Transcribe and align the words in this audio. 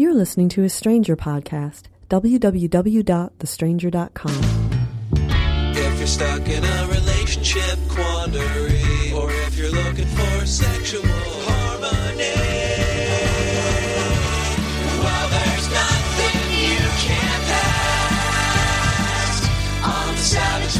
You're 0.00 0.14
listening 0.14 0.48
to 0.50 0.62
a 0.64 0.68
Stranger 0.70 1.14
podcast. 1.14 1.88
www.thestranger.com. 2.08 4.40
If 5.76 5.98
you're 5.98 6.06
stuck 6.06 6.48
in 6.48 6.64
a 6.64 6.88
relationship 6.88 7.78
quandary, 7.86 9.12
or 9.12 9.30
if 9.30 9.58
you're 9.58 9.70
looking 9.70 10.06
for 10.06 10.46
sexual 10.46 11.02
harmony, 11.04 12.32
well, 15.02 15.28
there's 15.28 15.68
nothing 15.68 16.50
you 16.50 16.78
can't 16.96 17.44
ask 19.20 19.44
on 19.84 20.14
the 20.14 20.22
Savage 20.22 20.78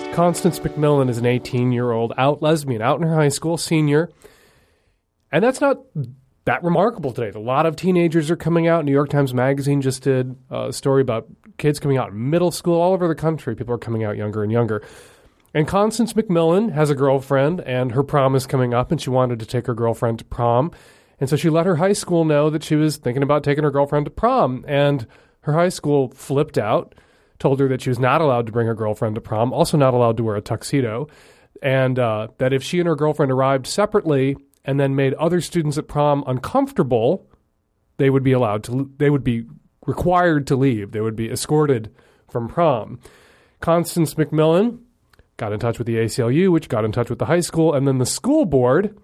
Lovecast. 0.00 0.14
Constance 0.14 0.58
McMillen 0.60 1.10
is 1.10 1.18
an 1.18 1.26
18 1.26 1.72
year 1.72 1.92
old 1.92 2.14
out 2.16 2.40
lesbian, 2.40 2.80
out 2.80 3.02
in 3.02 3.06
her 3.06 3.14
high 3.14 3.28
school, 3.28 3.58
senior. 3.58 4.08
And 5.30 5.44
that's 5.44 5.60
not 5.60 5.80
that 6.44 6.62
remarkable 6.62 7.12
today. 7.12 7.36
A 7.36 7.40
lot 7.40 7.66
of 7.66 7.76
teenagers 7.76 8.30
are 8.30 8.36
coming 8.36 8.66
out. 8.66 8.84
New 8.84 8.92
York 8.92 9.08
Times 9.08 9.32
Magazine 9.32 9.80
just 9.80 10.02
did 10.02 10.36
a 10.50 10.72
story 10.72 11.00
about 11.00 11.26
kids 11.56 11.78
coming 11.80 11.96
out 11.96 12.10
in 12.10 12.30
middle 12.30 12.50
school 12.50 12.80
all 12.80 12.92
over 12.92 13.08
the 13.08 13.14
country. 13.14 13.56
People 13.56 13.74
are 13.74 13.78
coming 13.78 14.04
out 14.04 14.16
younger 14.16 14.42
and 14.42 14.52
younger. 14.52 14.82
And 15.54 15.66
Constance 15.66 16.12
McMillen 16.12 16.72
has 16.72 16.90
a 16.90 16.94
girlfriend, 16.94 17.60
and 17.60 17.92
her 17.92 18.02
prom 18.02 18.34
is 18.34 18.44
coming 18.46 18.74
up, 18.74 18.90
and 18.90 19.00
she 19.00 19.08
wanted 19.08 19.38
to 19.38 19.46
take 19.46 19.66
her 19.66 19.74
girlfriend 19.74 20.18
to 20.18 20.24
prom. 20.24 20.72
And 21.20 21.30
so 21.30 21.36
she 21.36 21.48
let 21.48 21.64
her 21.64 21.76
high 21.76 21.92
school 21.92 22.24
know 22.24 22.50
that 22.50 22.64
she 22.64 22.74
was 22.74 22.96
thinking 22.96 23.22
about 23.22 23.44
taking 23.44 23.62
her 23.64 23.70
girlfriend 23.70 24.06
to 24.06 24.10
prom. 24.10 24.64
And 24.66 25.06
her 25.42 25.52
high 25.52 25.68
school 25.68 26.10
flipped 26.10 26.58
out, 26.58 26.96
told 27.38 27.60
her 27.60 27.68
that 27.68 27.82
she 27.82 27.88
was 27.88 28.00
not 28.00 28.20
allowed 28.20 28.46
to 28.46 28.52
bring 28.52 28.66
her 28.66 28.74
girlfriend 28.74 29.14
to 29.14 29.20
prom, 29.20 29.52
also 29.52 29.76
not 29.76 29.94
allowed 29.94 30.16
to 30.16 30.24
wear 30.24 30.36
a 30.36 30.42
tuxedo, 30.42 31.08
and 31.62 31.98
uh, 31.98 32.28
that 32.38 32.52
if 32.52 32.62
she 32.62 32.80
and 32.80 32.88
her 32.88 32.96
girlfriend 32.96 33.30
arrived 33.30 33.66
separately 33.66 34.36
and 34.64 34.80
then 34.80 34.94
made 34.94 35.14
other 35.14 35.40
students 35.40 35.78
at 35.78 35.88
prom 35.88 36.24
uncomfortable, 36.26 37.26
they 37.98 38.10
would 38.10 38.22
be 38.22 38.32
allowed 38.32 38.64
to, 38.64 38.90
they 38.96 39.10
would 39.10 39.24
be 39.24 39.44
required 39.86 40.46
to 40.46 40.56
leave. 40.56 40.92
They 40.92 41.00
would 41.00 41.16
be 41.16 41.30
escorted 41.30 41.94
from 42.30 42.48
prom. 42.48 42.98
Constance 43.60 44.14
McMillen 44.14 44.80
got 45.36 45.52
in 45.52 45.60
touch 45.60 45.78
with 45.78 45.86
the 45.86 45.96
ACLU, 45.96 46.50
which 46.50 46.68
got 46.68 46.84
in 46.84 46.92
touch 46.92 47.10
with 47.10 47.18
the 47.18 47.26
high 47.26 47.40
school, 47.40 47.74
and 47.74 47.86
then 47.86 47.98
the 47.98 48.06
school 48.06 48.44
board 48.44 48.96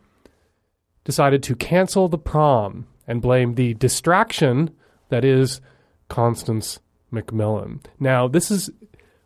decided 1.04 1.42
to 1.42 1.56
cancel 1.56 2.08
the 2.08 2.18
prom 2.18 2.86
and 3.06 3.22
blame 3.22 3.54
the 3.54 3.74
distraction 3.74 4.70
that 5.08 5.24
is 5.24 5.60
Constance 6.08 6.78
McMillen. 7.12 7.84
Now, 7.98 8.28
this 8.28 8.50
is 8.50 8.70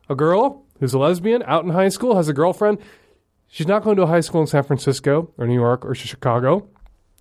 a 0.08 0.14
girl 0.14 0.64
who's 0.80 0.94
a 0.94 0.98
lesbian 0.98 1.42
out 1.46 1.64
in 1.64 1.70
high 1.70 1.88
school, 1.88 2.16
has 2.16 2.28
a 2.28 2.32
girlfriend. 2.32 2.78
She's 3.54 3.68
not 3.68 3.84
going 3.84 3.94
to 3.98 4.02
a 4.02 4.08
high 4.08 4.18
school 4.18 4.40
in 4.40 4.48
San 4.48 4.64
Francisco 4.64 5.32
or 5.38 5.46
New 5.46 5.54
York 5.54 5.86
or 5.86 5.94
Chicago. 5.94 6.68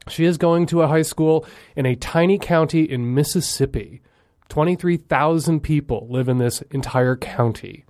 She 0.07 0.25
is 0.25 0.39
going 0.39 0.65
to 0.65 0.81
a 0.81 0.87
high 0.87 1.03
school 1.03 1.45
in 1.75 1.85
a 1.85 1.95
tiny 1.95 2.39
county 2.39 2.81
in 2.85 3.13
Mississippi. 3.13 4.01
23,000 4.49 5.59
people 5.59 6.07
live 6.09 6.27
in 6.27 6.39
this 6.39 6.63
entire 6.71 7.15
county. 7.15 7.85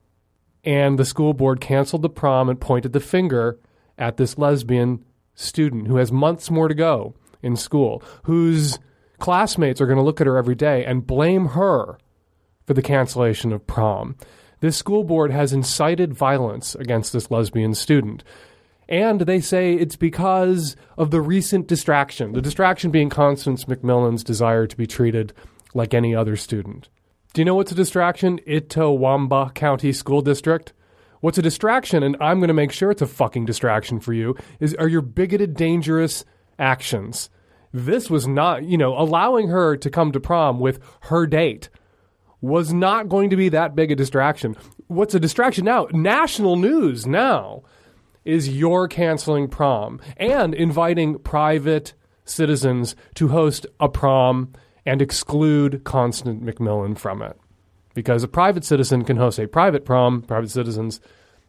And 0.61 0.99
the 0.99 1.05
school 1.05 1.33
board 1.33 1.61
canceled 1.61 2.01
the 2.01 2.09
prom 2.09 2.49
and 2.49 2.59
pointed 2.59 2.91
the 2.91 2.99
finger 2.99 3.61
at 3.97 4.17
this 4.17 4.37
lesbian 4.37 5.05
student 5.35 5.87
who 5.87 5.95
has 5.95 6.11
months 6.11 6.51
more 6.51 6.67
to 6.67 6.75
go 6.75 7.15
in 7.41 7.55
school, 7.55 8.03
whose 8.23 8.77
classmates 9.19 9.79
are 9.79 9.85
going 9.87 9.95
to 9.95 10.03
look 10.03 10.19
at 10.19 10.27
her 10.27 10.35
every 10.35 10.55
day 10.55 10.83
and 10.83 11.07
blame 11.07 11.45
her 11.45 11.97
for 12.67 12.73
the 12.73 12.81
cancellation 12.81 13.53
of 13.53 13.65
prom. 13.65 14.17
This 14.63 14.77
school 14.77 15.03
board 15.03 15.29
has 15.29 15.51
incited 15.51 16.13
violence 16.13 16.73
against 16.73 17.11
this 17.11 17.29
lesbian 17.29 17.75
student. 17.75 18.23
And 18.87 19.19
they 19.19 19.41
say 19.41 19.73
it's 19.73 19.97
because 19.97 20.77
of 20.97 21.11
the 21.11 21.19
recent 21.19 21.67
distraction. 21.67 22.31
The 22.31 22.41
distraction 22.41 22.89
being 22.89 23.09
Constance 23.09 23.65
McMillen's 23.65 24.23
desire 24.23 24.65
to 24.65 24.77
be 24.77 24.87
treated 24.87 25.33
like 25.73 25.93
any 25.93 26.15
other 26.15 26.37
student. 26.37 26.87
Do 27.33 27.41
you 27.41 27.45
know 27.45 27.55
what's 27.55 27.73
a 27.73 27.75
distraction? 27.75 28.39
Itawamba 28.47 29.53
County 29.53 29.91
School 29.91 30.21
District. 30.21 30.71
What's 31.19 31.37
a 31.37 31.41
distraction, 31.41 32.01
and 32.01 32.15
I'm 32.21 32.39
going 32.39 32.47
to 32.47 32.53
make 32.53 32.71
sure 32.71 32.89
it's 32.89 33.01
a 33.01 33.05
fucking 33.05 33.43
distraction 33.43 33.99
for 33.99 34.13
you, 34.13 34.33
is 34.61 34.73
are 34.75 34.87
your 34.87 35.01
bigoted, 35.01 35.57
dangerous 35.57 36.23
actions. 36.57 37.29
This 37.73 38.09
was 38.09 38.29
not, 38.29 38.63
you 38.63 38.77
know, 38.77 38.97
allowing 38.97 39.49
her 39.49 39.75
to 39.75 39.89
come 39.89 40.13
to 40.13 40.21
prom 40.21 40.61
with 40.61 40.79
her 41.01 41.27
date 41.27 41.67
was 42.43 42.73
not 42.73 43.07
going 43.07 43.29
to 43.29 43.37
be 43.37 43.47
that 43.47 43.73
big 43.73 43.89
a 43.89 43.95
distraction. 43.95 44.53
What's 44.87 45.15
a 45.15 45.19
distraction 45.19 45.63
now? 45.63 45.87
National 45.93 46.57
news 46.57 47.07
now 47.07 47.63
is 48.25 48.49
you're 48.49 48.89
canceling 48.89 49.47
prom 49.47 50.01
and 50.17 50.53
inviting 50.53 51.17
private 51.19 51.93
citizens 52.25 52.97
to 53.15 53.29
host 53.29 53.65
a 53.79 53.87
prom 53.87 54.51
and 54.85 55.01
exclude 55.01 55.85
Constance 55.85 56.43
McMillen 56.43 56.97
from 56.97 57.21
it. 57.21 57.39
Because 57.93 58.23
a 58.23 58.27
private 58.27 58.65
citizen 58.65 59.05
can 59.05 59.15
host 59.15 59.39
a 59.39 59.47
private 59.47 59.85
prom, 59.85 60.21
private 60.21 60.51
citizens, 60.51 60.99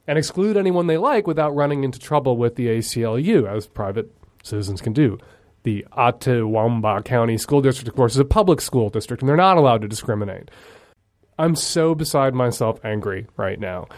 and 0.06 0.16
exclude 0.16 0.56
anyone 0.56 0.86
they 0.86 0.98
like 0.98 1.26
without 1.26 1.56
running 1.56 1.82
into 1.82 1.98
trouble 1.98 2.36
with 2.36 2.54
the 2.54 2.68
ACLU, 2.68 3.52
as 3.52 3.66
private 3.66 4.14
citizens 4.44 4.80
can 4.80 4.92
do. 4.92 5.18
The 5.64 5.84
Itawamba 5.96 7.04
County 7.04 7.36
School 7.36 7.62
District, 7.62 7.88
of 7.88 7.96
course, 7.96 8.12
is 8.12 8.18
a 8.18 8.24
public 8.24 8.60
school 8.60 8.90
district, 8.90 9.22
and 9.22 9.28
they're 9.28 9.36
not 9.36 9.56
allowed 9.56 9.80
to 9.82 9.88
discriminate. 9.88 10.50
I'm 11.38 11.56
so 11.56 11.94
beside 11.94 12.34
myself 12.34 12.78
angry 12.84 13.26
right 13.36 13.58
now. 13.58 13.88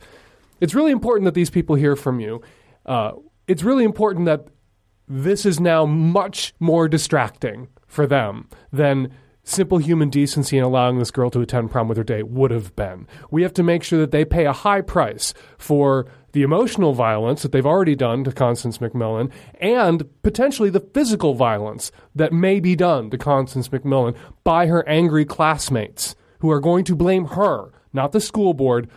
It's 0.61 0.75
really 0.75 0.91
important 0.91 1.25
that 1.25 1.33
these 1.33 1.49
people 1.49 1.75
hear 1.75 1.95
from 1.95 2.19
you. 2.19 2.41
Uh, 2.85 3.13
it's 3.47 3.63
really 3.63 3.83
important 3.83 4.25
that 4.27 4.47
this 5.07 5.45
is 5.45 5.59
now 5.59 5.85
much 5.85 6.53
more 6.59 6.87
distracting 6.87 7.67
for 7.87 8.07
them 8.07 8.47
than 8.71 9.11
simple 9.43 9.79
human 9.79 10.09
decency 10.09 10.57
in 10.57 10.63
allowing 10.63 10.99
this 10.99 11.11
girl 11.11 11.29
to 11.31 11.41
attend 11.41 11.71
prom 11.71 11.87
with 11.87 11.97
her 11.97 12.03
date 12.03 12.27
would 12.27 12.51
have 12.51 12.75
been. 12.75 13.07
We 13.31 13.41
have 13.41 13.53
to 13.55 13.63
make 13.63 13.83
sure 13.83 13.99
that 13.99 14.11
they 14.11 14.23
pay 14.23 14.45
a 14.45 14.53
high 14.53 14.81
price 14.81 15.33
for 15.57 16.05
the 16.33 16.43
emotional 16.43 16.93
violence 16.93 17.41
that 17.41 17.51
they've 17.51 17.65
already 17.65 17.95
done 17.95 18.23
to 18.23 18.31
Constance 18.31 18.77
McMillen 18.77 19.31
and 19.59 20.07
potentially 20.21 20.69
the 20.69 20.79
physical 20.79 21.33
violence 21.33 21.91
that 22.15 22.31
may 22.31 22.59
be 22.59 22.75
done 22.75 23.09
to 23.09 23.17
Constance 23.17 23.67
McMillen 23.69 24.15
by 24.43 24.67
her 24.67 24.87
angry 24.87 25.25
classmates 25.25 26.15
who 26.39 26.49
are 26.49 26.61
going 26.61 26.85
to 26.85 26.95
blame 26.95 27.25
her, 27.25 27.71
not 27.91 28.11
the 28.11 28.21
school 28.21 28.53
board, 28.53 28.89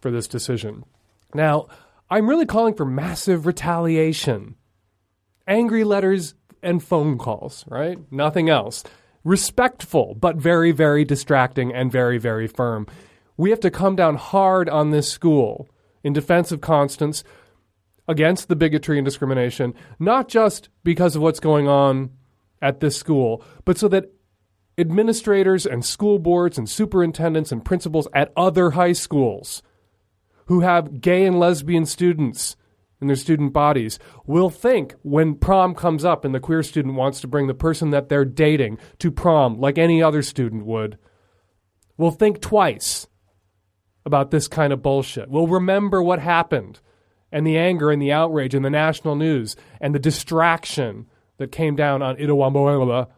for 0.00 0.10
this 0.10 0.28
decision. 0.28 0.84
Now, 1.34 1.68
I'm 2.08 2.28
really 2.28 2.46
calling 2.46 2.74
for 2.74 2.84
massive 2.84 3.46
retaliation. 3.46 4.54
Angry 5.46 5.84
letters 5.84 6.34
and 6.62 6.82
phone 6.82 7.18
calls, 7.18 7.64
right? 7.68 7.98
Nothing 8.10 8.48
else. 8.48 8.84
Respectful, 9.24 10.14
but 10.14 10.36
very, 10.36 10.72
very 10.72 11.04
distracting 11.04 11.72
and 11.72 11.90
very, 11.90 12.18
very 12.18 12.46
firm. 12.46 12.86
We 13.36 13.50
have 13.50 13.60
to 13.60 13.70
come 13.70 13.96
down 13.96 14.16
hard 14.16 14.68
on 14.68 14.90
this 14.90 15.10
school 15.10 15.68
in 16.02 16.12
defense 16.12 16.52
of 16.52 16.60
Constance 16.60 17.24
against 18.08 18.48
the 18.48 18.56
bigotry 18.56 18.98
and 18.98 19.04
discrimination, 19.04 19.74
not 19.98 20.28
just 20.28 20.68
because 20.84 21.16
of 21.16 21.22
what's 21.22 21.40
going 21.40 21.66
on 21.66 22.10
at 22.62 22.80
this 22.80 22.96
school, 22.96 23.44
but 23.64 23.76
so 23.76 23.88
that 23.88 24.12
administrators 24.78 25.66
and 25.66 25.84
school 25.84 26.18
boards 26.18 26.58
and 26.58 26.68
superintendents 26.68 27.50
and 27.50 27.64
principals 27.64 28.06
at 28.14 28.32
other 28.36 28.70
high 28.70 28.92
schools 28.92 29.62
who 30.46 30.60
have 30.60 31.00
gay 31.00 31.24
and 31.24 31.38
lesbian 31.38 31.86
students 31.86 32.56
in 33.00 33.06
their 33.06 33.16
student 33.16 33.52
bodies 33.52 33.98
will 34.24 34.50
think 34.50 34.94
when 35.02 35.34
prom 35.34 35.74
comes 35.74 36.04
up 36.04 36.24
and 36.24 36.34
the 36.34 36.40
queer 36.40 36.62
student 36.62 36.94
wants 36.94 37.20
to 37.20 37.28
bring 37.28 37.46
the 37.46 37.54
person 37.54 37.90
that 37.90 38.08
they're 38.08 38.24
dating 38.24 38.78
to 38.98 39.10
prom 39.10 39.60
like 39.60 39.76
any 39.78 40.02
other 40.02 40.22
student 40.22 40.64
would, 40.64 40.98
will 41.96 42.10
think 42.10 42.40
twice 42.40 43.06
about 44.04 44.30
this 44.30 44.48
kind 44.48 44.72
of 44.72 44.82
bullshit. 44.82 45.28
Will 45.28 45.48
remember 45.48 46.02
what 46.02 46.20
happened 46.20 46.80
and 47.32 47.46
the 47.46 47.58
anger 47.58 47.90
and 47.90 48.00
the 48.00 48.12
outrage 48.12 48.54
in 48.54 48.62
the 48.62 48.70
national 48.70 49.16
news 49.16 49.56
and 49.80 49.94
the 49.94 49.98
distraction 49.98 51.06
that 51.38 51.52
came 51.52 51.76
down 51.76 52.02
on 52.02 52.16
Itawamba 52.16 53.08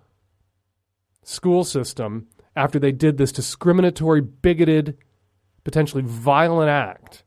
school 1.23 1.63
system 1.63 2.27
after 2.57 2.79
they 2.79 2.91
did 2.91 3.19
this 3.19 3.31
discriminatory, 3.31 4.23
bigoted, 4.23 4.97
potentially 5.69 6.03
violent 6.03 6.71
act 6.71 7.25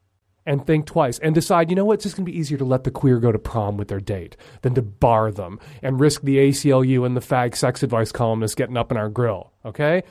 and 0.48 0.66
think 0.66 0.88
twice 0.88 1.20
and 1.20 1.36
decide, 1.36 1.70
you 1.70 1.76
know 1.76 1.86
what, 1.86 1.94
it's 1.94 2.04
just 2.06 2.16
going 2.16 2.26
to 2.26 2.32
be 2.32 2.36
easier 2.36 2.58
to 2.58 2.66
let 2.66 2.84
the 2.84 2.90
queer 2.90 3.20
go 3.20 3.32
to 3.32 3.38
prom 3.38 3.78
with 3.78 3.88
their 3.88 4.00
date 4.00 4.36
than 4.64 4.74
to 4.74 4.82
bar 4.82 5.32
them 5.32 5.60
and 5.84 6.00
risk 6.00 6.24
the 6.24 6.38
ACLU 6.38 7.06
and 7.06 7.16
the 7.16 7.22
fag 7.22 7.56
sex 7.56 7.84
advice 7.84 8.12
columnist 8.12 8.58
getting 8.58 8.78
up 8.78 8.90
in 8.90 8.98
our 8.98 9.10
grill. 9.10 9.54
Okay? 9.64 10.02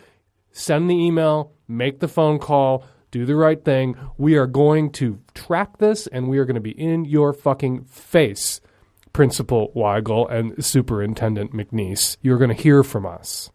Send 0.53 0.89
the 0.89 0.95
email, 0.95 1.51
make 1.67 1.99
the 1.99 2.07
phone 2.07 2.39
call, 2.39 2.85
do 3.11 3.27
the 3.27 3.35
right 3.35 3.65
thing. 3.65 3.97
We 4.17 4.37
are 4.37 4.47
going 4.47 4.93
to 4.93 5.19
track 5.35 5.79
this 5.79 6.07
and 6.07 6.29
we 6.29 6.39
are 6.39 6.45
going 6.45 6.55
to 6.55 6.61
be 6.61 6.81
in 6.81 7.05
your 7.05 7.33
fucking 7.33 7.87
face, 7.87 8.61
Principal 9.13 9.73
Wiygul 9.75 10.31
and 10.31 10.65
Superintendent 10.65 11.53
McNeece. 11.53 12.17
You're 12.23 12.39
going 12.39 12.55
to 12.55 12.63
hear 12.63 12.85
from 12.85 13.05
us. 13.05 13.51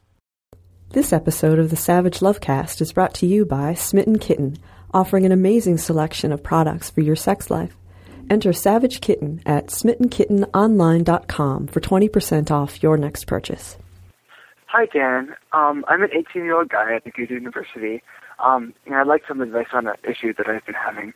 This 0.92 1.12
episode 1.12 1.60
of 1.60 1.72
the 1.72 1.76
Savage 1.76 2.20
Lovecast 2.20 2.80
is 2.80 2.94
brought 2.94 3.14
to 3.16 3.26
you 3.26 3.46
by 3.46 3.74
Smitten 3.74 4.18
Kitten, 4.18 4.58
offering 4.94 5.26
an 5.26 5.34
amazing 5.34 5.78
selection 5.78 6.32
of 6.32 6.42
products 6.42 6.90
for 6.90 7.02
your 7.02 7.18
sex 7.18 7.52
life. 7.52 7.76
Enter 8.30 8.54
Savage 8.54 9.02
Kitten 9.02 9.42
at 9.46 9.68
smittenkittenonline.com 9.68 11.68
for 11.68 11.82
20% 11.82 12.52
off 12.52 12.82
your 12.82 12.98
next 12.98 13.26
purchase. 13.26 13.78
Hi, 14.68 14.86
Dan. 14.86 15.36
Um, 15.52 15.84
I'm 15.90 16.02
an 16.02 16.12
18 16.14 16.44
year 16.44 16.58
old 16.58 16.70
guy 16.70 16.96
at 16.96 17.04
McGill 17.04 17.30
University, 17.30 18.02
um, 18.40 18.74
and 18.86 18.96
I'd 18.96 19.08
like 19.08 19.24
some 19.28 19.42
advice 19.42 19.68
on 19.74 19.88
an 19.88 19.96
issue 20.08 20.34
that 20.38 20.48
I've 20.48 20.66
been 20.66 20.76
having. 20.76 21.14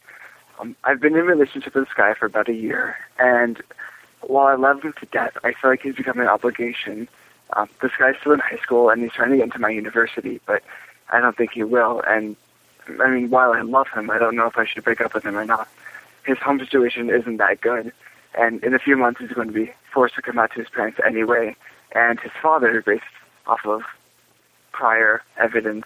Um, 0.60 0.75
I've 0.83 1.00
been 1.00 1.13
in 1.13 1.21
a 1.21 1.24
relationship 1.24 1.74
with 1.74 1.86
this 1.86 1.94
guy 1.95 2.16
for 2.16 2.25
about 2.25 2.50
a 2.50 2.54
year, 2.54 2.98
and 3.18 3.63
while 4.21 4.48
I 4.48 4.56
love 4.56 4.81
him 4.81 4.94
to 5.00 5.06
death, 5.06 5.38
I 5.44 5.54
feel 5.54 5.71
like 5.71 5.83
he's 5.83 5.95
become 5.95 6.19
an 6.19 6.27
obligation. 6.27 7.07
Um, 7.53 7.69
this 7.81 7.91
guy's 7.97 8.15
still 8.19 8.33
in 8.33 8.39
high 8.39 8.57
school, 8.57 8.89
and 8.89 9.01
he's 9.01 9.11
trying 9.11 9.31
to 9.31 9.37
get 9.37 9.45
into 9.45 9.59
my 9.59 9.69
university, 9.69 10.39
but 10.45 10.63
I 11.09 11.19
don't 11.19 11.35
think 11.35 11.51
he 11.51 11.63
will. 11.63 12.01
And 12.07 12.35
I 13.01 13.09
mean, 13.09 13.29
while 13.29 13.53
I 13.53 13.61
love 13.61 13.87
him, 13.89 14.09
I 14.09 14.17
don't 14.17 14.35
know 14.35 14.47
if 14.47 14.57
I 14.57 14.65
should 14.65 14.83
break 14.83 15.01
up 15.01 15.13
with 15.13 15.25
him 15.25 15.37
or 15.37 15.45
not. 15.45 15.67
His 16.25 16.37
home 16.37 16.59
situation 16.59 17.09
isn't 17.09 17.37
that 17.37 17.61
good, 17.61 17.91
and 18.35 18.63
in 18.63 18.73
a 18.73 18.79
few 18.79 18.95
months 18.97 19.19
he's 19.19 19.31
going 19.31 19.47
to 19.47 19.53
be 19.53 19.71
forced 19.91 20.15
to 20.15 20.21
come 20.21 20.37
out 20.37 20.51
to 20.53 20.59
his 20.59 20.69
parents 20.69 20.99
anyway. 21.05 21.55
And 21.93 22.19
his 22.19 22.31
father, 22.41 22.81
based 22.83 23.03
off 23.47 23.65
of 23.65 23.81
prior 24.71 25.23
evidence, 25.37 25.85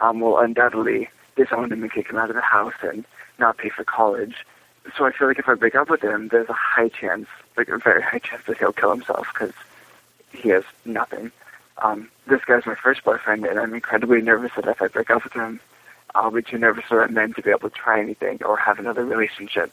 um, 0.00 0.20
will 0.20 0.38
undoubtedly 0.38 1.08
disown 1.36 1.70
him 1.70 1.82
and 1.82 1.92
kick 1.92 2.08
him 2.08 2.16
out 2.16 2.30
of 2.30 2.36
the 2.36 2.42
house 2.42 2.74
and 2.82 3.04
not 3.38 3.58
pay 3.58 3.68
for 3.68 3.84
college. 3.84 4.34
So 4.96 5.06
I 5.06 5.12
feel 5.12 5.28
like 5.28 5.38
if 5.38 5.48
I 5.48 5.54
break 5.54 5.74
up 5.74 5.88
with 5.88 6.02
him, 6.02 6.28
there's 6.28 6.48
a 6.48 6.54
high 6.54 6.88
chance, 6.88 7.26
like 7.56 7.68
a 7.68 7.78
very 7.78 8.02
high 8.02 8.18
chance 8.18 8.42
that 8.46 8.58
he'll 8.58 8.72
kill 8.72 8.90
himself 8.90 9.28
because 9.32 9.52
he 10.34 10.50
has 10.50 10.64
nothing. 10.84 11.30
Um, 11.78 12.08
this 12.26 12.44
guy's 12.44 12.66
my 12.66 12.74
first 12.74 13.04
boyfriend, 13.04 13.44
and 13.44 13.58
I'm 13.58 13.74
incredibly 13.74 14.20
nervous 14.20 14.52
that 14.56 14.66
if 14.66 14.80
I 14.80 14.88
break 14.88 15.10
up 15.10 15.24
with 15.24 15.32
him, 15.32 15.60
I'll 16.14 16.30
be 16.30 16.42
too 16.42 16.58
nervous 16.58 16.84
around 16.90 17.12
men 17.14 17.34
to 17.34 17.42
be 17.42 17.50
able 17.50 17.70
to 17.70 17.74
try 17.74 18.00
anything 18.00 18.42
or 18.44 18.56
have 18.56 18.78
another 18.78 19.04
relationship. 19.04 19.72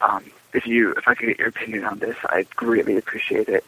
Um, 0.00 0.24
if 0.52 0.66
you, 0.66 0.92
if 0.92 1.06
I 1.06 1.14
could 1.14 1.28
get 1.28 1.38
your 1.38 1.48
opinion 1.48 1.84
on 1.84 1.98
this, 1.98 2.16
I'd 2.30 2.50
greatly 2.56 2.96
appreciate 2.96 3.48
it. 3.48 3.64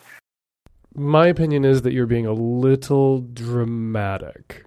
My 0.94 1.29
opinion 1.29 1.65
is 1.65 1.82
that 1.82 1.93
you're 1.93 2.06
being 2.06 2.27
a 2.27 2.32
little 2.32 3.21
dramatic. 3.21 4.65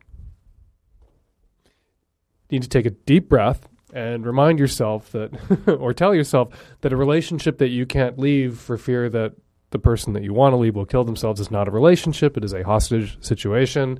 You 2.49 2.59
need 2.59 2.63
to 2.63 2.69
take 2.69 2.85
a 2.85 2.91
deep 2.91 3.27
breath 3.27 3.67
and 3.93 4.25
remind 4.25 4.59
yourself 4.59 5.11
that, 5.11 5.31
or 5.79 5.93
tell 5.93 6.15
yourself 6.15 6.49
that 6.81 6.93
a 6.93 6.95
relationship 6.97 7.57
that 7.57 7.69
you 7.69 7.85
can't 7.85 8.17
leave 8.17 8.57
for 8.57 8.77
fear 8.77 9.09
that 9.09 9.33
the 9.73 9.79
person 9.79 10.13
that 10.13 10.23
you 10.23 10.33
want 10.33 10.53
to 10.53 10.57
leave 10.57 10.75
will 10.75 10.85
kill 10.85 11.03
themselves 11.03 11.41
is 11.41 11.51
not 11.51 11.67
a 11.67 11.71
relationship. 11.71 12.37
It 12.37 12.45
is 12.45 12.53
a 12.53 12.63
hostage 12.63 13.17
situation. 13.21 13.99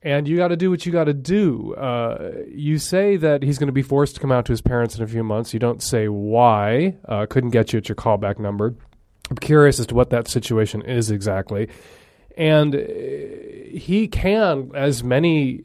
And 0.00 0.28
you 0.28 0.36
got 0.36 0.48
to 0.48 0.56
do 0.56 0.70
what 0.70 0.86
you 0.86 0.92
got 0.92 1.04
to 1.04 1.14
do. 1.14 1.74
Uh, 1.74 2.30
you 2.46 2.78
say 2.78 3.16
that 3.16 3.42
he's 3.42 3.58
going 3.58 3.66
to 3.66 3.72
be 3.72 3.82
forced 3.82 4.14
to 4.14 4.20
come 4.20 4.30
out 4.30 4.46
to 4.46 4.52
his 4.52 4.60
parents 4.60 4.96
in 4.96 5.02
a 5.02 5.08
few 5.08 5.24
months. 5.24 5.52
You 5.52 5.58
don't 5.58 5.82
say 5.82 6.06
why. 6.06 6.96
Uh, 7.06 7.26
couldn't 7.28 7.50
get 7.50 7.72
you 7.72 7.78
at 7.78 7.88
your 7.88 7.96
callback 7.96 8.38
number. 8.38 8.76
I'm 9.28 9.36
curious 9.38 9.80
as 9.80 9.86
to 9.88 9.96
what 9.96 10.10
that 10.10 10.28
situation 10.28 10.82
is 10.82 11.10
exactly. 11.10 11.68
And 12.36 12.76
uh, 12.76 12.78
he 13.76 14.06
can, 14.06 14.70
as 14.74 15.02
many 15.02 15.62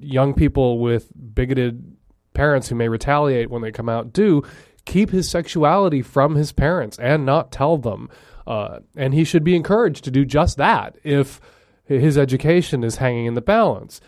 young 0.00 0.34
people 0.34 0.80
with 0.80 1.12
bigoted 1.34 1.96
parents 2.34 2.68
who 2.68 2.74
may 2.74 2.88
retaliate 2.88 3.48
when 3.48 3.62
they 3.62 3.70
come 3.70 3.88
out 3.88 4.12
do, 4.12 4.42
keep 4.84 5.10
his 5.10 5.30
sexuality 5.30 6.02
from 6.02 6.34
his 6.34 6.50
parents 6.50 6.98
and 6.98 7.24
not 7.24 7.52
tell 7.52 7.76
them. 7.76 8.08
Uh, 8.48 8.80
and 8.96 9.12
he 9.12 9.24
should 9.24 9.44
be 9.44 9.54
encouraged 9.54 10.02
to 10.04 10.10
do 10.10 10.24
just 10.24 10.56
that 10.56 10.96
if 11.04 11.38
his 11.84 12.16
education 12.16 12.82
is 12.82 12.96
hanging 12.96 13.26
in 13.26 13.34
the 13.34 13.42
balance. 13.42 14.00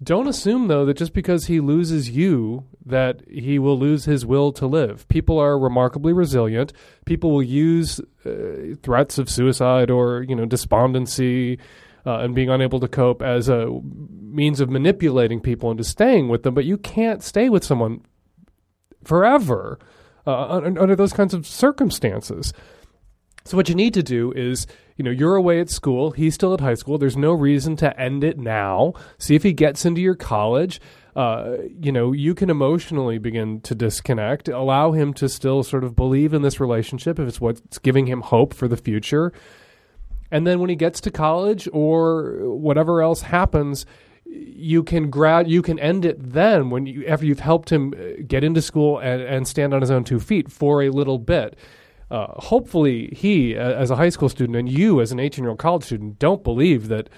Don't 0.00 0.28
assume 0.28 0.68
though 0.68 0.84
that 0.86 0.96
just 0.96 1.12
because 1.12 1.46
he 1.46 1.58
loses 1.58 2.10
you 2.10 2.64
that 2.86 3.22
he 3.28 3.58
will 3.58 3.76
lose 3.76 4.04
his 4.04 4.24
will 4.24 4.52
to 4.52 4.68
live. 4.68 5.08
People 5.08 5.36
are 5.36 5.58
remarkably 5.58 6.12
resilient. 6.12 6.72
People 7.06 7.32
will 7.32 7.42
use 7.42 8.00
uh, 8.24 8.76
threats 8.84 9.18
of 9.18 9.28
suicide 9.28 9.90
or, 9.90 10.22
you 10.22 10.36
know, 10.36 10.46
despondency 10.46 11.58
uh, 12.06 12.18
and 12.18 12.36
being 12.36 12.50
unable 12.50 12.78
to 12.78 12.88
cope 12.88 13.20
as 13.20 13.48
a 13.48 13.66
means 14.20 14.60
of 14.60 14.70
manipulating 14.70 15.40
people 15.40 15.72
into 15.72 15.84
staying 15.84 16.28
with 16.28 16.44
them, 16.44 16.54
but 16.54 16.64
you 16.64 16.76
can't 16.78 17.22
stay 17.22 17.48
with 17.48 17.64
someone 17.64 18.00
forever 19.02 19.78
uh, 20.24 20.60
under 20.64 20.94
those 20.94 21.12
kinds 21.12 21.34
of 21.34 21.48
circumstances. 21.48 22.52
So 23.44 23.56
what 23.56 23.68
you 23.68 23.74
need 23.74 23.94
to 23.94 24.02
do 24.02 24.32
is, 24.32 24.66
you 24.96 25.04
know, 25.04 25.10
you're 25.10 25.36
away 25.36 25.60
at 25.60 25.70
school, 25.70 26.12
he's 26.12 26.34
still 26.34 26.54
at 26.54 26.60
high 26.60 26.74
school. 26.74 26.98
There's 26.98 27.16
no 27.16 27.32
reason 27.32 27.76
to 27.76 27.98
end 28.00 28.24
it 28.24 28.38
now. 28.38 28.94
See 29.18 29.34
if 29.34 29.42
he 29.42 29.52
gets 29.52 29.84
into 29.84 30.00
your 30.00 30.14
college. 30.14 30.80
Uh, 31.14 31.56
you 31.80 31.92
know, 31.92 32.12
you 32.12 32.34
can 32.34 32.48
emotionally 32.48 33.18
begin 33.18 33.60
to 33.62 33.74
disconnect. 33.74 34.48
Allow 34.48 34.92
him 34.92 35.12
to 35.14 35.28
still 35.28 35.62
sort 35.62 35.84
of 35.84 35.94
believe 35.94 36.32
in 36.32 36.42
this 36.42 36.58
relationship 36.58 37.18
if 37.18 37.28
it's 37.28 37.40
what's 37.40 37.78
giving 37.78 38.06
him 38.06 38.22
hope 38.22 38.54
for 38.54 38.68
the 38.68 38.76
future. 38.76 39.32
And 40.30 40.46
then 40.46 40.60
when 40.60 40.70
he 40.70 40.76
gets 40.76 41.00
to 41.02 41.10
college 41.10 41.68
or 41.72 42.48
whatever 42.48 43.02
else 43.02 43.20
happens, 43.20 43.84
you 44.24 44.82
can 44.82 45.10
grad 45.10 45.48
you 45.48 45.60
can 45.60 45.78
end 45.78 46.06
it 46.06 46.16
then 46.18 46.70
when 46.70 46.86
you 46.86 47.04
after 47.06 47.26
you've 47.26 47.40
helped 47.40 47.70
him 47.70 47.92
uh, 47.94 48.22
get 48.26 48.42
into 48.42 48.62
school 48.62 48.98
and, 48.98 49.20
and 49.20 49.46
stand 49.46 49.74
on 49.74 49.82
his 49.82 49.90
own 49.90 50.04
two 50.04 50.18
feet 50.18 50.50
for 50.50 50.82
a 50.82 50.88
little 50.88 51.18
bit 51.18 51.58
uh, 52.12 52.26
hopefully 52.42 53.08
he, 53.16 53.56
as 53.56 53.90
a 53.90 53.96
high 53.96 54.10
school 54.10 54.28
student, 54.28 54.54
and 54.54 54.68
you, 54.68 55.00
as 55.00 55.12
an 55.12 55.18
18 55.18 55.42
year 55.42 55.50
old 55.50 55.58
college 55.58 55.84
student, 55.84 56.18
don't 56.18 56.44
believe 56.44 56.88
that 56.88 57.08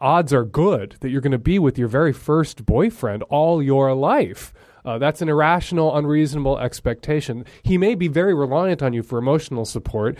odds 0.00 0.32
are 0.32 0.44
good 0.44 0.96
that 1.00 1.10
you're 1.10 1.20
going 1.20 1.30
to 1.30 1.38
be 1.38 1.60
with 1.60 1.78
your 1.78 1.86
very 1.86 2.12
first 2.12 2.66
boyfriend 2.66 3.22
all 3.24 3.62
your 3.62 3.94
life. 3.94 4.52
Uh, 4.84 4.98
that's 4.98 5.22
an 5.22 5.28
irrational, 5.28 5.96
unreasonable 5.96 6.58
expectation. 6.58 7.44
He 7.62 7.78
may 7.78 7.94
be 7.94 8.08
very 8.08 8.34
reliant 8.34 8.82
on 8.82 8.92
you 8.92 9.04
for 9.04 9.18
emotional 9.18 9.64
support. 9.64 10.18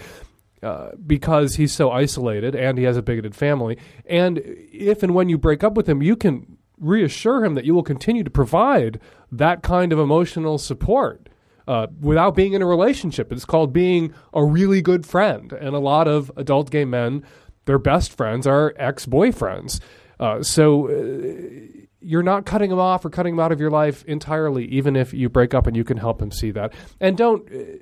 Uh, 0.61 0.91
because 1.07 1.55
he's 1.55 1.73
so 1.73 1.93
isolated 1.93 2.57
and 2.57 2.79
he 2.79 2.85
has 2.85 2.97
a 2.97 3.03
bigoted 3.03 3.33
family. 3.33 3.79
And 4.07 4.43
if 4.45 5.05
and 5.05 5.15
when 5.15 5.29
you 5.29 5.39
break 5.39 5.63
up 5.63 5.75
with 5.75 5.89
him, 5.89 6.03
you 6.03 6.17
can 6.17 6.59
reassure 6.81 7.45
him 7.45 7.55
that 7.55 7.65
you 7.65 7.77
will 7.77 7.85
continue 7.85 8.25
to 8.25 8.31
provide 8.31 8.99
that 9.31 9.63
kind 9.63 9.93
of 9.93 10.01
emotional 10.01 10.59
support 10.59 11.29
uh, 11.69 11.87
without 12.01 12.35
being 12.35 12.55
in 12.55 12.63
a 12.63 12.67
relationship. 12.67 13.31
It's 13.31 13.45
called 13.45 13.75
being 13.75 14.15
a 14.33 14.43
really 14.43 14.81
good 14.81 15.05
friend. 15.05 15.53
And 15.53 15.77
a 15.77 15.79
lot 15.79 16.09
of 16.09 16.33
adult 16.35 16.71
gay 16.71 16.87
men, 16.87 17.23
their 17.67 17.79
best 17.79 18.11
friends 18.11 18.47
are 18.47 18.75
ex 18.79 19.05
boyfriends. 19.05 19.79
Uh, 20.19 20.43
so 20.43 20.89
uh, 20.89 21.87
you're 22.01 22.23
not 22.23 22.47
cutting 22.47 22.71
him 22.71 22.79
off 22.79 23.05
or 23.05 23.11
cutting 23.11 23.35
him 23.35 23.41
out 23.41 23.53
of 23.53 23.61
your 23.61 23.71
life 23.71 24.03
entirely, 24.07 24.65
even 24.65 24.97
if 24.97 25.13
you 25.13 25.29
break 25.29 25.53
up 25.53 25.67
and 25.67 25.77
you 25.77 25.85
can 25.85 25.99
help 25.99 26.23
him 26.23 26.33
see 26.33 26.51
that. 26.53 26.73
And 27.01 27.19
don't 27.19 27.47
uh, 27.53 27.77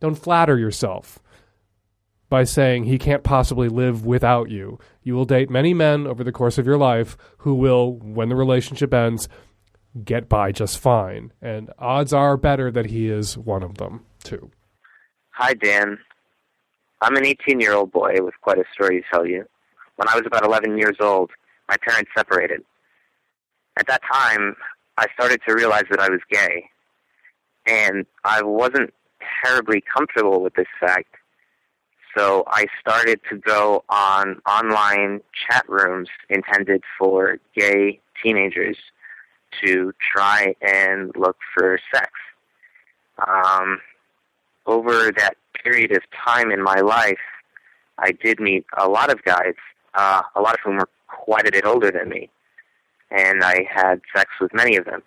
don't 0.00 0.16
flatter 0.16 0.58
yourself 0.58 1.18
by 2.30 2.44
saying 2.44 2.84
he 2.84 2.98
can't 2.98 3.22
possibly 3.22 3.68
live 3.68 4.06
without 4.06 4.50
you. 4.50 4.78
You 5.02 5.14
will 5.14 5.26
date 5.26 5.50
many 5.50 5.74
men 5.74 6.06
over 6.06 6.24
the 6.24 6.32
course 6.32 6.56
of 6.56 6.66
your 6.66 6.78
life 6.78 7.18
who 7.38 7.54
will, 7.54 7.92
when 7.92 8.28
the 8.28 8.36
relationship 8.36 8.94
ends, 8.94 9.28
get 10.04 10.28
by 10.28 10.52
just 10.52 10.78
fine. 10.78 11.32
And 11.40 11.70
odds 11.78 12.12
are 12.12 12.36
better 12.36 12.70
that 12.70 12.86
he 12.86 13.08
is 13.08 13.36
one 13.36 13.62
of 13.62 13.78
them, 13.78 14.04
too. 14.22 14.50
Hi, 15.30 15.54
Dan. 15.54 15.98
I'm 17.00 17.16
an 17.16 17.24
18 17.24 17.60
year 17.60 17.74
old 17.74 17.92
boy 17.92 18.14
with 18.20 18.34
quite 18.40 18.58
a 18.58 18.64
story 18.72 19.00
to 19.00 19.06
tell 19.12 19.26
you. 19.26 19.44
When 19.96 20.08
I 20.08 20.14
was 20.14 20.24
about 20.26 20.44
11 20.44 20.78
years 20.78 20.96
old, 21.00 21.30
my 21.68 21.76
parents 21.76 22.10
separated. 22.16 22.62
At 23.76 23.86
that 23.86 24.02
time, 24.12 24.56
I 24.96 25.06
started 25.14 25.40
to 25.46 25.54
realize 25.54 25.84
that 25.90 26.00
I 26.00 26.08
was 26.08 26.20
gay. 26.30 26.64
And 27.66 28.06
I 28.24 28.42
wasn't 28.42 28.92
terribly 29.44 29.82
comfortable 29.94 30.40
with 30.42 30.54
this 30.54 30.66
fact. 30.80 31.14
So 32.16 32.44
I 32.48 32.66
started 32.80 33.20
to 33.30 33.36
go 33.36 33.84
on 33.88 34.40
online 34.48 35.20
chat 35.48 35.68
rooms 35.68 36.08
intended 36.30 36.82
for 36.98 37.38
gay 37.56 38.00
teenagers 38.22 38.76
to 39.64 39.92
try 40.12 40.54
and 40.60 41.12
look 41.16 41.36
for 41.54 41.78
sex. 41.92 42.10
Um, 43.26 43.80
over 44.66 45.10
that 45.16 45.36
period 45.62 45.92
of 45.92 46.02
time 46.24 46.50
in 46.50 46.62
my 46.62 46.80
life, 46.80 47.18
I 47.98 48.12
did 48.12 48.38
meet 48.38 48.64
a 48.76 48.88
lot 48.88 49.10
of 49.10 49.24
guys, 49.24 49.54
uh, 49.94 50.22
a 50.36 50.40
lot 50.40 50.54
of 50.54 50.60
whom 50.64 50.76
were 50.76 50.88
quite 51.08 51.48
a 51.48 51.52
bit 51.52 51.64
older 51.64 51.90
than 51.90 52.08
me, 52.08 52.30
and 53.10 53.42
I 53.42 53.66
had 53.68 54.00
sex 54.14 54.30
with 54.40 54.54
many 54.54 54.76
of 54.76 54.84
them. 54.84 55.02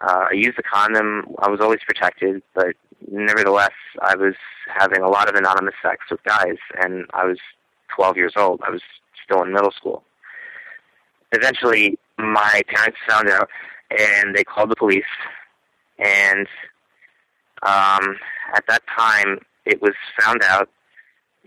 Uh, 0.00 0.26
I 0.30 0.32
used 0.32 0.58
a 0.58 0.62
condom. 0.62 1.34
I 1.38 1.48
was 1.48 1.60
always 1.60 1.80
protected, 1.86 2.42
but 2.54 2.74
nevertheless, 3.10 3.72
I 4.02 4.16
was 4.16 4.34
having 4.66 5.02
a 5.02 5.08
lot 5.08 5.28
of 5.28 5.34
anonymous 5.34 5.74
sex 5.82 6.04
with 6.10 6.22
guys, 6.24 6.56
and 6.82 7.06
I 7.12 7.24
was 7.24 7.38
12 7.94 8.16
years 8.16 8.32
old. 8.36 8.60
I 8.66 8.70
was 8.70 8.82
still 9.24 9.42
in 9.42 9.52
middle 9.52 9.72
school. 9.72 10.02
Eventually, 11.32 11.98
my 12.20 12.62
parents 12.68 12.98
found 13.08 13.28
out, 13.28 13.48
and 13.90 14.34
they 14.34 14.44
called 14.44 14.70
the 14.70 14.76
police. 14.76 15.04
And 15.98 16.46
um, 17.62 18.16
at 18.54 18.64
that 18.68 18.82
time, 18.96 19.40
it 19.64 19.82
was 19.82 19.94
found 20.20 20.42
out 20.42 20.68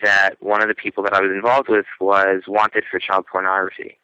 that 0.01 0.35
one 0.39 0.61
of 0.61 0.67
the 0.67 0.75
people 0.75 1.03
that 1.03 1.13
I 1.13 1.21
was 1.21 1.31
involved 1.31 1.69
with 1.69 1.85
was 1.99 2.43
wanted 2.47 2.83
for 2.89 2.99
child 2.99 3.25
pornography. 3.31 3.97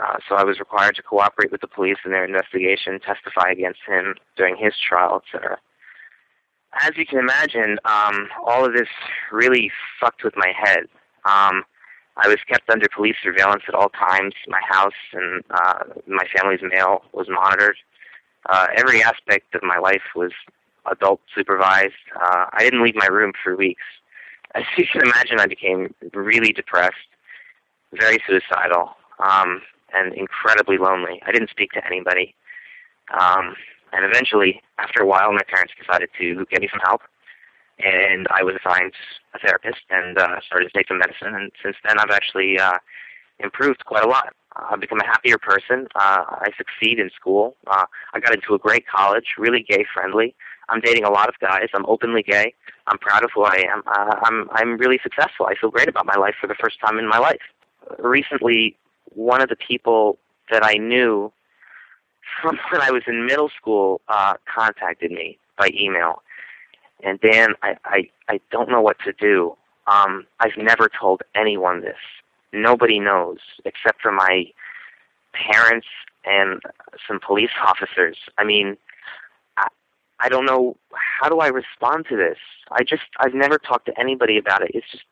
Uh, 0.00 0.18
so 0.28 0.36
I 0.36 0.44
was 0.44 0.58
required 0.58 0.94
to 0.96 1.02
cooperate 1.02 1.50
with 1.50 1.60
the 1.60 1.66
police 1.66 1.98
in 2.04 2.12
their 2.12 2.24
investigation, 2.24 3.00
testify 3.00 3.50
against 3.50 3.80
him 3.86 4.14
during 4.36 4.56
his 4.56 4.74
trial, 4.78 5.22
etc. 5.24 5.58
As 6.72 6.92
you 6.96 7.04
can 7.04 7.18
imagine, 7.18 7.78
um, 7.84 8.28
all 8.46 8.64
of 8.64 8.74
this 8.74 8.88
really 9.32 9.72
fucked 10.00 10.22
with 10.22 10.34
my 10.36 10.52
head. 10.56 10.84
Um, 11.24 11.64
I 12.18 12.28
was 12.28 12.38
kept 12.48 12.68
under 12.68 12.86
police 12.94 13.16
surveillance 13.22 13.62
at 13.68 13.74
all 13.74 13.90
times. 13.90 14.34
My 14.48 14.60
house 14.68 14.92
and 15.12 15.44
uh, 15.50 15.84
my 16.06 16.24
family's 16.36 16.60
mail 16.62 17.02
was 17.12 17.28
monitored. 17.28 17.76
Uh, 18.48 18.66
every 18.76 19.02
aspect 19.02 19.54
of 19.54 19.62
my 19.62 19.78
life 19.78 20.02
was 20.16 20.32
adult 20.90 21.20
supervised. 21.34 21.94
Uh, 22.16 22.46
I 22.52 22.64
didn't 22.64 22.82
leave 22.82 22.96
my 22.96 23.06
room 23.06 23.32
for 23.42 23.56
weeks. 23.56 23.82
As 24.54 24.64
you 24.76 24.86
can 24.90 25.02
imagine, 25.02 25.38
I 25.38 25.46
became 25.46 25.94
really 26.14 26.52
depressed, 26.52 26.96
very 27.92 28.18
suicidal, 28.26 28.96
um, 29.20 29.60
and 29.92 30.14
incredibly 30.14 30.78
lonely. 30.78 31.20
I 31.26 31.32
didn't 31.32 31.50
speak 31.50 31.72
to 31.72 31.86
anybody. 31.86 32.34
Um, 33.12 33.54
and 33.92 34.04
eventually, 34.04 34.62
after 34.78 35.02
a 35.02 35.06
while, 35.06 35.32
my 35.32 35.42
parents 35.46 35.74
decided 35.78 36.08
to 36.18 36.46
get 36.50 36.62
me 36.62 36.68
some 36.70 36.80
help. 36.82 37.02
And 37.78 38.26
I 38.30 38.42
was 38.42 38.56
assigned 38.56 38.92
a 39.34 39.38
therapist 39.38 39.82
and 39.90 40.18
uh, 40.18 40.40
started 40.46 40.66
to 40.66 40.76
take 40.76 40.88
some 40.88 40.98
medicine. 40.98 41.34
And 41.34 41.52
since 41.62 41.76
then, 41.86 41.98
I've 41.98 42.10
actually 42.10 42.58
uh, 42.58 42.78
improved 43.38 43.84
quite 43.84 44.04
a 44.04 44.08
lot. 44.08 44.34
I've 44.56 44.80
become 44.80 45.00
a 45.00 45.06
happier 45.06 45.38
person. 45.38 45.86
Uh, 45.94 46.24
I 46.28 46.48
succeed 46.56 46.98
in 46.98 47.10
school. 47.10 47.54
Uh, 47.66 47.84
I 48.14 48.20
got 48.20 48.34
into 48.34 48.54
a 48.54 48.58
great 48.58 48.86
college, 48.88 49.26
really 49.38 49.64
gay 49.68 49.84
friendly. 49.94 50.34
I'm 50.68 50.80
dating 50.80 51.04
a 51.04 51.10
lot 51.10 51.28
of 51.28 51.38
guys. 51.40 51.68
I'm 51.72 51.86
openly 51.86 52.22
gay. 52.22 52.54
I'm 52.86 52.98
proud 52.98 53.24
of 53.24 53.30
who 53.34 53.44
I 53.44 53.64
am. 53.70 53.82
Uh, 53.86 54.16
I'm 54.22 54.48
I'm 54.52 54.76
really 54.76 54.98
successful. 55.02 55.46
I 55.46 55.54
feel 55.54 55.70
great 55.70 55.88
about 55.88 56.06
my 56.06 56.16
life 56.16 56.34
for 56.40 56.46
the 56.46 56.54
first 56.54 56.80
time 56.80 56.98
in 56.98 57.08
my 57.08 57.18
life. 57.18 57.40
Recently, 57.98 58.76
one 59.14 59.40
of 59.40 59.48
the 59.48 59.56
people 59.56 60.18
that 60.50 60.64
I 60.64 60.74
knew 60.74 61.32
from 62.42 62.58
when 62.70 62.80
I 62.80 62.90
was 62.90 63.02
in 63.06 63.26
middle 63.26 63.50
school 63.56 64.00
uh, 64.08 64.34
contacted 64.52 65.10
me 65.10 65.38
by 65.56 65.70
email. 65.74 66.22
And 67.02 67.20
Dan, 67.20 67.54
I, 67.62 67.76
I 67.84 68.10
I 68.28 68.40
don't 68.50 68.68
know 68.68 68.80
what 68.80 68.98
to 69.04 69.12
do. 69.12 69.56
Um, 69.86 70.26
I've 70.40 70.56
never 70.56 70.88
told 70.88 71.22
anyone 71.34 71.80
this. 71.80 71.96
Nobody 72.52 72.98
knows 72.98 73.38
except 73.64 74.02
for 74.02 74.12
my 74.12 74.46
parents 75.32 75.86
and 76.24 76.60
some 77.06 77.20
police 77.24 77.50
officers. 77.64 78.16
I 78.36 78.44
mean, 78.44 78.76
I 80.20 80.28
don't 80.28 80.46
know 80.46 80.76
how 80.94 81.28
do 81.28 81.38
I 81.38 81.48
respond 81.48 82.06
to 82.10 82.16
this. 82.16 82.38
I 82.70 82.82
just 82.82 83.02
I've 83.18 83.34
never 83.34 83.58
talked 83.58 83.86
to 83.86 83.98
anybody 84.00 84.38
about 84.38 84.62
it. 84.62 84.72
It's 84.74 84.90
just 84.90 85.04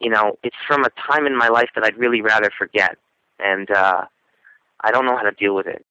you 0.00 0.10
know 0.10 0.38
it's 0.42 0.56
from 0.66 0.84
a 0.84 0.90
time 0.90 1.26
in 1.26 1.36
my 1.36 1.48
life 1.48 1.70
that 1.74 1.84
I'd 1.84 1.98
really 1.98 2.22
rather 2.22 2.50
forget, 2.58 2.96
and 3.38 3.70
uh, 3.70 4.06
I 4.82 4.90
don't 4.90 5.06
know 5.06 5.16
how 5.16 5.22
to 5.24 5.32
deal 5.32 5.54
with 5.54 5.68
it. 5.68 5.85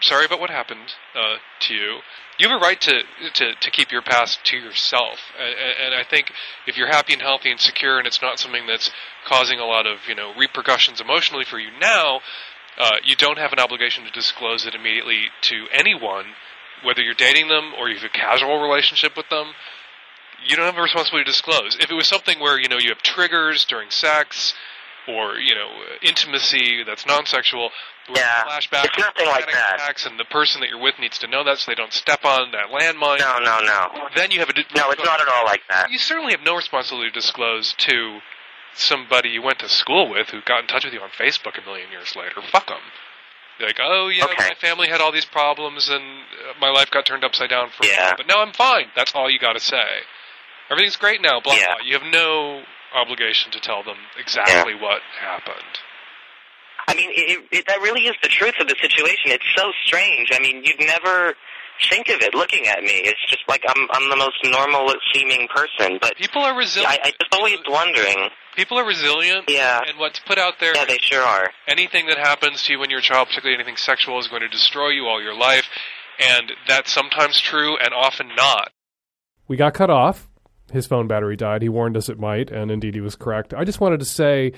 Sorry 0.00 0.26
about 0.26 0.40
what 0.40 0.50
happened 0.50 0.94
uh, 1.14 1.36
to 1.60 1.74
you. 1.74 1.98
You 2.38 2.48
have 2.48 2.60
a 2.60 2.62
right 2.62 2.80
to, 2.82 3.02
to 3.34 3.54
to 3.54 3.70
keep 3.70 3.90
your 3.90 4.02
past 4.02 4.44
to 4.44 4.58
yourself, 4.58 5.18
and, 5.38 5.86
and 5.86 5.94
I 5.94 6.04
think 6.04 6.32
if 6.66 6.76
you're 6.76 6.88
happy 6.88 7.14
and 7.14 7.22
healthy 7.22 7.50
and 7.50 7.58
secure, 7.58 7.98
and 7.98 8.06
it's 8.06 8.20
not 8.20 8.38
something 8.38 8.66
that's 8.66 8.90
causing 9.26 9.58
a 9.58 9.64
lot 9.64 9.86
of 9.86 10.00
you 10.06 10.14
know 10.14 10.34
repercussions 10.36 11.00
emotionally 11.00 11.44
for 11.44 11.58
you 11.58 11.70
now, 11.80 12.20
uh, 12.78 12.96
you 13.04 13.16
don't 13.16 13.38
have 13.38 13.54
an 13.54 13.58
obligation 13.58 14.04
to 14.04 14.10
disclose 14.10 14.66
it 14.66 14.74
immediately 14.74 15.30
to 15.42 15.66
anyone 15.72 16.26
whether 16.82 17.02
you're 17.02 17.14
dating 17.14 17.48
them 17.48 17.72
or 17.78 17.88
you 17.88 17.96
have 17.96 18.04
a 18.04 18.08
casual 18.08 18.60
relationship 18.60 19.16
with 19.16 19.28
them, 19.28 19.54
you 20.46 20.56
don't 20.56 20.66
have 20.66 20.78
a 20.78 20.82
responsibility 20.82 21.24
to 21.24 21.30
disclose. 21.30 21.76
If 21.80 21.90
it 21.90 21.94
was 21.94 22.06
something 22.06 22.38
where 22.38 22.60
you 22.60 22.68
know 22.68 22.78
you 22.78 22.90
have 22.90 23.02
triggers 23.02 23.64
during 23.64 23.90
sex 23.90 24.54
or 25.08 25.38
you 25.38 25.54
know 25.54 25.68
intimacy 26.02 26.82
that's 26.84 27.06
non-sexual, 27.06 27.70
yeah, 28.14 28.44
flashbacks, 28.44 28.84
it's 28.84 28.98
nothing 28.98 29.26
like 29.26 29.46
that. 29.46 29.76
Attacks, 29.76 30.06
and 30.06 30.18
the 30.18 30.24
person 30.24 30.60
that 30.60 30.70
you're 30.70 30.80
with 30.80 30.98
needs 30.98 31.18
to 31.18 31.26
know 31.26 31.44
that 31.44 31.58
so 31.58 31.70
they 31.70 31.74
don't 31.74 31.92
step 31.92 32.24
on 32.24 32.52
that 32.52 32.68
landmine. 32.68 33.18
No, 33.18 33.38
no, 33.38 33.60
no. 33.64 34.08
Then 34.14 34.30
you 34.30 34.40
have 34.40 34.48
a 34.48 34.54
no. 34.54 34.90
It's 34.90 35.04
not 35.04 35.20
at 35.20 35.28
all 35.28 35.44
like 35.44 35.62
that. 35.68 35.90
You 35.90 35.98
certainly 35.98 36.32
have 36.32 36.42
no 36.44 36.56
responsibility 36.56 37.10
to 37.10 37.14
disclose 37.14 37.74
to 37.78 38.20
somebody 38.74 39.30
you 39.30 39.42
went 39.42 39.58
to 39.60 39.68
school 39.68 40.10
with 40.10 40.28
who 40.28 40.40
got 40.42 40.60
in 40.60 40.66
touch 40.66 40.84
with 40.84 40.92
you 40.92 41.00
on 41.00 41.08
Facebook 41.08 41.60
a 41.60 41.64
million 41.64 41.90
years 41.90 42.14
later. 42.14 42.42
Fuck 42.52 42.66
them 42.66 42.82
like, 43.60 43.78
oh 43.82 44.08
yeah, 44.08 44.24
okay. 44.24 44.34
my 44.38 44.54
family 44.60 44.88
had 44.88 45.00
all 45.00 45.12
these 45.12 45.24
problems 45.24 45.88
and 45.88 46.02
uh, 46.02 46.52
my 46.60 46.70
life 46.70 46.90
got 46.90 47.06
turned 47.06 47.24
upside 47.24 47.50
down 47.50 47.70
for 47.70 47.86
yeah. 47.86 48.14
but 48.16 48.26
now 48.26 48.42
I'm 48.42 48.52
fine. 48.52 48.86
That's 48.94 49.14
all 49.14 49.30
you 49.30 49.38
got 49.38 49.54
to 49.54 49.60
say. 49.60 50.02
Everything's 50.70 50.96
great 50.96 51.22
now. 51.22 51.40
Blah 51.40 51.54
yeah. 51.54 51.74
blah. 51.76 51.86
You 51.86 51.98
have 51.98 52.12
no 52.12 52.62
obligation 52.96 53.52
to 53.52 53.60
tell 53.60 53.84
them 53.84 53.96
exactly 54.18 54.74
yeah. 54.74 54.82
what 54.82 55.00
happened. 55.20 55.78
I 56.88 56.94
mean, 56.94 57.10
it, 57.10 57.44
it, 57.50 57.64
that 57.66 57.80
really 57.80 58.02
is 58.02 58.14
the 58.22 58.28
truth 58.28 58.54
of 58.60 58.68
the 58.68 58.76
situation. 58.80 59.34
It's 59.34 59.44
so 59.56 59.72
strange. 59.84 60.30
I 60.32 60.38
mean, 60.40 60.62
you'd 60.64 60.78
never 60.80 61.34
think 61.90 62.08
of 62.08 62.22
it 62.22 62.34
looking 62.34 62.66
at 62.66 62.82
me. 62.82 63.02
It's 63.04 63.20
just 63.28 63.42
like 63.48 63.62
I'm 63.68 63.88
I'm 63.90 64.08
the 64.08 64.16
most 64.16 64.36
normal 64.44 64.94
seeming 65.12 65.48
person, 65.48 65.98
but 66.00 66.16
people 66.16 66.42
are 66.42 66.56
resilient. 66.56 67.00
I, 67.02 67.08
I 67.08 67.10
just 67.10 67.34
always 67.34 67.58
wondering. 67.68 68.30
People 68.56 68.78
are 68.78 68.86
resilient. 68.86 69.44
Yeah. 69.48 69.80
And 69.86 69.98
what's 69.98 70.20
put 70.20 70.38
out 70.38 70.54
there. 70.60 70.74
Yeah, 70.74 70.86
they 70.86 70.98
sure 70.98 71.22
are. 71.22 71.50
Anything 71.68 72.06
that 72.06 72.18
happens 72.18 72.62
to 72.64 72.72
you 72.72 72.78
when 72.78 72.88
you're 72.88 73.00
a 73.00 73.02
child, 73.02 73.28
particularly 73.28 73.56
anything 73.56 73.76
sexual, 73.76 74.18
is 74.18 74.28
going 74.28 74.42
to 74.42 74.48
destroy 74.48 74.88
you 74.88 75.06
all 75.06 75.22
your 75.22 75.36
life, 75.36 75.68
and 76.18 76.52
that's 76.66 76.90
sometimes 76.90 77.40
true 77.40 77.76
and 77.76 77.92
often 77.92 78.28
not. 78.34 78.70
We 79.48 79.56
got 79.56 79.74
cut 79.74 79.90
off. 79.90 80.28
His 80.72 80.86
phone 80.86 81.06
battery 81.06 81.36
died. 81.36 81.62
He 81.62 81.68
warned 81.68 81.96
us 81.96 82.08
it 82.08 82.18
might, 82.18 82.50
and 82.50 82.70
indeed 82.70 82.94
he 82.94 83.00
was 83.00 83.16
correct. 83.16 83.54
I 83.54 83.64
just 83.64 83.80
wanted 83.80 84.00
to 84.00 84.06
say 84.06 84.52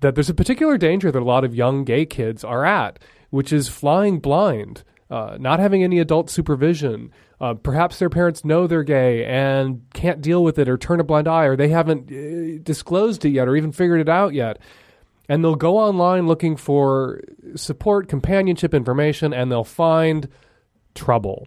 that 0.00 0.14
there's 0.14 0.30
a 0.30 0.34
particular 0.34 0.76
danger 0.76 1.10
that 1.10 1.22
a 1.22 1.24
lot 1.24 1.44
of 1.44 1.54
young 1.54 1.84
gay 1.84 2.04
kids 2.04 2.44
are 2.44 2.64
at, 2.64 2.98
which 3.30 3.52
is 3.52 3.68
flying 3.68 4.18
blind 4.20 4.84
uh, 5.10 5.36
not 5.40 5.58
having 5.58 5.82
any 5.82 5.98
adult 5.98 6.30
supervision. 6.30 7.10
Uh, 7.40 7.54
perhaps 7.54 7.98
their 7.98 8.10
parents 8.10 8.44
know 8.44 8.66
they're 8.66 8.82
gay 8.82 9.24
and 9.24 9.82
can't 9.94 10.20
deal 10.20 10.42
with 10.42 10.58
it 10.58 10.68
or 10.68 10.76
turn 10.76 11.00
a 11.00 11.04
blind 11.04 11.28
eye 11.28 11.44
or 11.44 11.56
they 11.56 11.68
haven't 11.68 12.10
uh, 12.10 12.60
disclosed 12.62 13.24
it 13.24 13.30
yet 13.30 13.48
or 13.48 13.56
even 13.56 13.72
figured 13.72 14.00
it 14.00 14.08
out 14.08 14.34
yet. 14.34 14.58
And 15.28 15.44
they'll 15.44 15.54
go 15.54 15.78
online 15.78 16.26
looking 16.26 16.56
for 16.56 17.22
support, 17.54 18.08
companionship 18.08 18.72
information, 18.72 19.34
and 19.34 19.50
they'll 19.52 19.62
find 19.64 20.28
trouble. 20.94 21.46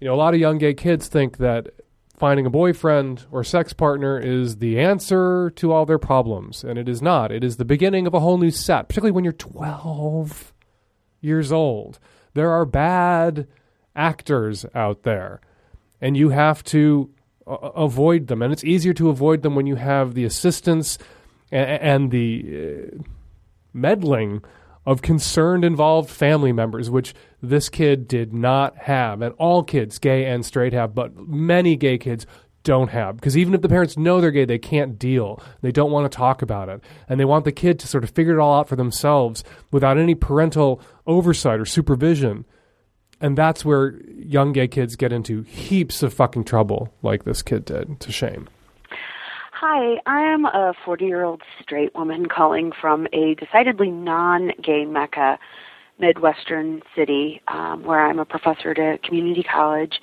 You 0.00 0.06
know, 0.08 0.14
a 0.14 0.16
lot 0.16 0.34
of 0.34 0.40
young 0.40 0.58
gay 0.58 0.74
kids 0.74 1.08
think 1.08 1.38
that 1.38 1.68
finding 2.16 2.46
a 2.46 2.50
boyfriend 2.50 3.24
or 3.30 3.44
sex 3.44 3.72
partner 3.72 4.18
is 4.18 4.56
the 4.56 4.78
answer 4.80 5.50
to 5.50 5.72
all 5.72 5.84
their 5.84 5.98
problems, 5.98 6.64
and 6.64 6.78
it 6.78 6.88
is 6.88 7.02
not. 7.02 7.30
It 7.30 7.44
is 7.44 7.56
the 7.56 7.64
beginning 7.64 8.06
of 8.06 8.14
a 8.14 8.20
whole 8.20 8.38
new 8.38 8.50
set, 8.50 8.88
particularly 8.88 9.12
when 9.12 9.24
you're 9.24 9.32
12 9.32 10.54
years 11.20 11.52
old. 11.52 11.98
There 12.34 12.50
are 12.50 12.64
bad 12.64 13.46
actors 13.94 14.64
out 14.74 15.02
there, 15.02 15.40
and 16.00 16.16
you 16.16 16.30
have 16.30 16.64
to 16.64 17.10
uh, 17.46 17.52
avoid 17.52 18.28
them, 18.28 18.42
and 18.42 18.52
it's 18.52 18.64
easier 18.64 18.94
to 18.94 19.10
avoid 19.10 19.42
them 19.42 19.54
when 19.54 19.66
you 19.66 19.76
have 19.76 20.14
the 20.14 20.24
assistance 20.24 20.98
and, 21.52 21.70
and 21.82 22.10
the 22.10 22.90
uh, 22.92 23.02
meddling 23.72 24.42
of 24.86 25.02
concerned, 25.02 25.64
involved 25.64 26.08
family 26.08 26.52
members, 26.52 26.88
which 26.88 27.14
this 27.42 27.68
kid 27.68 28.06
did 28.06 28.32
not 28.32 28.76
have, 28.78 29.20
and 29.20 29.34
all 29.36 29.62
kids, 29.64 29.98
gay 29.98 30.24
and 30.24 30.46
straight, 30.46 30.72
have, 30.72 30.94
but 30.94 31.16
many 31.28 31.76
gay 31.76 31.98
kids 31.98 32.26
don't 32.62 32.88
have. 32.88 33.16
Because 33.16 33.36
even 33.36 33.54
if 33.54 33.62
the 33.62 33.68
parents 33.68 33.96
know 33.96 34.20
they're 34.20 34.30
gay, 34.30 34.44
they 34.44 34.58
can't 34.58 34.98
deal. 34.98 35.42
They 35.60 35.72
don't 35.72 35.90
want 35.90 36.10
to 36.10 36.16
talk 36.16 36.42
about 36.42 36.68
it. 36.68 36.80
And 37.08 37.18
they 37.18 37.24
want 37.24 37.44
the 37.44 37.52
kid 37.52 37.78
to 37.80 37.86
sort 37.86 38.04
of 38.04 38.10
figure 38.10 38.38
it 38.38 38.40
all 38.40 38.58
out 38.58 38.68
for 38.68 38.76
themselves 38.76 39.44
without 39.70 39.98
any 39.98 40.14
parental 40.14 40.80
oversight 41.06 41.60
or 41.60 41.64
supervision. 41.64 42.44
And 43.20 43.38
that's 43.38 43.64
where 43.64 44.00
young 44.12 44.52
gay 44.52 44.68
kids 44.68 44.96
get 44.96 45.12
into 45.12 45.42
heaps 45.42 46.02
of 46.02 46.12
fucking 46.12 46.44
trouble, 46.44 46.92
like 47.02 47.24
this 47.24 47.42
kid 47.42 47.64
did. 47.64 48.00
To 48.00 48.12
shame. 48.12 48.48
Hi, 49.60 50.02
I'm 50.04 50.44
a 50.44 50.74
40 50.84 51.06
year 51.06 51.24
old 51.24 51.40
straight 51.62 51.94
woman 51.94 52.26
calling 52.26 52.72
from 52.78 53.06
a 53.14 53.34
decidedly 53.36 53.90
non 53.90 54.50
gay 54.62 54.84
Mecca 54.84 55.38
Midwestern 55.98 56.82
city 56.94 57.40
um, 57.48 57.82
where 57.82 58.06
I'm 58.06 58.18
a 58.18 58.26
professor 58.26 58.72
at 58.72 58.78
a 58.78 58.98
community 58.98 59.42
college. 59.42 59.98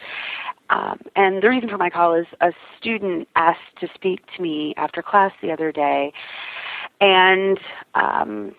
Um, 0.71 1.01
and 1.15 1.43
the 1.43 1.49
reason 1.49 1.69
for 1.69 1.77
my 1.77 1.91
call 1.91 2.15
is 2.15 2.25
a 2.41 2.51
student 2.79 3.27
asked 3.35 3.77
to 3.81 3.87
speak 3.93 4.21
to 4.35 4.41
me 4.41 4.73
after 4.75 5.03
class 5.03 5.33
the 5.39 5.51
other 5.51 5.71
day 5.71 6.13
and 6.99 7.59
um, 7.93 8.55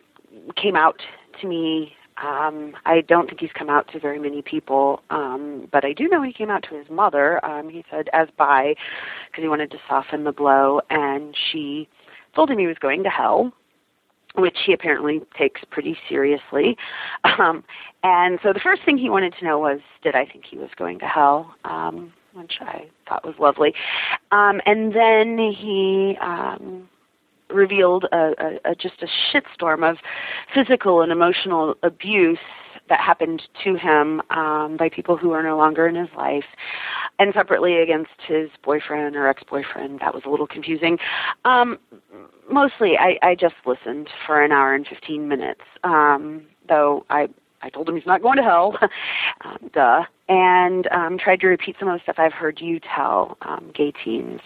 came 0.55 0.77
out 0.77 1.03
to 1.41 1.49
me 1.49 1.93
um, 2.23 2.75
I 2.87 3.01
don't 3.01 3.27
think 3.27 3.41
he's 3.41 3.53
come 3.53 3.69
out 3.69 3.89
to 3.93 3.99
very 3.99 4.19
many 4.19 4.41
people, 4.43 5.03
um, 5.11 5.69
but 5.73 5.85
I 5.85 5.93
do 5.93 6.09
know 6.09 6.23
he 6.23 6.33
came 6.33 6.51
out 6.51 6.65
to 6.71 6.77
his 6.77 6.89
mother. 6.89 7.45
Um, 7.45 7.69
he 7.69 7.85
said 7.91 8.09
as 8.13 8.29
bi 8.37 8.75
because 9.31 9.43
he 9.43 9.49
wanted 9.49 9.71
to 9.73 9.79
soften 9.89 10.25
the 10.25 10.33
blow, 10.33 10.81
and 10.91 11.37
she 11.51 11.89
told 12.35 12.51
him 12.51 12.59
he 12.59 12.67
was 12.67 12.79
going 12.79 13.03
to 13.03 13.11
hell, 13.11 13.53
which 14.37 14.59
he 14.65 14.73
apparently 14.73 15.23
takes 15.37 15.61
pretty 15.71 15.97
seriously. 16.09 16.77
Um, 17.39 17.65
and 18.05 18.39
so 18.43 18.53
the 18.53 18.61
first 18.61 18.83
thing 18.85 18.99
he 18.99 19.09
wanted 19.09 19.35
to 19.39 19.45
know 19.45 19.59
was, 19.59 19.81
did 20.03 20.15
I 20.15 20.27
think 20.27 20.45
he 20.45 20.59
was 20.59 20.69
going 20.77 20.99
to 20.99 21.07
hell? 21.07 21.55
Um, 21.65 22.13
which 22.35 22.59
I 22.61 22.87
thought 23.09 23.25
was 23.25 23.35
lovely. 23.39 23.75
Um, 24.31 24.61
and 24.67 24.95
then 24.95 25.39
he 25.39 26.17
um, 26.21 26.89
revealed 27.55 28.05
a, 28.13 28.33
a, 28.39 28.73
a 28.73 28.75
just 28.75 29.03
a 29.03 29.07
shitstorm 29.07 29.89
of 29.89 29.99
physical 30.55 31.01
and 31.03 31.11
emotional 31.13 31.77
abuse 31.83 32.39
that 32.91 33.01
happened 33.01 33.43
to 33.65 33.77
him 33.77 34.21
um, 34.31 34.77
by 34.77 34.91
people 34.91 35.17
who 35.17 35.33
are 35.33 35.43
no 35.43 35.57
longer 35.57 35.89
in 35.89 35.95
his 35.95 36.09
life, 36.17 36.45
and 37.19 37.33
separately 37.33 37.79
against 37.79 38.11
his 38.27 38.51
boyfriend 38.63 39.17
or 39.17 39.27
ex-boyfriend. 39.27 40.01
That 40.01 40.13
was 40.15 40.25
a 40.27 40.29
little 40.29 40.47
confusing. 40.47 40.99
Um, 41.47 41.79
mostly, 42.51 42.99
I, 42.99 43.19
I 43.23 43.35
just 43.37 43.55
listened 43.65 44.11
for 44.27 44.43
an 44.43 44.53
hour 44.53 44.75
and 44.75 44.87
fifteen 44.87 45.29
minutes. 45.29 45.63
Um, 45.83 46.43
though 46.69 47.07
I 47.09 47.29
I 47.65 47.71
told 47.71 47.89
him 47.89 47.97
he's 47.97 48.07
not 48.07 48.21
going 48.21 48.37
to 48.37 48.43
hell, 48.43 48.79
um, 49.45 49.71
duh, 49.73 50.03
and 50.29 50.87
um, 50.89 51.19
tried 51.19 51.41
to 51.41 51.47
repeat 51.47 51.77
some 51.79 51.89
of 51.89 51.99
the 51.99 52.03
stuff 52.03 52.17
I've 52.19 52.35
heard 52.35 52.61
you 52.61 52.79
tell 52.79 53.39
um, 53.41 53.73
gay 53.75 53.93
teens. 54.05 54.41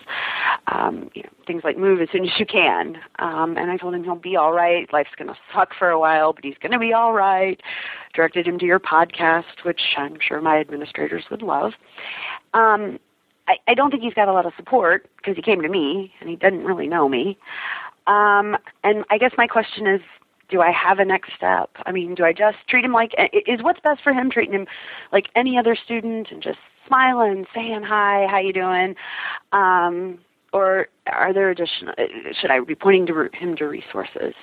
Um, 0.68 1.10
you 1.14 1.24
know, 1.24 1.30
things 1.46 1.62
like 1.64 1.76
move 1.76 2.00
as 2.00 2.08
soon 2.12 2.24
as 2.24 2.30
you 2.38 2.46
can. 2.46 2.96
Um, 3.18 3.56
and 3.56 3.70
I 3.70 3.76
told 3.76 3.94
him 3.94 4.04
he'll 4.04 4.14
be 4.14 4.36
all 4.36 4.52
right. 4.52 4.90
Life's 4.92 5.10
going 5.18 5.28
to 5.28 5.36
suck 5.52 5.70
for 5.76 5.88
a 5.88 5.98
while, 5.98 6.32
but 6.32 6.44
he's 6.44 6.58
going 6.60 6.72
to 6.72 6.78
be 6.78 6.92
all 6.92 7.12
right. 7.12 7.60
Directed 8.14 8.46
him 8.46 8.58
to 8.60 8.66
your 8.66 8.78
podcast, 8.78 9.64
which 9.64 9.80
I'm 9.96 10.18
sure 10.20 10.40
my 10.40 10.58
administrators 10.60 11.24
would 11.30 11.42
love. 11.42 11.72
Um, 12.54 13.00
I, 13.48 13.56
I 13.66 13.74
don't 13.74 13.90
think 13.90 14.02
he's 14.02 14.14
got 14.14 14.28
a 14.28 14.32
lot 14.32 14.46
of 14.46 14.52
support 14.56 15.08
because 15.16 15.34
he 15.34 15.42
came 15.42 15.62
to 15.62 15.68
me 15.68 16.12
and 16.20 16.28
he 16.28 16.36
doesn't 16.36 16.64
really 16.64 16.86
know 16.86 17.08
me. 17.08 17.38
Um, 18.06 18.56
and 18.84 19.04
I 19.10 19.18
guess 19.18 19.32
my 19.36 19.46
question 19.46 19.86
is, 19.86 20.00
do 20.48 20.60
I 20.60 20.70
have 20.70 20.98
a 20.98 21.04
next 21.04 21.32
step? 21.36 21.70
I 21.84 21.92
mean, 21.92 22.14
do 22.14 22.24
I 22.24 22.32
just 22.32 22.56
treat 22.68 22.84
him 22.84 22.92
like 22.92 23.14
is 23.46 23.62
what's 23.62 23.80
best 23.80 24.02
for 24.02 24.12
him 24.12 24.30
treating 24.30 24.54
him 24.54 24.66
like 25.12 25.26
any 25.34 25.58
other 25.58 25.76
student 25.76 26.28
and 26.30 26.42
just 26.42 26.58
smiling, 26.86 27.46
saying 27.54 27.82
hi, 27.82 28.26
how 28.28 28.38
you 28.38 28.52
doing? 28.52 28.94
Um, 29.52 30.18
or 30.52 30.88
are 31.06 31.32
there 31.32 31.50
additional? 31.50 31.94
Should 32.40 32.50
I 32.50 32.60
be 32.60 32.74
pointing 32.74 33.06
to 33.06 33.28
him 33.32 33.56
to 33.56 33.64
resources? 33.66 34.34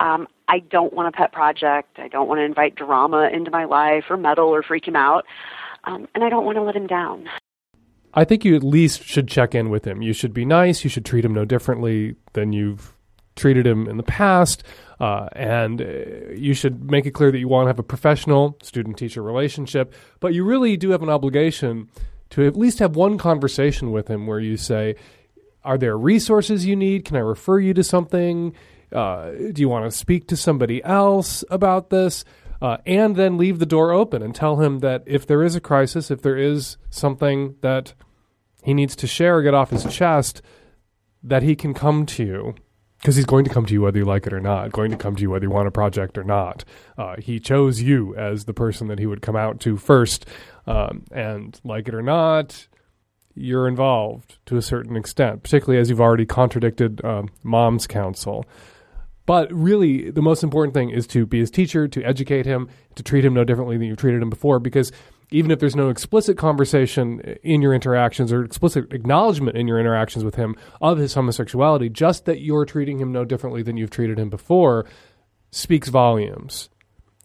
Um, 0.00 0.28
I 0.48 0.60
don't 0.60 0.92
want 0.92 1.08
a 1.08 1.12
pet 1.12 1.32
project. 1.32 1.98
I 1.98 2.08
don't 2.08 2.28
want 2.28 2.38
to 2.38 2.44
invite 2.44 2.74
drama 2.74 3.28
into 3.32 3.50
my 3.50 3.64
life 3.64 4.04
or 4.10 4.16
meddle 4.16 4.48
or 4.48 4.62
freak 4.62 4.86
him 4.86 4.96
out, 4.96 5.24
um, 5.84 6.08
and 6.14 6.22
I 6.22 6.28
don't 6.28 6.44
want 6.44 6.56
to 6.56 6.62
let 6.62 6.76
him 6.76 6.86
down. 6.86 7.28
I 8.16 8.24
think 8.24 8.44
you 8.44 8.54
at 8.54 8.62
least 8.62 9.02
should 9.02 9.26
check 9.26 9.54
in 9.54 9.70
with 9.70 9.84
him. 9.84 10.00
You 10.00 10.12
should 10.12 10.32
be 10.32 10.44
nice. 10.44 10.84
You 10.84 10.90
should 10.90 11.04
treat 11.04 11.24
him 11.24 11.34
no 11.34 11.44
differently 11.44 12.14
than 12.32 12.52
you've 12.52 12.94
treated 13.34 13.66
him 13.66 13.88
in 13.88 13.96
the 13.96 14.04
past. 14.04 14.62
Uh, 15.04 15.28
and 15.32 15.82
uh, 15.82 16.32
you 16.34 16.54
should 16.54 16.90
make 16.90 17.04
it 17.04 17.10
clear 17.10 17.30
that 17.30 17.38
you 17.38 17.46
want 17.46 17.66
to 17.66 17.68
have 17.68 17.78
a 17.78 17.82
professional 17.82 18.56
student 18.62 18.96
teacher 18.96 19.22
relationship, 19.22 19.92
but 20.18 20.32
you 20.32 20.42
really 20.42 20.78
do 20.78 20.92
have 20.92 21.02
an 21.02 21.10
obligation 21.10 21.90
to 22.30 22.46
at 22.46 22.56
least 22.56 22.78
have 22.78 22.96
one 22.96 23.18
conversation 23.18 23.92
with 23.92 24.08
him 24.08 24.26
where 24.26 24.40
you 24.40 24.56
say, 24.56 24.94
Are 25.62 25.76
there 25.76 25.98
resources 25.98 26.64
you 26.64 26.74
need? 26.74 27.04
Can 27.04 27.18
I 27.18 27.20
refer 27.20 27.58
you 27.58 27.74
to 27.74 27.84
something? 27.84 28.54
Uh, 28.90 29.32
do 29.52 29.60
you 29.60 29.68
want 29.68 29.84
to 29.84 29.94
speak 29.94 30.26
to 30.28 30.38
somebody 30.38 30.82
else 30.84 31.44
about 31.50 31.90
this? 31.90 32.24
Uh, 32.62 32.78
and 32.86 33.14
then 33.14 33.36
leave 33.36 33.58
the 33.58 33.66
door 33.66 33.92
open 33.92 34.22
and 34.22 34.34
tell 34.34 34.56
him 34.56 34.78
that 34.78 35.02
if 35.04 35.26
there 35.26 35.42
is 35.42 35.54
a 35.54 35.60
crisis, 35.60 36.10
if 36.10 36.22
there 36.22 36.38
is 36.38 36.78
something 36.88 37.56
that 37.60 37.92
he 38.62 38.72
needs 38.72 38.96
to 38.96 39.06
share 39.06 39.36
or 39.36 39.42
get 39.42 39.52
off 39.52 39.68
his 39.68 39.84
chest, 39.94 40.40
that 41.22 41.42
he 41.42 41.54
can 41.54 41.74
come 41.74 42.06
to 42.06 42.24
you 42.24 42.54
because 43.04 43.16
he's 43.16 43.26
going 43.26 43.44
to 43.44 43.50
come 43.50 43.66
to 43.66 43.74
you 43.74 43.82
whether 43.82 43.98
you 43.98 44.04
like 44.06 44.26
it 44.26 44.32
or 44.32 44.40
not, 44.40 44.72
going 44.72 44.90
to 44.90 44.96
come 44.96 45.14
to 45.14 45.20
you 45.20 45.28
whether 45.28 45.44
you 45.44 45.50
want 45.50 45.68
a 45.68 45.70
project 45.70 46.16
or 46.16 46.24
not. 46.24 46.64
Uh, 46.96 47.16
he 47.18 47.38
chose 47.38 47.82
you 47.82 48.16
as 48.16 48.46
the 48.46 48.54
person 48.54 48.88
that 48.88 48.98
he 48.98 49.04
would 49.04 49.20
come 49.20 49.36
out 49.36 49.60
to 49.60 49.76
first, 49.76 50.24
um, 50.66 51.04
and 51.12 51.60
like 51.64 51.86
it 51.86 51.94
or 51.94 52.00
not, 52.00 52.66
you're 53.34 53.68
involved 53.68 54.38
to 54.46 54.56
a 54.56 54.62
certain 54.62 54.96
extent, 54.96 55.42
particularly 55.42 55.78
as 55.78 55.90
you've 55.90 56.00
already 56.00 56.24
contradicted 56.24 57.04
uh, 57.04 57.24
mom's 57.42 57.86
counsel. 57.86 58.46
But 59.26 59.52
really, 59.52 60.10
the 60.10 60.22
most 60.22 60.42
important 60.42 60.72
thing 60.72 60.88
is 60.88 61.06
to 61.08 61.26
be 61.26 61.40
his 61.40 61.50
teacher, 61.50 61.86
to 61.86 62.02
educate 62.04 62.46
him, 62.46 62.70
to 62.94 63.02
treat 63.02 63.22
him 63.22 63.34
no 63.34 63.44
differently 63.44 63.76
than 63.76 63.86
you've 63.86 63.98
treated 63.98 64.22
him 64.22 64.30
before, 64.30 64.60
because 64.60 64.92
even 65.34 65.50
if 65.50 65.58
there's 65.58 65.74
no 65.74 65.88
explicit 65.88 66.38
conversation 66.38 67.18
in 67.42 67.60
your 67.60 67.74
interactions 67.74 68.32
or 68.32 68.44
explicit 68.44 68.92
acknowledgement 68.92 69.56
in 69.56 69.66
your 69.66 69.80
interactions 69.80 70.24
with 70.24 70.36
him 70.36 70.54
of 70.80 70.96
his 70.96 71.14
homosexuality, 71.14 71.88
just 71.88 72.24
that 72.24 72.40
you're 72.40 72.64
treating 72.64 73.00
him 73.00 73.10
no 73.10 73.24
differently 73.24 73.60
than 73.60 73.76
you've 73.76 73.90
treated 73.90 74.16
him 74.16 74.30
before 74.30 74.86
speaks 75.50 75.88
volumes. 75.88 76.70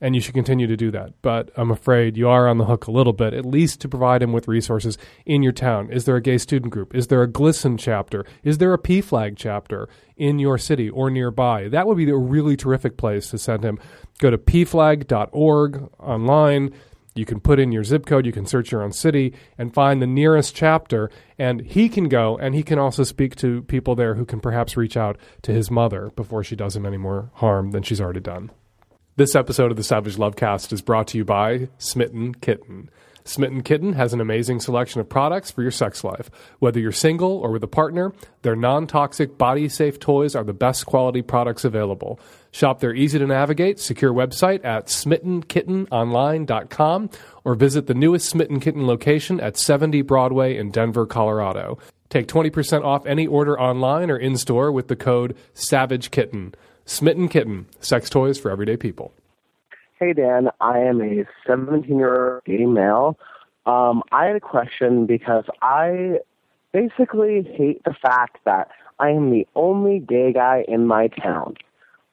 And 0.01 0.15
you 0.15 0.21
should 0.21 0.33
continue 0.33 0.65
to 0.65 0.77
do 0.77 0.89
that. 0.91 1.21
But 1.21 1.51
I'm 1.55 1.69
afraid 1.69 2.17
you 2.17 2.29
are 2.29 2.47
on 2.47 2.57
the 2.57 2.65
hook 2.65 2.87
a 2.87 2.91
little 2.91 3.13
bit, 3.13 3.33
at 3.33 3.45
least 3.45 3.81
to 3.81 3.89
provide 3.89 4.23
him 4.23 4.31
with 4.31 4.47
resources 4.47 4.97
in 5.25 5.43
your 5.43 5.51
town. 5.51 5.91
Is 5.91 6.05
there 6.05 6.15
a 6.15 6.21
gay 6.21 6.39
student 6.39 6.71
group? 6.71 6.95
Is 6.95 7.07
there 7.07 7.21
a 7.21 7.27
GLSEN 7.27 7.77
chapter? 7.77 8.25
Is 8.43 8.57
there 8.57 8.73
a 8.73 8.79
PFLAG 8.79 9.33
chapter 9.35 9.87
in 10.15 10.39
your 10.39 10.57
city 10.57 10.89
or 10.89 11.11
nearby? 11.11 11.67
That 11.67 11.85
would 11.85 11.97
be 11.97 12.09
a 12.09 12.15
really 12.15 12.55
terrific 12.55 12.97
place 12.97 13.29
to 13.31 13.37
send 13.37 13.63
him. 13.63 13.77
Go 14.19 14.31
to 14.31 14.37
pflag.org 14.37 15.89
online 15.99 16.73
you 17.15 17.25
can 17.25 17.39
put 17.39 17.59
in 17.59 17.71
your 17.71 17.83
zip 17.83 18.05
code, 18.05 18.25
you 18.25 18.31
can 18.31 18.45
search 18.45 18.71
your 18.71 18.83
own 18.83 18.91
city 18.91 19.33
and 19.57 19.73
find 19.73 20.01
the 20.01 20.07
nearest 20.07 20.55
chapter. 20.55 21.09
And 21.37 21.61
he 21.61 21.89
can 21.89 22.07
go 22.07 22.37
and 22.37 22.55
he 22.55 22.63
can 22.63 22.79
also 22.79 23.03
speak 23.03 23.35
to 23.37 23.63
people 23.63 23.95
there 23.95 24.15
who 24.15 24.25
can 24.25 24.39
perhaps 24.39 24.77
reach 24.77 24.95
out 24.95 25.17
to 25.43 25.51
his 25.51 25.71
mother 25.71 26.11
before 26.15 26.43
she 26.43 26.55
does 26.55 26.75
him 26.75 26.85
any 26.85 26.97
more 26.97 27.31
harm 27.35 27.71
than 27.71 27.83
she's 27.83 28.01
already 28.01 28.19
done. 28.19 28.51
This 29.15 29.35
episode 29.35 29.71
of 29.71 29.77
the 29.77 29.83
Savage 29.83 30.15
Lovecast 30.15 30.71
is 30.71 30.81
brought 30.81 31.07
to 31.07 31.17
you 31.17 31.25
by 31.25 31.67
Smitten 31.77 32.35
Kitten. 32.35 32.89
Smitten 33.29 33.61
Kitten 33.61 33.93
has 33.93 34.11
an 34.11 34.19
amazing 34.21 34.59
selection 34.59 35.01
of 35.01 35.07
products 35.07 35.51
for 35.51 35.61
your 35.61 35.69
sex 35.69 36.03
life. 36.03 36.31
Whether 36.57 36.79
you're 36.79 36.91
single 36.91 37.37
or 37.37 37.51
with 37.51 37.63
a 37.63 37.67
partner, 37.67 38.11
their 38.41 38.55
non 38.55 38.87
toxic, 38.87 39.37
body 39.37 39.69
safe 39.69 39.99
toys 39.99 40.35
are 40.35 40.43
the 40.43 40.51
best 40.51 40.87
quality 40.87 41.21
products 41.21 41.63
available. 41.63 42.19
Shop 42.51 42.79
their 42.79 42.95
easy 42.95 43.19
to 43.19 43.27
navigate, 43.27 43.79
secure 43.79 44.11
website 44.11 44.65
at 44.65 44.87
smittenkittenonline.com 44.87 47.09
or 47.45 47.53
visit 47.53 47.85
the 47.85 47.93
newest 47.93 48.27
Smitten 48.27 48.59
Kitten 48.59 48.87
location 48.87 49.39
at 49.39 49.57
70 49.57 50.01
Broadway 50.01 50.57
in 50.57 50.71
Denver, 50.71 51.05
Colorado. 51.05 51.77
Take 52.09 52.27
20% 52.27 52.83
off 52.83 53.05
any 53.05 53.27
order 53.27 53.59
online 53.59 54.09
or 54.09 54.17
in 54.17 54.37
store 54.37 54.71
with 54.71 54.87
the 54.87 54.95
code 54.95 55.37
Savage 55.53 56.09
Kitten. 56.09 56.55
Smitten 56.85 57.29
Kitten, 57.29 57.67
sex 57.79 58.09
toys 58.09 58.39
for 58.39 58.49
everyday 58.49 58.77
people. 58.77 59.13
Hey 59.99 60.13
Dan, 60.13 60.49
I 60.61 60.79
am 60.79 61.01
a 61.01 61.25
17 61.45 61.97
year 61.97 62.35
old 62.35 62.45
gay 62.45 62.65
male. 62.65 63.19
Um, 63.65 64.01
I 64.13 64.27
had 64.27 64.37
a 64.37 64.39
question 64.39 65.05
because 65.05 65.43
I 65.61 66.19
basically 66.71 67.43
hate 67.43 67.83
the 67.83 67.93
fact 68.01 68.37
that 68.45 68.69
I 68.99 69.09
am 69.09 69.29
the 69.29 69.45
only 69.57 69.99
gay 69.99 70.31
guy 70.31 70.63
in 70.69 70.87
my 70.87 71.07
town. 71.07 71.55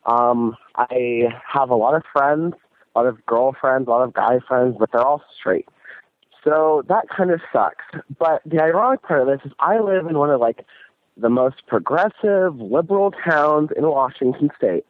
Um, 0.05 0.57
I 0.75 1.29
have 1.47 1.71
a 1.71 1.77
lot 1.77 1.95
of 1.95 2.03
friends, 2.13 2.55
a 2.97 2.99
lot 2.99 3.07
of 3.07 3.25
girlfriends, 3.25 3.87
a 3.87 3.91
lot 3.93 4.03
of 4.03 4.13
guy 4.13 4.41
friends, 4.49 4.75
but 4.81 4.91
they're 4.91 5.07
all 5.07 5.23
straight. 5.39 5.69
So 6.43 6.83
that 6.89 7.09
kind 7.09 7.31
of 7.31 7.41
sucks. 7.53 7.85
But 8.19 8.43
the 8.45 8.61
ironic 8.61 9.03
part 9.03 9.21
of 9.21 9.29
this 9.29 9.47
is 9.47 9.53
I 9.61 9.79
live 9.79 10.09
in 10.09 10.19
one 10.19 10.31
of 10.31 10.41
like 10.41 10.67
the 11.17 11.31
most 11.31 11.65
progressive, 11.69 12.61
liberal 12.61 13.13
towns 13.13 13.71
in 13.77 13.87
Washington 13.87 14.51
state. 14.57 14.85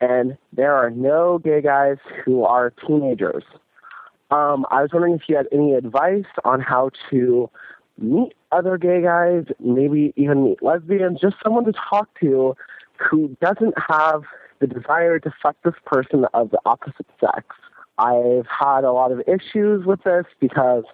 And 0.00 0.36
there 0.52 0.74
are 0.74 0.90
no 0.90 1.38
gay 1.38 1.60
guys 1.60 1.96
who 2.24 2.44
are 2.44 2.70
teenagers. 2.86 3.44
Um, 4.30 4.66
I 4.70 4.82
was 4.82 4.90
wondering 4.92 5.14
if 5.14 5.22
you 5.28 5.36
had 5.36 5.48
any 5.52 5.74
advice 5.74 6.26
on 6.44 6.60
how 6.60 6.90
to 7.10 7.50
meet 7.98 8.34
other 8.52 8.78
gay 8.78 9.02
guys, 9.02 9.44
maybe 9.58 10.12
even 10.16 10.44
meet 10.44 10.62
lesbians, 10.62 11.20
just 11.20 11.36
someone 11.42 11.64
to 11.64 11.72
talk 11.72 12.08
to 12.20 12.56
who 12.96 13.36
doesn't 13.40 13.74
have 13.88 14.22
the 14.60 14.66
desire 14.66 15.18
to 15.18 15.32
fuck 15.42 15.56
this 15.64 15.74
person 15.84 16.26
of 16.34 16.50
the 16.50 16.58
opposite 16.64 17.06
sex. 17.20 17.56
I've 17.98 18.46
had 18.46 18.84
a 18.84 18.92
lot 18.92 19.10
of 19.12 19.22
issues 19.26 19.84
with 19.84 20.02
this 20.04 20.24
because 20.40 20.84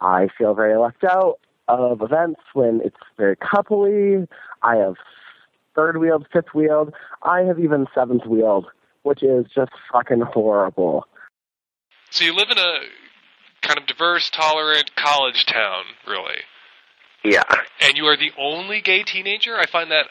I 0.00 0.28
feel 0.36 0.54
very 0.54 0.76
left 0.76 1.04
out 1.04 1.38
of 1.68 2.02
events 2.02 2.40
when 2.52 2.80
it's 2.84 2.96
very 3.16 3.36
coupley. 3.36 4.28
I 4.62 4.76
have 4.76 4.94
third 5.74 5.98
wheeled, 5.98 6.26
fifth 6.32 6.54
wheeled. 6.54 6.92
I 7.22 7.40
have 7.42 7.58
even 7.58 7.86
seventh 7.94 8.26
wheeled, 8.26 8.66
which 9.02 9.22
is 9.22 9.46
just 9.54 9.72
fucking 9.92 10.20
horrible. 10.20 11.06
So 12.10 12.24
you 12.24 12.34
live 12.34 12.50
in 12.50 12.58
a 12.58 12.78
kind 13.62 13.78
of 13.78 13.86
diverse, 13.86 14.30
tolerant 14.30 14.94
college 14.96 15.46
town, 15.46 15.84
really. 16.06 16.38
Yeah. 17.24 17.42
And 17.80 17.96
you 17.96 18.04
are 18.04 18.16
the 18.16 18.32
only 18.38 18.80
gay 18.80 19.02
teenager? 19.02 19.56
I 19.56 19.66
find 19.66 19.90
that 19.90 20.06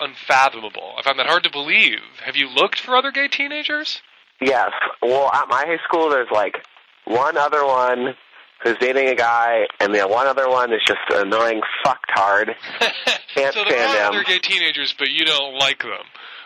unfathomable. 0.00 0.94
I 0.98 1.02
find 1.02 1.18
that 1.18 1.26
hard 1.26 1.44
to 1.44 1.50
believe. 1.50 2.00
Have 2.24 2.36
you 2.36 2.48
looked 2.48 2.80
for 2.80 2.96
other 2.96 3.12
gay 3.12 3.28
teenagers? 3.28 4.00
Yes. 4.40 4.70
Well, 5.02 5.30
at 5.32 5.48
my 5.48 5.64
high 5.66 5.78
school, 5.84 6.10
there's 6.10 6.30
like 6.30 6.56
one 7.04 7.36
other 7.36 7.64
one 7.64 8.14
who's 8.62 8.76
dating 8.78 9.08
a 9.08 9.14
guy, 9.14 9.66
and 9.78 9.94
the 9.94 10.06
one 10.06 10.26
other 10.26 10.48
one 10.48 10.72
is 10.72 10.80
just 10.86 11.00
an 11.10 11.26
annoying 11.28 11.60
fucktard. 11.84 12.54
Can't 13.34 13.54
so 13.54 13.64
stand 13.64 13.98
him. 13.98 14.06
other 14.06 14.24
gay 14.24 14.38
teenagers, 14.38 14.94
but 14.98 15.08
you 15.10 15.24
don't 15.24 15.54
like 15.54 15.80
them, 15.82 16.04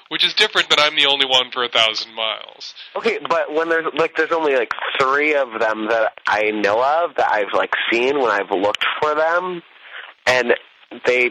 which 0.09 0.25
is 0.25 0.35
different 0.35 0.69
than 0.71 0.79
I'm 0.79 0.97
the 0.97 1.07
only 1.07 1.27
one 1.27 1.51
for 1.53 1.65
a 1.65 1.69
thousand 1.69 2.15
miles. 2.15 2.75
Okay, 2.97 3.19
but 3.29 3.53
when 3.53 3.69
there's 3.69 3.87
like 3.97 4.17
there's 4.17 4.33
only 4.33 4.55
like 4.55 4.73
three 5.01 5.35
of 5.35 5.49
them 5.59 5.89
that 5.89 6.13
I 6.27 6.51
know 6.51 6.83
of 6.83 7.17
that 7.17 7.31
I've 7.33 7.53
like 7.55 7.73
seen 7.91 8.21
when 8.21 8.31
I've 8.31 8.51
looked 8.51 8.85
for 9.01 9.15
them, 9.15 9.63
and 10.27 10.55
they 11.07 11.31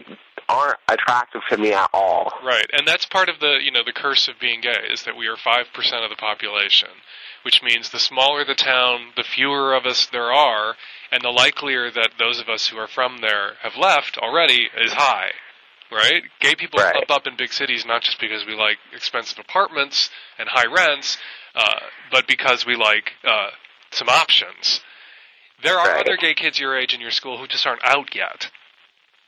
aren't 0.50 0.80
attractive 0.88 1.42
to 1.50 1.58
me 1.58 1.74
at 1.74 1.90
all. 1.94 2.32
Right, 2.44 2.70
and 2.74 2.88
that's 2.88 3.06
part 3.06 3.30
of 3.30 3.40
the 3.40 3.60
you 3.62 3.72
know 3.72 3.84
the 3.86 3.94
curse 3.94 4.28
of 4.28 4.40
being 4.40 4.62
gay 4.62 4.88
is 4.92 5.04
that 5.04 5.18
we 5.18 5.28
are 5.28 5.38
five 5.38 5.68
percent 5.74 6.04
of 6.04 6.10
the 6.10 6.16
population, 6.16 6.90
which 7.44 7.62
means 7.64 7.90
the 7.90 8.00
smaller 8.00 8.44
the 8.46 8.56
town, 8.56 9.12
the 9.16 9.24
fewer 9.24 9.74
of 9.74 9.86
us 9.86 10.08
there 10.12 10.32
are, 10.32 10.76
and 11.12 11.22
the 11.24 11.30
likelier 11.30 11.92
that 11.92 12.12
those 12.20 12.40
of 12.40 12.50
us 12.50 12.68
who 12.68 12.78
are 12.78 12.88
from 12.88 13.20
there 13.22 13.54
have 13.62 13.76
left 13.78 14.18
already 14.18 14.70
is 14.78 14.94
high. 14.94 15.32
Right, 15.92 16.24
gay 16.40 16.56
people 16.56 16.80
Right. 16.80 16.94
pop 17.08 17.12
up 17.18 17.28
in 17.28 17.36
big 17.38 17.54
cities 17.54 17.86
not 17.86 18.02
just 18.02 18.20
because 18.20 18.46
we 18.48 18.56
like 18.56 18.78
expensive 18.94 19.38
apartments 19.38 20.10
and 20.40 20.50
high 20.50 20.66
rents, 20.66 21.20
uh, 21.54 21.82
but 22.12 22.26
because 22.28 22.66
we 22.66 22.76
like 22.76 23.12
uh, 23.24 23.52
some 23.92 24.10
options. 24.10 24.82
There 25.62 25.78
are 25.78 25.90
Right. 25.90 26.00
other 26.00 26.18
gay 26.18 26.34
kids 26.34 26.60
your 26.60 26.76
age 26.76 26.96
in 26.96 27.00
your 27.02 27.12
school 27.12 27.38
who 27.38 27.46
just 27.48 27.68
aren't 27.68 27.86
out 27.86 28.16
yet. 28.16 28.50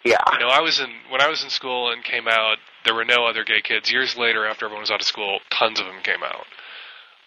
Yeah. 0.05 0.23
You 0.33 0.39
know, 0.39 0.49
I 0.49 0.61
was 0.61 0.79
in 0.79 0.89
when 1.09 1.21
I 1.21 1.27
was 1.27 1.43
in 1.43 1.49
school 1.49 1.91
and 1.91 2.03
came 2.03 2.27
out. 2.27 2.57
There 2.85 2.93
were 2.93 3.05
no 3.05 3.25
other 3.25 3.43
gay 3.43 3.61
kids. 3.61 3.91
Years 3.91 4.15
later, 4.15 4.45
after 4.45 4.65
everyone 4.65 4.83
was 4.83 4.91
out 4.91 5.01
of 5.01 5.07
school, 5.07 5.39
tons 5.49 5.79
of 5.79 5.87
them 5.87 6.01
came 6.03 6.21
out. 6.23 6.45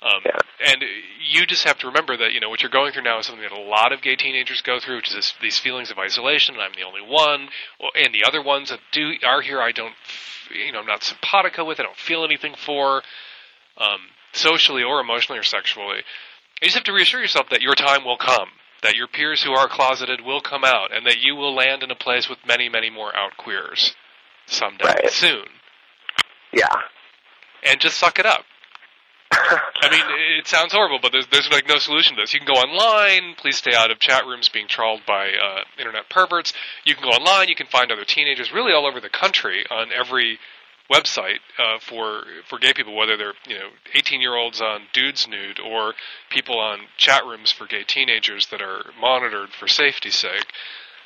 Um, 0.01 0.23
Yeah. 0.25 0.39
And 0.73 0.85
you 1.29 1.45
just 1.47 1.65
have 1.65 1.79
to 1.79 1.89
remember 1.89 2.17
that 2.17 2.33
you 2.33 2.41
know 2.41 2.49
what 2.49 2.63
you're 2.63 2.71
going 2.71 2.93
through 2.93 3.03
now 3.03 3.19
is 3.19 3.27
something 3.27 3.43
that 3.43 3.53
a 3.53 3.61
lot 3.61 3.93
of 3.93 4.01
gay 4.01 4.15
teenagers 4.15 4.63
go 4.63 4.79
through, 4.79 4.97
which 4.97 5.09
is 5.09 5.15
this, 5.15 5.35
these 5.43 5.59
feelings 5.59 5.91
of 5.91 5.99
isolation. 5.99 6.55
And 6.55 6.63
I'm 6.63 6.73
the 6.77 6.85
only 6.87 7.03
one, 7.03 7.49
and 7.97 8.15
the 8.15 8.25
other 8.25 8.41
ones 8.43 8.71
that 8.71 8.79
do 8.93 9.13
are 9.27 9.41
here. 9.43 9.61
I 9.61 9.73
don't, 9.73 9.95
you 10.55 10.71
know, 10.73 10.79
I'm 10.79 10.87
not 10.87 11.03
simpatico 11.03 11.65
with. 11.65 11.81
I 11.81 11.83
don't 11.83 11.97
feel 11.97 12.25
anything 12.25 12.55
for, 12.55 13.03
um, 13.77 14.01
socially 14.33 14.85
or 14.85 15.01
emotionally 15.01 15.41
or 15.41 15.45
sexually. 15.45 16.03
You 16.61 16.67
just 16.67 16.77
have 16.77 16.85
to 16.85 16.93
reassure 16.93 17.21
yourself 17.21 17.49
that 17.51 17.63
your 17.63 17.75
time 17.75 18.05
will 18.05 18.17
come, 18.19 18.49
that 18.83 18.95
your 18.97 19.09
peers 19.09 19.43
who 19.43 19.53
are 19.53 19.69
closeted 19.69 20.21
will 20.21 20.41
come 20.41 20.65
out, 20.65 20.95
and 20.95 21.07
that 21.07 21.19
you 21.21 21.35
will 21.35 21.55
land 21.55 21.83
in 21.83 21.91
a 21.91 21.97
place 21.97 22.29
with 22.29 22.39
many, 22.47 22.69
many 22.69 22.91
more 22.91 23.15
out 23.17 23.37
queers 23.37 23.95
someday, 24.47 24.85
Right. 24.85 25.11
soon. 25.11 25.45
Yeah. 26.53 26.69
And 27.65 27.81
just 27.81 27.99
suck 27.99 28.19
it 28.19 28.27
up. 28.27 28.45
I 29.31 29.91
mean, 29.91 30.03
it 30.39 30.47
sounds 30.47 30.73
horrible, 30.73 30.99
but 31.03 31.13
there's 31.13 31.27
there's 31.29 31.51
like 31.51 31.69
no 31.69 31.79
solution 31.79 32.17
to 32.17 32.23
this. 32.23 32.33
You 32.33 32.41
can 32.41 32.47
go 32.47 32.55
online. 32.61 33.35
Please 33.37 33.57
stay 33.57 33.75
out 33.75 33.91
of 33.91 33.99
chat 33.99 34.25
rooms 34.27 34.49
being 34.49 34.67
trawled 34.69 35.03
by 35.07 35.29
uh, 35.29 35.61
internet 35.79 36.09
perverts. 36.09 36.55
You 36.85 36.95
can 36.95 37.05
go 37.05 37.11
online. 37.11 37.49
You 37.49 37.55
can 37.55 37.67
find 37.67 37.93
other 37.93 38.05
teenagers, 38.05 38.53
really 38.53 38.73
all 38.73 38.87
over 38.87 39.01
the 39.01 39.11
country, 39.11 39.65
on 39.71 39.89
every 39.93 40.39
website 40.91 41.41
uh, 41.59 41.79
for 41.81 42.25
for 42.49 42.59
gay 42.59 42.73
people, 42.73 42.95
whether 42.97 43.17
they're 43.17 43.35
you 43.47 43.59
know 43.59 43.69
18 43.95 44.21
year 44.21 44.37
olds 44.37 44.61
on 44.61 44.83
Dudes 44.93 45.29
Nude 45.29 45.61
or 45.61 45.95
people 46.31 46.59
on 46.59 46.81
chat 46.97 47.25
rooms 47.27 47.53
for 47.53 47.67
gay 47.67 47.85
teenagers 47.85 48.47
that 48.49 48.63
are 48.63 48.85
monitored 49.01 49.51
for 49.51 49.69
safety's 49.69 50.15
sake. 50.17 50.47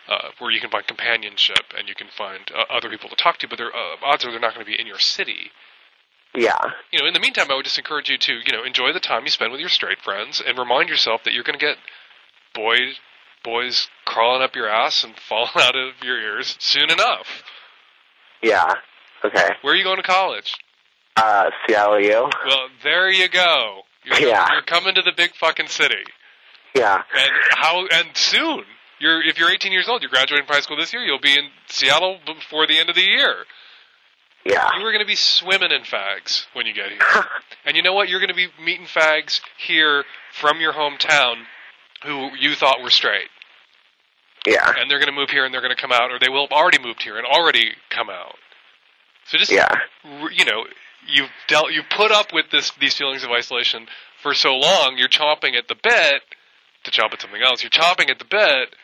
Uh, 0.08 0.30
where 0.40 0.50
you 0.50 0.60
can 0.60 0.68
find 0.68 0.84
companionship 0.86 1.72
and 1.78 1.88
you 1.88 1.94
can 1.94 2.08
find 2.08 2.50
uh, 2.52 2.64
other 2.68 2.90
people 2.90 3.08
to 3.08 3.14
talk 3.14 3.38
to, 3.38 3.46
but 3.46 3.56
their 3.56 3.68
uh, 3.74 3.94
odds 4.02 4.24
are 4.24 4.32
they're 4.32 4.40
not 4.40 4.52
going 4.52 4.66
to 4.66 4.70
be 4.70 4.78
in 4.78 4.84
your 4.86 4.98
city 4.98 5.52
Yeah. 6.34 6.58
you 6.90 6.98
know, 6.98 7.06
in 7.06 7.14
the 7.14 7.20
meantime, 7.20 7.46
I 7.50 7.54
would 7.54 7.64
just 7.64 7.78
encourage 7.78 8.10
you 8.10 8.18
to, 8.18 8.32
you 8.44 8.52
know, 8.52 8.64
enjoy 8.64 8.92
the 8.92 9.00
time 9.00 9.22
you 9.24 9.30
spend 9.30 9.52
with 9.52 9.60
your 9.60 9.68
straight 9.70 10.00
friends 10.00 10.42
and 10.44 10.58
remind 10.58 10.88
yourself 10.88 11.22
that 11.24 11.32
you're 11.34 11.44
going 11.44 11.58
to 11.58 11.64
get 11.64 11.76
boys, 12.52 12.96
boys 13.44 13.88
crawling 14.04 14.42
up 14.42 14.56
your 14.56 14.68
ass 14.68 15.04
and 15.04 15.14
falling 15.28 15.52
out 15.58 15.76
of 15.76 15.94
your 16.02 16.20
ears 16.20 16.56
soon 16.58 16.90
enough. 16.90 17.44
Yeah. 18.42 18.74
Okay. 19.24 19.48
Where 19.62 19.74
are 19.74 19.76
you 19.76 19.84
going 19.84 19.96
to 19.98 20.02
college? 20.02 20.54
Uh, 21.16 21.50
Seattle 21.66 22.00
U. 22.00 22.30
Well, 22.46 22.68
there 22.82 23.10
you 23.10 23.28
go. 23.28 23.82
You're, 24.04 24.20
Yeah. 24.28 24.48
you're 24.52 24.62
coming 24.62 24.94
to 24.94 25.02
the 25.02 25.12
big 25.16 25.34
fucking 25.36 25.68
city, 25.68 26.02
Yeah. 26.74 27.02
and 27.14 27.30
how 27.50 27.86
and 27.86 28.16
soon. 28.16 28.64
You're 28.98 29.22
if 29.22 29.38
you're 29.38 29.50
18 29.50 29.72
years 29.72 29.88
old, 29.88 30.02
you're 30.02 30.10
graduating 30.10 30.46
from 30.46 30.54
high 30.54 30.60
school 30.60 30.76
this 30.76 30.92
year. 30.92 31.02
You'll 31.02 31.18
be 31.20 31.36
in 31.36 31.50
Seattle 31.68 32.18
before 32.24 32.66
the 32.66 32.78
end 32.78 32.88
of 32.88 32.94
the 32.94 33.02
year. 33.02 33.44
Yeah. 34.44 34.70
You 34.76 34.84
are 34.84 34.90
going 34.92 35.04
to 35.04 35.06
be 35.06 35.14
swimming 35.16 35.70
in 35.70 35.82
fags 35.82 36.46
when 36.52 36.66
you 36.66 36.72
get 36.72 36.90
here. 36.90 37.00
and 37.64 37.76
you 37.76 37.82
know 37.82 37.92
what? 37.92 38.08
You're 38.08 38.18
going 38.20 38.28
to 38.30 38.34
be 38.34 38.48
meeting 38.64 38.86
fags 38.86 39.40
here 39.58 40.04
from 40.32 40.60
your 40.60 40.72
hometown 40.72 41.44
who 42.04 42.30
you 42.36 42.54
thought 42.56 42.82
were 42.82 42.90
straight. 42.90 43.28
Yeah. 44.46 44.72
And 44.76 44.90
they're 44.90 44.98
going 44.98 45.06
to 45.12 45.14
move 45.14 45.30
here 45.30 45.44
and 45.44 45.54
they're 45.54 45.60
going 45.60 45.74
to 45.74 45.80
come 45.80 45.92
out, 45.92 46.10
or 46.10 46.18
they 46.18 46.28
will 46.28 46.42
have 46.48 46.52
already 46.52 46.78
moved 46.82 47.02
here 47.02 47.16
and 47.18 47.26
already 47.26 47.72
come 47.90 48.10
out. 48.10 48.34
So 49.26 49.38
just, 49.38 49.50
Yeah. 49.50 49.72
you 50.32 50.44
know, 50.44 50.64
you've 51.06 51.30
dealt, 51.48 51.72
you 51.72 51.82
put 51.82 52.10
up 52.12 52.32
with 52.32 52.46
this, 52.50 52.70
these 52.80 52.94
feelings 52.94 53.24
of 53.24 53.30
isolation 53.30 53.86
for 54.22 54.34
so 54.34 54.54
long, 54.54 54.96
you're 54.98 55.08
chomping 55.08 55.56
at 55.56 55.68
the 55.68 55.74
bit 55.74 56.22
to 56.84 56.90
chomp 56.90 57.12
at 57.12 57.20
something 57.20 57.42
else. 57.42 57.62
You're 57.62 57.70
chomping 57.70 58.10
at 58.10 58.18
the 58.18 58.24
bit, 58.24 58.74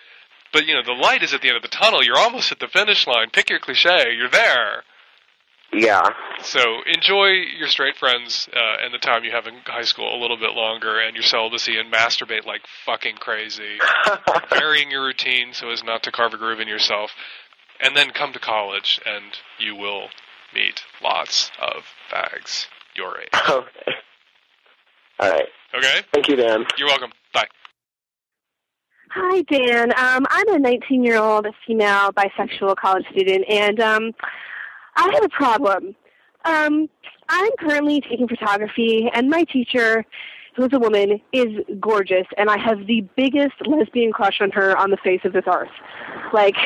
but 0.53 0.67
you 0.67 0.75
know, 0.75 0.83
the 0.83 0.93
light 0.93 1.23
is 1.23 1.35
at 1.35 1.43
the 1.43 1.49
end 1.49 1.57
of 1.57 1.63
the 1.63 1.69
tunnel. 1.69 2.03
You're 2.03 2.19
almost 2.19 2.53
at 2.53 2.59
the 2.59 2.69
finish 2.69 3.07
line. 3.07 3.31
Pick 3.31 3.51
your 3.51 3.59
cliche. 3.59 4.15
You're 4.17 4.31
there. 4.31 4.85
Yeah. 5.73 6.09
So 6.43 6.61
enjoy 6.87 7.27
your 7.59 7.69
straight 7.69 7.97
friends 7.97 8.49
uh, 8.55 8.83
and 8.83 8.95
the 8.95 8.99
time 8.99 9.25
you 9.25 9.33
have 9.33 9.47
in 9.47 9.57
high 9.67 9.83
school 9.83 10.17
a 10.17 10.21
little 10.21 10.39
bit 10.39 10.53
longer, 10.55 10.99
and 10.99 11.15
your 11.15 11.23
celibacy, 11.25 11.77
and 11.79 11.93
masturbate 11.93 12.47
like 12.47 12.63
fucking 12.87 13.17
crazy, 13.17 13.77
varying 14.51 14.91
your 14.91 15.05
routine 15.05 15.53
so 15.53 15.69
as 15.71 15.85
not 15.85 16.03
to 16.05 16.11
carve 16.13 16.33
a 16.33 16.39
groove 16.39 16.61
in 16.61 16.69
yourself, 16.69 17.11
and 17.81 17.95
then 17.95 18.13
come 18.13 18.33
to 18.33 18.39
college, 18.39 18.99
and 19.05 19.25
you 19.59 19.75
will 19.75 20.09
meet 20.55 20.83
lots 21.03 21.51
of 21.61 21.85
fags 22.11 22.67
your 22.95 23.21
age. 23.21 23.29
okay. 23.49 23.93
All 25.21 25.31
right. 25.31 25.49
Okay, 25.75 26.01
Thank 26.13 26.29
you, 26.29 26.37
Dan. 26.37 26.65
you're 26.79 26.89
welcome. 26.89 27.11
Bye. 27.35 27.47
Hi, 29.11 29.43
Dan. 29.43 29.93
Um, 29.93 30.27
I'm 30.31 30.55
a 30.55 30.59
19 30.59 31.03
year 31.05 31.19
old 31.19 31.47
female 31.67 32.13
bisexual 32.13 32.77
college 32.77 33.05
student, 33.11 33.45
and 33.49 33.81
um, 33.81 34.13
I 34.97 35.11
have 35.15 35.25
a 35.25 35.29
problem. 35.29 35.95
Um, 36.45 36.89
I'm 37.29 37.51
currently 37.59 38.01
taking 38.01 38.29
photography, 38.29 39.11
and 39.13 39.29
my 39.29 39.45
teacher, 39.45 40.05
who 40.59 40.65
is 40.65 40.73
a 40.73 40.79
woman, 40.81 41.21
is 41.33 41.65
gorgeous, 41.79 42.27
and 42.37 42.51
I 42.51 42.59
have 42.59 42.89
the 42.89 43.07
biggest 43.17 43.55
lesbian 43.65 44.11
crush 44.11 44.41
on 44.41 44.51
her 44.51 44.77
on 44.77 44.91
the 44.91 44.97
face 44.97 45.21
of 45.25 45.33
this 45.33 45.45
earth. 45.47 45.71
Like, 46.33 46.57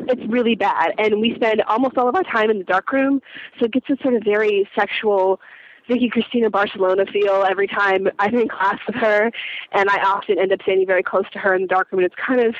it's 0.00 0.22
really 0.30 0.54
bad, 0.54 0.92
and 0.98 1.18
we 1.18 1.34
spend 1.34 1.62
almost 1.62 1.96
all 1.96 2.10
of 2.10 2.14
our 2.14 2.24
time 2.24 2.50
in 2.50 2.58
the 2.58 2.64
dark 2.64 2.92
room, 2.92 3.22
so 3.58 3.64
it 3.64 3.72
gets 3.72 3.86
this 3.88 3.98
sort 4.02 4.14
of 4.14 4.22
very 4.22 4.68
sexual 4.78 5.40
Vicky 5.88 6.10
Cristina 6.10 6.50
Barcelona 6.50 7.06
feel 7.06 7.46
every 7.48 7.66
time 7.66 8.06
I'm 8.18 8.34
in 8.34 8.48
class 8.48 8.78
with 8.86 8.96
her, 8.96 9.30
and 9.72 9.88
I 9.88 10.02
often 10.02 10.38
end 10.38 10.52
up 10.52 10.60
standing 10.60 10.86
very 10.86 11.02
close 11.02 11.24
to 11.32 11.38
her 11.38 11.54
in 11.54 11.62
the 11.62 11.68
darkroom. 11.68 12.00
And 12.00 12.12
it's 12.12 12.14
kind 12.14 12.46
of, 12.46 12.54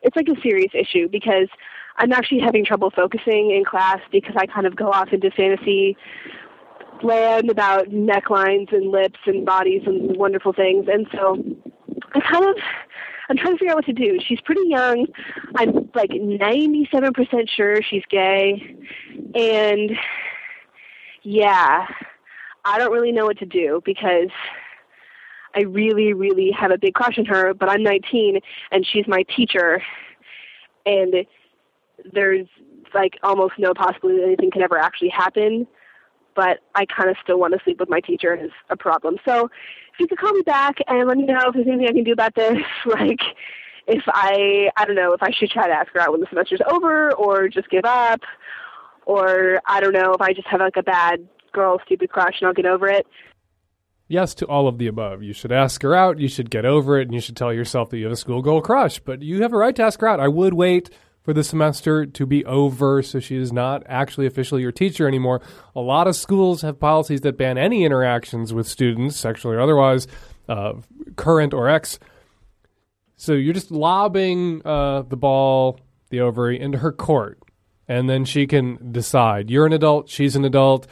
it's 0.00 0.16
like 0.16 0.28
a 0.28 0.40
serious 0.40 0.72
issue 0.72 1.06
because 1.06 1.48
I'm 1.96 2.12
actually 2.12 2.40
having 2.40 2.64
trouble 2.64 2.90
focusing 2.90 3.50
in 3.50 3.64
class 3.64 4.00
because 4.10 4.34
I 4.36 4.46
kind 4.46 4.66
of 4.66 4.74
go 4.74 4.90
off 4.90 5.12
into 5.12 5.30
fantasy 5.30 5.96
land 7.02 7.50
about 7.50 7.88
necklines 7.90 8.72
and 8.72 8.90
lips 8.90 9.18
and 9.26 9.44
bodies 9.44 9.82
and 9.86 10.16
wonderful 10.16 10.52
things, 10.52 10.86
and 10.90 11.06
so 11.12 11.42
I 12.14 12.20
kind 12.20 12.44
of, 12.44 12.56
I'm 13.28 13.36
trying 13.36 13.54
to 13.54 13.58
figure 13.58 13.70
out 13.70 13.76
what 13.76 13.86
to 13.86 13.92
do. 13.92 14.18
She's 14.26 14.40
pretty 14.40 14.68
young. 14.68 15.06
I'm 15.56 15.90
like 15.94 16.10
97% 16.10 17.48
sure 17.48 17.82
she's 17.82 18.04
gay. 18.08 18.76
And 19.34 19.90
yeah, 21.22 21.86
I 22.64 22.78
don't 22.78 22.92
really 22.92 23.12
know 23.12 23.24
what 23.24 23.38
to 23.38 23.46
do 23.46 23.82
because 23.84 24.28
I 25.56 25.62
really, 25.62 26.12
really 26.12 26.50
have 26.52 26.70
a 26.70 26.78
big 26.78 26.94
crush 26.94 27.18
on 27.18 27.24
her, 27.26 27.54
but 27.54 27.68
I'm 27.68 27.82
19 27.82 28.40
and 28.70 28.86
she's 28.86 29.06
my 29.08 29.24
teacher. 29.34 29.82
And 30.86 31.26
there's 32.12 32.46
like 32.92 33.18
almost 33.22 33.54
no 33.58 33.74
possibility 33.74 34.20
that 34.20 34.26
anything 34.26 34.50
can 34.50 34.62
ever 34.62 34.78
actually 34.78 35.08
happen. 35.08 35.66
But 36.34 36.60
I 36.74 36.84
kind 36.86 37.10
of 37.10 37.16
still 37.22 37.38
want 37.38 37.54
to 37.54 37.60
sleep 37.64 37.78
with 37.80 37.88
my 37.88 38.00
teacher, 38.00 38.34
it's 38.34 38.52
a 38.70 38.76
problem. 38.76 39.16
So 39.24 39.50
if 39.92 40.00
you 40.00 40.06
could 40.08 40.18
call 40.18 40.32
me 40.32 40.42
back 40.42 40.78
and 40.88 41.06
let 41.06 41.16
me 41.16 41.24
know 41.24 41.38
if 41.46 41.54
there's 41.54 41.66
anything 41.66 41.88
I 41.88 41.92
can 41.92 42.04
do 42.04 42.12
about 42.12 42.34
this, 42.34 42.58
like 42.86 43.20
if 43.86 44.02
I, 44.08 44.70
I 44.76 44.84
don't 44.84 44.96
know, 44.96 45.12
if 45.12 45.22
I 45.22 45.30
should 45.30 45.50
try 45.50 45.68
to 45.68 45.72
ask 45.72 45.92
her 45.92 46.00
out 46.00 46.12
when 46.12 46.20
the 46.20 46.26
semester's 46.26 46.62
over 46.70 47.12
or 47.14 47.48
just 47.48 47.70
give 47.70 47.84
up, 47.84 48.20
or 49.06 49.60
I 49.66 49.80
don't 49.80 49.92
know 49.92 50.12
if 50.14 50.20
I 50.20 50.32
just 50.32 50.48
have 50.48 50.60
like 50.60 50.76
a 50.76 50.82
bad 50.82 51.26
girl 51.52 51.78
stupid 51.84 52.10
crush 52.10 52.40
and 52.40 52.48
I'll 52.48 52.54
get 52.54 52.66
over 52.66 52.88
it. 52.88 53.06
Yes 54.08 54.34
to 54.34 54.46
all 54.46 54.68
of 54.68 54.78
the 54.78 54.86
above. 54.86 55.22
You 55.22 55.32
should 55.32 55.52
ask 55.52 55.82
her 55.82 55.94
out, 55.94 56.18
you 56.18 56.28
should 56.28 56.50
get 56.50 56.66
over 56.66 56.98
it, 56.98 57.08
and 57.08 57.14
you 57.14 57.20
should 57.20 57.36
tell 57.36 57.52
yourself 57.52 57.90
that 57.90 57.98
you 57.98 58.04
have 58.04 58.12
a 58.12 58.16
schoolgirl 58.16 58.60
crush. 58.60 58.98
But 59.00 59.22
you 59.22 59.42
have 59.42 59.52
a 59.52 59.56
right 59.56 59.74
to 59.76 59.82
ask 59.82 60.00
her 60.00 60.08
out. 60.08 60.20
I 60.20 60.28
would 60.28 60.54
wait 60.54 60.90
for 61.24 61.32
the 61.32 61.42
semester 61.42 62.04
to 62.04 62.26
be 62.26 62.44
over 62.44 63.02
so 63.02 63.18
she 63.18 63.36
is 63.36 63.52
not 63.52 63.82
actually 63.86 64.26
officially 64.26 64.62
your 64.62 64.72
teacher 64.72 65.08
anymore. 65.08 65.40
A 65.74 65.80
lot 65.80 66.06
of 66.06 66.14
schools 66.14 66.62
have 66.62 66.78
policies 66.78 67.22
that 67.22 67.38
ban 67.38 67.58
any 67.58 67.84
interactions 67.84 68.52
with 68.52 68.68
students, 68.68 69.16
sexually 69.16 69.56
or 69.56 69.60
otherwise, 69.60 70.06
uh, 70.48 70.74
current 71.16 71.54
or 71.54 71.68
ex. 71.68 71.98
So 73.16 73.32
you're 73.32 73.54
just 73.54 73.70
lobbing 73.70 74.60
uh, 74.64 75.02
the 75.02 75.16
ball, 75.16 75.80
the 76.10 76.20
ovary, 76.20 76.60
into 76.60 76.78
her 76.78 76.92
court. 76.92 77.38
And 77.88 78.08
then 78.08 78.24
she 78.24 78.46
can 78.46 78.92
decide. 78.92 79.50
You're 79.50 79.66
an 79.66 79.72
adult, 79.72 80.08
she's 80.08 80.36
an 80.36 80.44
adult. 80.44 80.86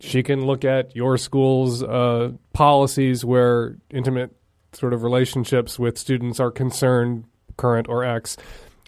She 0.00 0.22
can 0.22 0.44
look 0.44 0.64
at 0.64 0.94
your 0.94 1.16
school's 1.16 1.82
uh, 1.82 2.32
policies 2.52 3.24
where 3.24 3.78
intimate 3.90 4.36
sort 4.72 4.92
of 4.92 5.02
relationships 5.02 5.78
with 5.78 5.96
students 5.96 6.40
are 6.40 6.50
concerned, 6.50 7.24
current 7.56 7.88
or 7.88 8.04
ex 8.04 8.36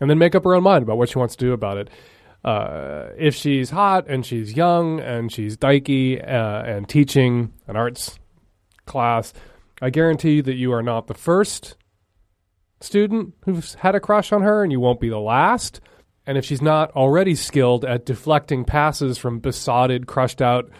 and 0.00 0.10
then 0.10 0.18
make 0.18 0.34
up 0.34 0.44
her 0.44 0.54
own 0.54 0.62
mind 0.62 0.82
about 0.82 0.98
what 0.98 1.08
she 1.08 1.18
wants 1.18 1.36
to 1.36 1.44
do 1.44 1.52
about 1.52 1.78
it. 1.78 1.90
Uh, 2.44 3.08
if 3.18 3.34
she's 3.34 3.70
hot 3.70 4.06
and 4.08 4.24
she's 4.24 4.56
young 4.56 5.00
and 5.00 5.32
she's 5.32 5.56
dykey 5.56 6.22
uh, 6.22 6.62
and 6.64 6.88
teaching 6.88 7.52
an 7.66 7.76
arts 7.76 8.18
class, 8.84 9.32
I 9.82 9.90
guarantee 9.90 10.40
that 10.40 10.54
you 10.54 10.72
are 10.72 10.82
not 10.82 11.06
the 11.06 11.14
first 11.14 11.76
student 12.80 13.34
who's 13.44 13.74
had 13.74 13.94
a 13.94 14.00
crush 14.00 14.32
on 14.32 14.42
her, 14.42 14.62
and 14.62 14.70
you 14.70 14.80
won't 14.80 15.00
be 15.00 15.08
the 15.08 15.18
last. 15.18 15.80
And 16.26 16.36
if 16.36 16.44
she's 16.44 16.62
not 16.62 16.90
already 16.92 17.34
skilled 17.34 17.84
at 17.84 18.06
deflecting 18.06 18.64
passes 18.64 19.18
from 19.18 19.38
besotted, 19.38 20.06
crushed 20.06 20.42
out 20.42 20.70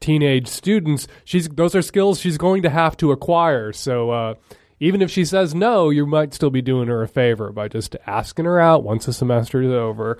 teenage 0.00 0.48
students, 0.48 1.08
she's 1.24 1.48
those 1.48 1.74
are 1.74 1.82
skills 1.82 2.20
she's 2.20 2.38
going 2.38 2.62
to 2.62 2.70
have 2.70 2.96
to 2.98 3.12
acquire. 3.12 3.72
So 3.72 4.10
uh, 4.10 4.34
even 4.78 5.02
if 5.02 5.10
she 5.10 5.24
says 5.24 5.54
no, 5.54 5.90
you 5.90 6.06
might 6.06 6.34
still 6.34 6.50
be 6.50 6.62
doing 6.62 6.88
her 6.88 7.02
a 7.02 7.08
favor 7.08 7.52
by 7.52 7.68
just 7.68 7.96
asking 8.06 8.44
her 8.44 8.60
out 8.60 8.84
once 8.84 9.06
the 9.06 9.12
semester 9.12 9.62
is 9.62 9.72
over. 9.72 10.18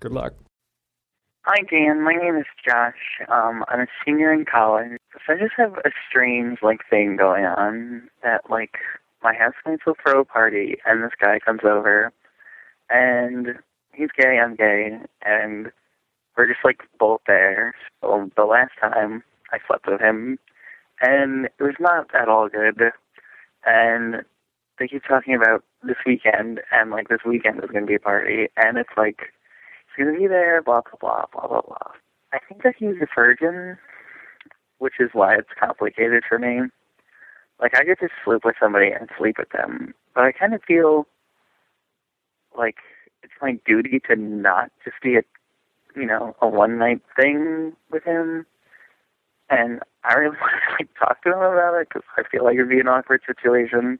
Good 0.00 0.12
luck. 0.12 0.34
Hi, 1.44 1.62
Dan. 1.70 2.02
My 2.02 2.12
name 2.12 2.36
is 2.36 2.46
Josh. 2.64 2.94
Um, 3.28 3.64
I'm 3.68 3.80
a 3.80 3.86
senior 4.04 4.32
in 4.32 4.44
college. 4.44 4.98
So 5.26 5.34
I 5.34 5.38
just 5.38 5.54
have 5.56 5.74
a 5.78 5.90
strange, 6.08 6.58
like, 6.62 6.80
thing 6.88 7.16
going 7.16 7.44
on 7.44 8.08
that, 8.22 8.50
like, 8.50 8.76
my 9.22 9.34
housemates 9.34 9.84
will 9.86 9.96
throw 10.02 10.20
a 10.20 10.24
party, 10.24 10.76
and 10.86 11.02
this 11.02 11.12
guy 11.20 11.38
comes 11.38 11.60
over, 11.64 12.12
and 12.88 13.58
he's 13.92 14.10
gay, 14.16 14.38
I'm 14.38 14.54
gay, 14.54 14.98
and 15.24 15.72
we're 16.36 16.46
just, 16.46 16.64
like, 16.64 16.82
both 16.98 17.22
there. 17.26 17.74
So 18.00 18.30
the 18.36 18.44
last 18.44 18.72
time 18.80 19.22
I 19.50 19.58
slept 19.66 19.86
with 19.86 20.00
him, 20.00 20.38
and 21.00 21.46
it 21.46 21.62
was 21.62 21.76
not 21.80 22.14
at 22.14 22.28
all 22.28 22.48
good 22.48 22.92
and 23.64 24.24
they 24.78 24.88
keep 24.88 25.04
talking 25.04 25.34
about 25.34 25.62
this 25.82 25.96
weekend, 26.06 26.60
and 26.72 26.90
like 26.90 27.08
this 27.08 27.20
weekend 27.26 27.62
is 27.62 27.70
going 27.70 27.84
to 27.84 27.88
be 27.88 27.94
a 27.94 28.00
party, 28.00 28.48
and 28.56 28.78
it's 28.78 28.96
like 28.96 29.20
he's 29.86 30.04
going 30.04 30.14
to 30.14 30.20
be 30.20 30.26
there, 30.26 30.62
blah 30.62 30.80
blah 30.82 30.98
blah 31.00 31.24
blah 31.32 31.48
blah 31.48 31.62
blah. 31.62 31.92
I 32.32 32.38
think 32.48 32.62
that 32.62 32.74
he's 32.78 32.96
a 33.02 33.06
virgin, 33.14 33.76
which 34.78 34.94
is 35.00 35.10
why 35.12 35.34
it's 35.34 35.50
complicated 35.58 36.22
for 36.28 36.38
me. 36.38 36.60
Like 37.60 37.76
I 37.76 37.84
get 37.84 38.00
to 38.00 38.08
sleep 38.24 38.42
with 38.44 38.56
somebody 38.58 38.90
and 38.90 39.08
sleep 39.18 39.36
with 39.38 39.50
them, 39.50 39.94
but 40.14 40.24
I 40.24 40.32
kind 40.32 40.54
of 40.54 40.62
feel 40.66 41.06
like 42.56 42.76
it's 43.22 43.32
my 43.42 43.58
duty 43.66 44.00
to 44.08 44.16
not 44.16 44.70
just 44.84 44.96
be 45.02 45.16
a, 45.16 45.22
you 45.94 46.06
know, 46.06 46.34
a 46.40 46.48
one 46.48 46.78
night 46.78 47.02
thing 47.16 47.74
with 47.90 48.04
him. 48.04 48.46
And 49.50 49.80
I 50.04 50.14
really 50.14 50.36
want 50.40 50.52
to 50.52 50.72
like 50.78 50.88
talk 50.98 51.22
to 51.24 51.30
him 51.30 51.38
about 51.38 51.74
it 51.80 51.88
because 51.88 52.02
I 52.16 52.22
feel 52.30 52.44
like 52.44 52.54
it'd 52.54 52.68
be 52.68 52.80
an 52.80 52.88
awkward 52.88 53.20
situation. 53.26 53.98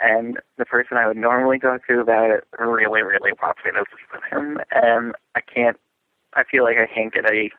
And 0.00 0.38
the 0.56 0.64
person 0.64 0.96
I 0.96 1.06
would 1.06 1.16
normally 1.16 1.58
talk 1.58 1.86
to 1.88 2.00
about 2.00 2.30
it 2.30 2.44
really, 2.58 3.02
really 3.02 3.32
wants 3.42 3.60
me 3.64 3.72
to 3.72 3.84
sleep 3.90 4.08
with 4.12 4.22
him, 4.30 4.58
and 4.70 5.14
I 5.34 5.40
can't. 5.40 5.76
I 6.34 6.44
feel 6.44 6.62
like 6.62 6.76
I 6.76 6.86
can't 6.86 7.12
get 7.12 7.24
a 7.24 7.50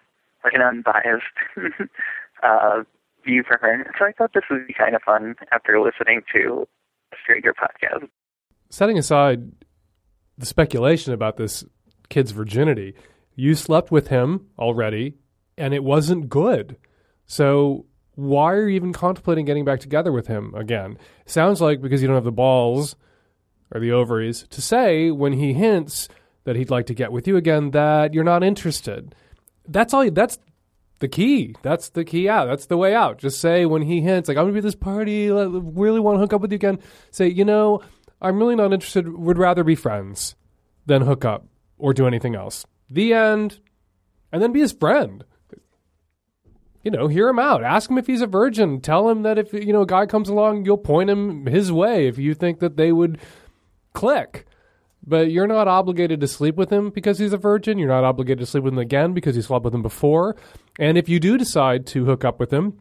like 0.45 0.53
an 0.53 0.61
unbiased 0.61 1.25
uh, 2.43 2.83
view 3.25 3.43
from 3.45 3.57
her. 3.61 3.91
So 3.99 4.05
I 4.05 4.13
thought 4.13 4.31
this 4.33 4.43
would 4.49 4.67
be 4.67 4.73
kind 4.73 4.95
of 4.95 5.01
fun 5.01 5.35
after 5.51 5.81
listening 5.81 6.21
to 6.33 6.65
a 7.11 7.15
stranger 7.21 7.53
podcast. 7.53 8.07
Setting 8.69 8.97
aside 8.97 9.51
the 10.37 10.45
speculation 10.45 11.11
about 11.11 11.35
this 11.35 11.65
kid's 12.07 12.31
virginity, 12.31 12.95
you 13.35 13.55
slept 13.55 13.91
with 13.91 14.07
him 14.07 14.47
already, 14.57 15.15
and 15.57 15.73
it 15.73 15.83
wasn't 15.83 16.29
good. 16.29 16.77
So 17.29 17.85
why 18.15 18.53
are 18.53 18.67
you 18.67 18.75
even 18.75 18.91
contemplating 18.91 19.45
getting 19.45 19.63
back 19.63 19.79
together 19.79 20.11
with 20.11 20.27
him 20.27 20.53
again? 20.55 20.97
Sounds 21.25 21.61
like 21.61 21.79
because 21.79 22.01
you 22.01 22.07
don't 22.07 22.17
have 22.17 22.23
the 22.25 22.31
balls 22.31 22.95
or 23.71 23.79
the 23.79 23.91
ovaries 23.91 24.47
to 24.49 24.61
say 24.61 25.11
when 25.11 25.33
he 25.33 25.53
hints 25.53 26.09
that 26.43 26.55
he'd 26.55 26.71
like 26.71 26.87
to 26.87 26.95
get 26.95 27.11
with 27.11 27.27
you 27.27 27.37
again 27.37 27.69
that 27.71 28.15
you're 28.15 28.23
not 28.23 28.43
interested. 28.43 29.13
That's 29.67 29.93
all. 29.93 30.09
That's 30.09 30.39
the 30.97 31.07
key. 31.07 31.55
That's 31.61 31.89
the 31.89 32.03
key 32.03 32.27
out. 32.27 32.47
That's 32.47 32.65
the 32.65 32.77
way 32.77 32.95
out. 32.95 33.19
Just 33.19 33.39
say 33.39 33.67
when 33.67 33.83
he 33.83 34.01
hints, 34.01 34.27
like 34.27 34.37
I'm 34.37 34.45
gonna 34.45 34.53
be 34.53 34.59
at 34.59 34.63
this 34.63 34.75
party, 34.75 35.31
I 35.31 35.43
really 35.45 35.99
want 35.99 36.15
to 36.15 36.19
hook 36.19 36.33
up 36.33 36.41
with 36.41 36.51
you 36.51 36.55
again. 36.55 36.79
Say, 37.11 37.27
you 37.27 37.45
know, 37.45 37.81
I'm 38.19 38.39
really 38.39 38.55
not 38.55 38.73
interested. 38.73 39.07
Would 39.07 39.37
rather 39.37 39.63
be 39.63 39.75
friends 39.75 40.35
than 40.87 41.03
hook 41.03 41.23
up 41.23 41.45
or 41.77 41.93
do 41.93 42.07
anything 42.07 42.33
else. 42.33 42.65
The 42.89 43.13
end. 43.13 43.59
And 44.31 44.41
then 44.41 44.51
be 44.51 44.59
his 44.61 44.73
friend 44.73 45.23
you 46.89 46.97
know, 46.97 47.07
hear 47.07 47.29
him 47.29 47.37
out. 47.37 47.63
Ask 47.63 47.87
him 47.87 47.99
if 47.99 48.07
he's 48.07 48.21
a 48.21 48.27
virgin. 48.27 48.81
Tell 48.81 49.09
him 49.09 49.21
that 49.21 49.37
if 49.37 49.53
you 49.53 49.71
know 49.71 49.83
a 49.83 49.85
guy 49.85 50.07
comes 50.07 50.27
along, 50.27 50.65
you'll 50.65 50.77
point 50.77 51.07
him 51.09 51.45
his 51.45 51.71
way 51.71 52.07
if 52.07 52.17
you 52.17 52.33
think 52.33 52.59
that 52.61 52.77
they 52.77 52.91
would 52.91 53.19
click. 53.93 54.47
But 55.05 55.29
you're 55.29 55.45
not 55.45 55.67
obligated 55.67 56.19
to 56.21 56.27
sleep 56.27 56.55
with 56.55 56.71
him 56.71 56.89
because 56.89 57.19
he's 57.19 57.31
a 57.31 57.37
virgin. 57.37 57.77
You're 57.77 57.89
not 57.89 58.03
obligated 58.03 58.39
to 58.39 58.45
sleep 58.47 58.63
with 58.63 58.73
him 58.73 58.79
again 58.79 59.13
because 59.13 59.35
you 59.35 59.43
slept 59.43 59.65
with 59.65 59.75
him 59.75 59.83
before. 59.83 60.35
And 60.79 60.97
if 60.97 61.07
you 61.07 61.19
do 61.19 61.37
decide 61.37 61.85
to 61.87 62.05
hook 62.05 62.25
up 62.25 62.39
with 62.39 62.51
him 62.51 62.79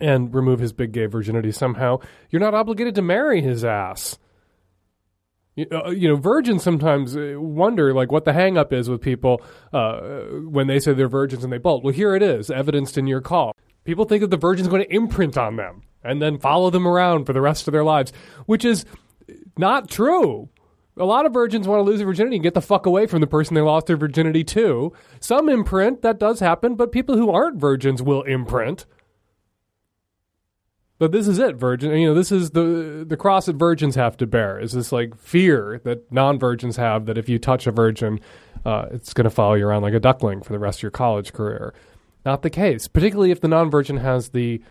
and 0.00 0.34
remove 0.34 0.58
his 0.58 0.72
big 0.72 0.90
gay 0.90 1.06
virginity 1.06 1.52
somehow, 1.52 2.00
you're 2.30 2.40
not 2.40 2.54
obligated 2.54 2.96
to 2.96 3.02
marry 3.02 3.42
his 3.42 3.64
ass. 3.64 4.18
You, 5.56 5.66
uh, 5.72 5.90
know, 5.90 6.16
virgins 6.16 6.62
sometimes 6.62 7.16
uh, 7.16 7.34
wonder 7.36 7.94
like 7.94 8.12
what 8.12 8.26
the 8.26 8.32
hangup 8.32 8.72
is 8.72 8.90
with 8.90 9.00
people 9.00 9.42
uh, 9.72 10.00
when 10.44 10.66
they 10.66 10.78
say 10.78 10.92
they're 10.92 11.08
virgins 11.08 11.42
and 11.44 11.52
they 11.52 11.58
bolt. 11.58 11.82
Well, 11.82 11.94
here 11.94 12.14
it 12.14 12.22
is, 12.22 12.50
evidenced 12.50 12.98
in 12.98 13.06
your 13.06 13.22
call. 13.22 13.52
People 13.84 14.04
think 14.04 14.20
that 14.20 14.30
the 14.30 14.36
virgin's 14.36 14.68
going 14.68 14.82
to 14.82 14.94
imprint 14.94 15.38
on 15.38 15.56
them 15.56 15.82
and 16.04 16.20
then 16.20 16.38
follow 16.38 16.68
them 16.68 16.86
around 16.86 17.24
for 17.24 17.32
the 17.32 17.40
rest 17.40 17.66
of 17.66 17.72
their 17.72 17.84
lives, 17.84 18.12
which 18.44 18.64
is 18.64 18.84
not 19.56 19.88
true. 19.88 20.50
A 20.98 21.04
lot 21.04 21.26
of 21.26 21.32
virgins 21.32 21.66
want 21.66 21.80
to 21.80 21.84
lose 21.84 21.98
their 21.98 22.06
virginity 22.06 22.36
and 22.36 22.42
get 22.42 22.54
the 22.54 22.60
fuck 22.60 22.84
away 22.84 23.06
from 23.06 23.20
the 23.20 23.26
person 23.26 23.54
they 23.54 23.60
lost 23.60 23.86
their 23.86 23.96
virginity 23.96 24.44
to. 24.44 24.92
Some 25.20 25.48
imprint, 25.48 26.02
that 26.02 26.18
does 26.18 26.40
happen, 26.40 26.74
but 26.74 26.92
people 26.92 27.16
who 27.16 27.30
aren't 27.30 27.60
virgins 27.60 28.02
will 28.02 28.22
imprint. 28.22 28.86
But 30.98 31.12
this 31.12 31.28
is 31.28 31.38
it, 31.38 31.56
virgin. 31.56 31.92
You 31.92 32.08
know, 32.08 32.14
this 32.14 32.32
is 32.32 32.50
the 32.50 33.04
the 33.06 33.16
cross 33.16 33.46
that 33.46 33.56
virgins 33.56 33.96
have 33.96 34.16
to 34.18 34.26
bear. 34.26 34.58
Is 34.58 34.72
this 34.72 34.92
like 34.92 35.16
fear 35.16 35.80
that 35.84 36.10
non 36.10 36.38
virgins 36.38 36.76
have 36.76 37.06
that 37.06 37.18
if 37.18 37.28
you 37.28 37.38
touch 37.38 37.66
a 37.66 37.70
virgin, 37.70 38.20
uh, 38.64 38.86
it's 38.90 39.12
going 39.12 39.24
to 39.24 39.30
follow 39.30 39.54
you 39.54 39.66
around 39.66 39.82
like 39.82 39.94
a 39.94 40.00
duckling 40.00 40.42
for 40.42 40.52
the 40.52 40.58
rest 40.58 40.78
of 40.78 40.82
your 40.84 40.90
college 40.90 41.32
career? 41.32 41.74
Not 42.24 42.42
the 42.42 42.50
case. 42.50 42.88
Particularly 42.88 43.30
if 43.30 43.40
the 43.40 43.48
non 43.48 43.70
virgin 43.70 43.98
has 43.98 44.30
the 44.30 44.62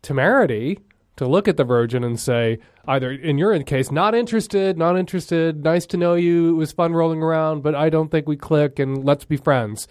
temerity 0.00 0.78
to 1.16 1.28
look 1.28 1.46
at 1.46 1.58
the 1.58 1.64
virgin 1.64 2.02
and 2.02 2.18
say, 2.18 2.58
either 2.86 3.10
in 3.12 3.36
your 3.36 3.62
case, 3.62 3.90
not 3.90 4.14
interested, 4.14 4.78
not 4.78 4.98
interested, 4.98 5.62
nice 5.62 5.84
to 5.86 5.96
know 5.96 6.14
you, 6.14 6.50
it 6.50 6.56
was 6.56 6.72
fun 6.72 6.94
rolling 6.94 7.22
around, 7.22 7.62
but 7.62 7.74
I 7.74 7.90
don't 7.90 8.10
think 8.10 8.26
we 8.26 8.36
click, 8.36 8.78
and 8.78 9.04
let's 9.04 9.26
be 9.26 9.36
friends, 9.36 9.86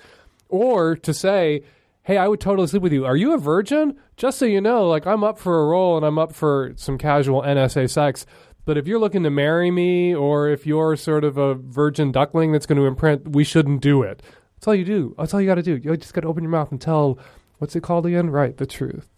or 0.50 0.96
to 0.98 1.14
say 1.14 1.62
hey, 2.04 2.18
I 2.18 2.28
would 2.28 2.40
totally 2.40 2.68
sleep 2.68 2.82
with 2.82 2.94
you. 2.94 3.06
Are 3.06 3.16
you 3.16 3.34
a 3.34 3.38
virgin? 3.38 3.98
Just 4.18 4.38
so 4.40 4.46
you 4.46 4.62
know, 4.62 4.88
like 4.88 5.06
I'm 5.06 5.24
up 5.24 5.38
for 5.38 5.62
a 5.62 5.66
roll 5.68 5.98
and 5.98 6.06
I'm 6.06 6.18
up 6.20 6.34
for 6.34 6.74
some 6.76 6.98
casual 6.98 7.42
NSA 7.42 7.90
sex, 7.90 8.26
But 8.66 8.78
if 8.78 8.88
you're 8.88 9.00
looking 9.00 9.24
to 9.24 9.30
marry 9.30 9.72
me, 9.72 10.14
or 10.14 10.50
if 10.50 10.68
you're 10.68 10.96
sort 10.96 11.24
of 11.24 11.38
a 11.38 11.56
virgin 11.56 12.12
duckling 12.12 12.52
that's 12.52 12.66
going 12.66 12.78
to 12.78 12.86
imprint, 12.86 13.30
we 13.30 13.44
shouldn't 13.44 13.82
do 13.82 14.04
it. 14.04 14.22
That's 14.56 14.68
all 14.68 14.76
you 14.76 14.86
do. 14.86 15.16
That's 15.18 15.34
all 15.34 15.42
you 15.42 15.48
got 15.48 15.56
to 15.56 15.64
do. 15.64 15.78
You 15.78 15.98
just 15.98 16.14
got 16.14 16.22
to 16.22 16.28
open 16.28 16.44
your 16.44 16.52
mouth 16.52 16.72
and 16.72 16.80
tell, 16.80 17.18
what's 17.58 17.76
it 17.76 17.82
called 17.82 18.06
again? 18.06 18.30
Right, 18.30 18.56
the 18.56 18.68
truth. 18.68 19.10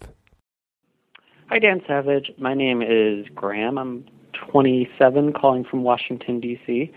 Hi, 1.47 1.59
Dan 1.59 1.81
Savage. 1.85 2.31
My 2.37 2.53
name 2.53 2.81
is 2.81 3.27
Graham. 3.35 3.77
I'm 3.77 4.05
27, 4.49 5.33
calling 5.33 5.65
from 5.65 5.83
Washington, 5.83 6.39
D.C. 6.39 6.91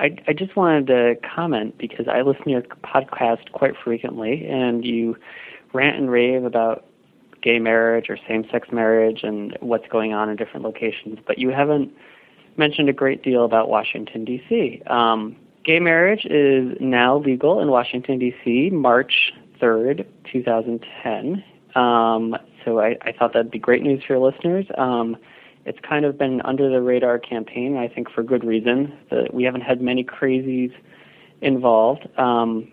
I, 0.00 0.16
I 0.26 0.32
just 0.32 0.56
wanted 0.56 0.86
to 0.88 1.16
comment 1.36 1.76
because 1.78 2.08
I 2.08 2.22
listen 2.22 2.44
to 2.44 2.50
your 2.50 2.62
podcast 2.62 3.52
quite 3.52 3.74
frequently, 3.76 4.46
and 4.46 4.84
you 4.84 5.16
rant 5.72 5.96
and 5.96 6.10
rave 6.10 6.44
about 6.44 6.84
gay 7.42 7.58
marriage 7.58 8.08
or 8.08 8.18
same 8.28 8.44
sex 8.50 8.68
marriage 8.72 9.22
and 9.22 9.56
what's 9.60 9.86
going 9.88 10.12
on 10.12 10.28
in 10.28 10.36
different 10.36 10.64
locations, 10.64 11.18
but 11.26 11.38
you 11.38 11.50
haven't 11.50 11.92
mentioned 12.56 12.88
a 12.88 12.92
great 12.92 13.22
deal 13.22 13.44
about 13.44 13.68
Washington, 13.68 14.24
D.C. 14.24 14.82
Um, 14.86 15.36
gay 15.64 15.80
marriage 15.80 16.24
is 16.26 16.76
now 16.80 17.18
legal 17.18 17.60
in 17.60 17.68
Washington, 17.68 18.18
D.C., 18.18 18.70
March 18.70 19.32
3rd, 19.60 20.06
2010. 20.30 21.44
Um, 21.74 22.36
so 22.64 22.80
I, 22.80 22.96
I 23.02 23.12
thought 23.12 23.32
that'd 23.32 23.50
be 23.50 23.58
great 23.58 23.82
news 23.82 24.02
for 24.04 24.14
your 24.14 24.30
listeners. 24.30 24.66
Um, 24.76 25.16
it's 25.64 25.78
kind 25.86 26.04
of 26.04 26.16
been 26.16 26.40
under 26.42 26.70
the 26.70 26.80
radar 26.80 27.18
campaign, 27.18 27.76
I 27.76 27.88
think 27.88 28.10
for 28.10 28.22
good 28.22 28.44
reason. 28.44 28.96
That 29.10 29.34
we 29.34 29.44
haven't 29.44 29.62
had 29.62 29.80
many 29.80 30.04
crazies 30.04 30.72
involved. 31.42 32.08
Um, 32.18 32.70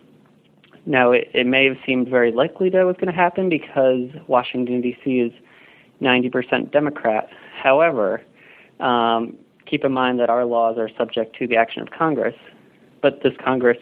now, 0.85 1.11
it, 1.11 1.29
it 1.33 1.45
may 1.45 1.65
have 1.65 1.77
seemed 1.85 2.07
very 2.07 2.31
likely 2.31 2.69
that 2.69 2.79
it 2.79 2.85
was 2.85 2.95
going 2.95 3.07
to 3.07 3.13
happen 3.13 3.49
because 3.49 4.09
Washington, 4.27 4.79
D.C. 4.79 5.19
is 5.19 5.33
90% 6.01 6.71
Democrat. 6.71 7.29
However, 7.61 8.21
um, 8.79 9.35
keep 9.65 9.83
in 9.83 9.91
mind 9.91 10.19
that 10.19 10.29
our 10.29 10.45
laws 10.45 10.77
are 10.77 10.89
subject 10.97 11.35
to 11.39 11.47
the 11.47 11.57
action 11.57 11.81
of 11.81 11.89
Congress, 11.91 12.35
but 13.01 13.21
this 13.21 13.33
Congress, 13.43 13.77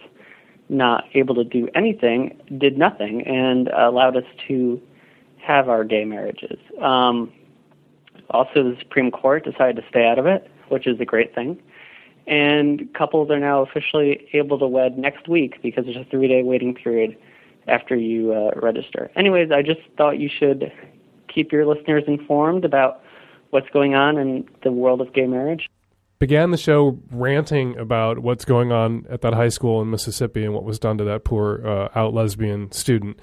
not 0.67 1.03
able 1.13 1.35
to 1.35 1.43
do 1.43 1.69
anything, 1.75 2.35
did 2.57 2.75
nothing 2.75 3.21
and 3.27 3.67
allowed 3.67 4.17
us 4.17 4.23
to 4.47 4.81
have 5.37 5.69
our 5.69 5.83
gay 5.83 6.05
marriages. 6.05 6.57
Um, 6.81 7.31
also, 8.29 8.63
the 8.63 8.75
Supreme 8.79 9.11
Court 9.11 9.45
decided 9.45 9.75
to 9.77 9.87
stay 9.89 10.05
out 10.05 10.19
of 10.19 10.25
it, 10.25 10.49
which 10.69 10.87
is 10.87 10.99
a 10.99 11.05
great 11.05 11.33
thing 11.33 11.61
and 12.27 12.91
couples 12.93 13.29
are 13.29 13.39
now 13.39 13.61
officially 13.61 14.27
able 14.33 14.57
to 14.57 14.67
wed 14.67 14.97
next 14.97 15.27
week 15.27 15.61
because 15.61 15.85
there's 15.85 15.97
a 15.97 16.05
three 16.09 16.27
day 16.27 16.43
waiting 16.43 16.73
period 16.73 17.17
after 17.67 17.95
you 17.95 18.33
uh, 18.33 18.51
register. 18.59 19.11
Anyways, 19.15 19.51
I 19.51 19.61
just 19.61 19.81
thought 19.97 20.19
you 20.19 20.29
should 20.29 20.71
keep 21.33 21.51
your 21.51 21.65
listeners 21.65 22.03
informed 22.07 22.65
about 22.65 23.01
what's 23.49 23.69
going 23.69 23.95
on 23.95 24.17
in 24.17 24.47
the 24.63 24.71
world 24.71 25.01
of 25.01 25.13
gay 25.13 25.27
marriage. 25.27 25.69
Began 26.17 26.51
the 26.51 26.57
show 26.57 26.97
ranting 27.11 27.77
about 27.77 28.19
what's 28.19 28.45
going 28.45 28.71
on 28.71 29.05
at 29.09 29.21
that 29.21 29.33
high 29.33 29.49
school 29.49 29.81
in 29.81 29.89
Mississippi 29.89 30.45
and 30.45 30.53
what 30.53 30.63
was 30.63 30.79
done 30.79 30.97
to 30.97 31.03
that 31.03 31.25
poor 31.25 31.61
uh, 31.65 31.89
out 31.93 32.13
lesbian 32.13 32.71
student. 32.71 33.19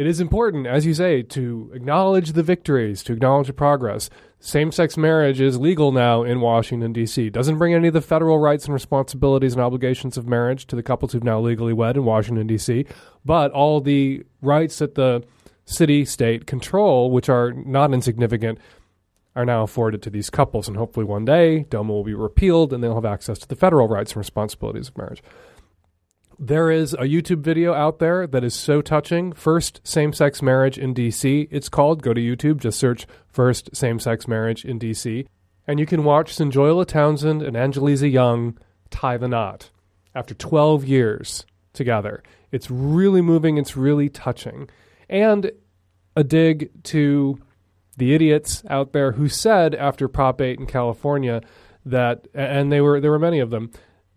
It 0.00 0.06
is 0.06 0.18
important, 0.18 0.66
as 0.66 0.86
you 0.86 0.94
say, 0.94 1.20
to 1.20 1.70
acknowledge 1.74 2.32
the 2.32 2.42
victories, 2.42 3.02
to 3.02 3.12
acknowledge 3.12 3.48
the 3.48 3.52
progress. 3.52 4.08
Same 4.38 4.72
sex 4.72 4.96
marriage 4.96 5.42
is 5.42 5.58
legal 5.58 5.92
now 5.92 6.22
in 6.22 6.40
Washington, 6.40 6.94
D.C. 6.94 7.28
Doesn't 7.28 7.58
bring 7.58 7.74
any 7.74 7.88
of 7.88 7.92
the 7.92 8.00
federal 8.00 8.38
rights 8.38 8.64
and 8.64 8.72
responsibilities 8.72 9.52
and 9.52 9.60
obligations 9.60 10.16
of 10.16 10.26
marriage 10.26 10.66
to 10.68 10.74
the 10.74 10.82
couples 10.82 11.12
who've 11.12 11.22
now 11.22 11.38
legally 11.38 11.74
wed 11.74 11.98
in 11.98 12.06
Washington, 12.06 12.46
D.C., 12.46 12.86
but 13.26 13.52
all 13.52 13.82
the 13.82 14.24
rights 14.40 14.78
that 14.78 14.94
the 14.94 15.22
city 15.66 16.06
state 16.06 16.46
control, 16.46 17.10
which 17.10 17.28
are 17.28 17.52
not 17.52 17.92
insignificant, 17.92 18.58
are 19.36 19.44
now 19.44 19.64
afforded 19.64 20.00
to 20.00 20.08
these 20.08 20.30
couples. 20.30 20.66
And 20.66 20.78
hopefully 20.78 21.04
one 21.04 21.26
day, 21.26 21.64
DOMA 21.64 21.92
will 21.92 22.04
be 22.04 22.14
repealed 22.14 22.72
and 22.72 22.82
they'll 22.82 22.94
have 22.94 23.04
access 23.04 23.38
to 23.40 23.48
the 23.48 23.54
federal 23.54 23.86
rights 23.86 24.12
and 24.12 24.16
responsibilities 24.16 24.88
of 24.88 24.96
marriage. 24.96 25.22
There 26.42 26.70
is 26.70 26.94
a 26.94 27.00
YouTube 27.00 27.42
video 27.42 27.74
out 27.74 27.98
there 27.98 28.26
that 28.26 28.42
is 28.42 28.54
so 28.54 28.80
touching. 28.80 29.34
First 29.34 29.82
same 29.84 30.14
sex 30.14 30.40
marriage 30.40 30.78
in 30.78 30.94
DC. 30.94 31.46
It's 31.50 31.68
called. 31.68 32.02
Go 32.02 32.14
to 32.14 32.20
YouTube, 32.20 32.60
just 32.60 32.78
search 32.78 33.06
First 33.28 33.76
Same 33.76 34.00
Sex 34.00 34.26
Marriage 34.26 34.64
in 34.64 34.78
DC. 34.78 35.26
And 35.66 35.78
you 35.78 35.84
can 35.84 36.02
watch 36.02 36.34
Sinjoyla 36.34 36.86
Townsend 36.86 37.42
and 37.42 37.56
Angelisa 37.56 38.10
Young 38.10 38.56
tie 38.88 39.18
the 39.18 39.28
knot 39.28 39.68
after 40.14 40.32
12 40.32 40.86
years 40.86 41.44
together. 41.74 42.22
It's 42.50 42.70
really 42.70 43.20
moving, 43.20 43.58
it's 43.58 43.76
really 43.76 44.08
touching. 44.08 44.70
And 45.10 45.52
a 46.16 46.24
dig 46.24 46.70
to 46.84 47.38
the 47.98 48.14
idiots 48.14 48.62
out 48.70 48.94
there 48.94 49.12
who 49.12 49.28
said 49.28 49.74
after 49.74 50.08
Prop 50.08 50.40
8 50.40 50.58
in 50.58 50.64
California 50.64 51.42
that, 51.84 52.28
and 52.32 52.72
they 52.72 52.80
were 52.80 52.98
there 52.98 53.10
were 53.10 53.18
many 53.18 53.40
of 53.40 53.50
them, 53.50 53.70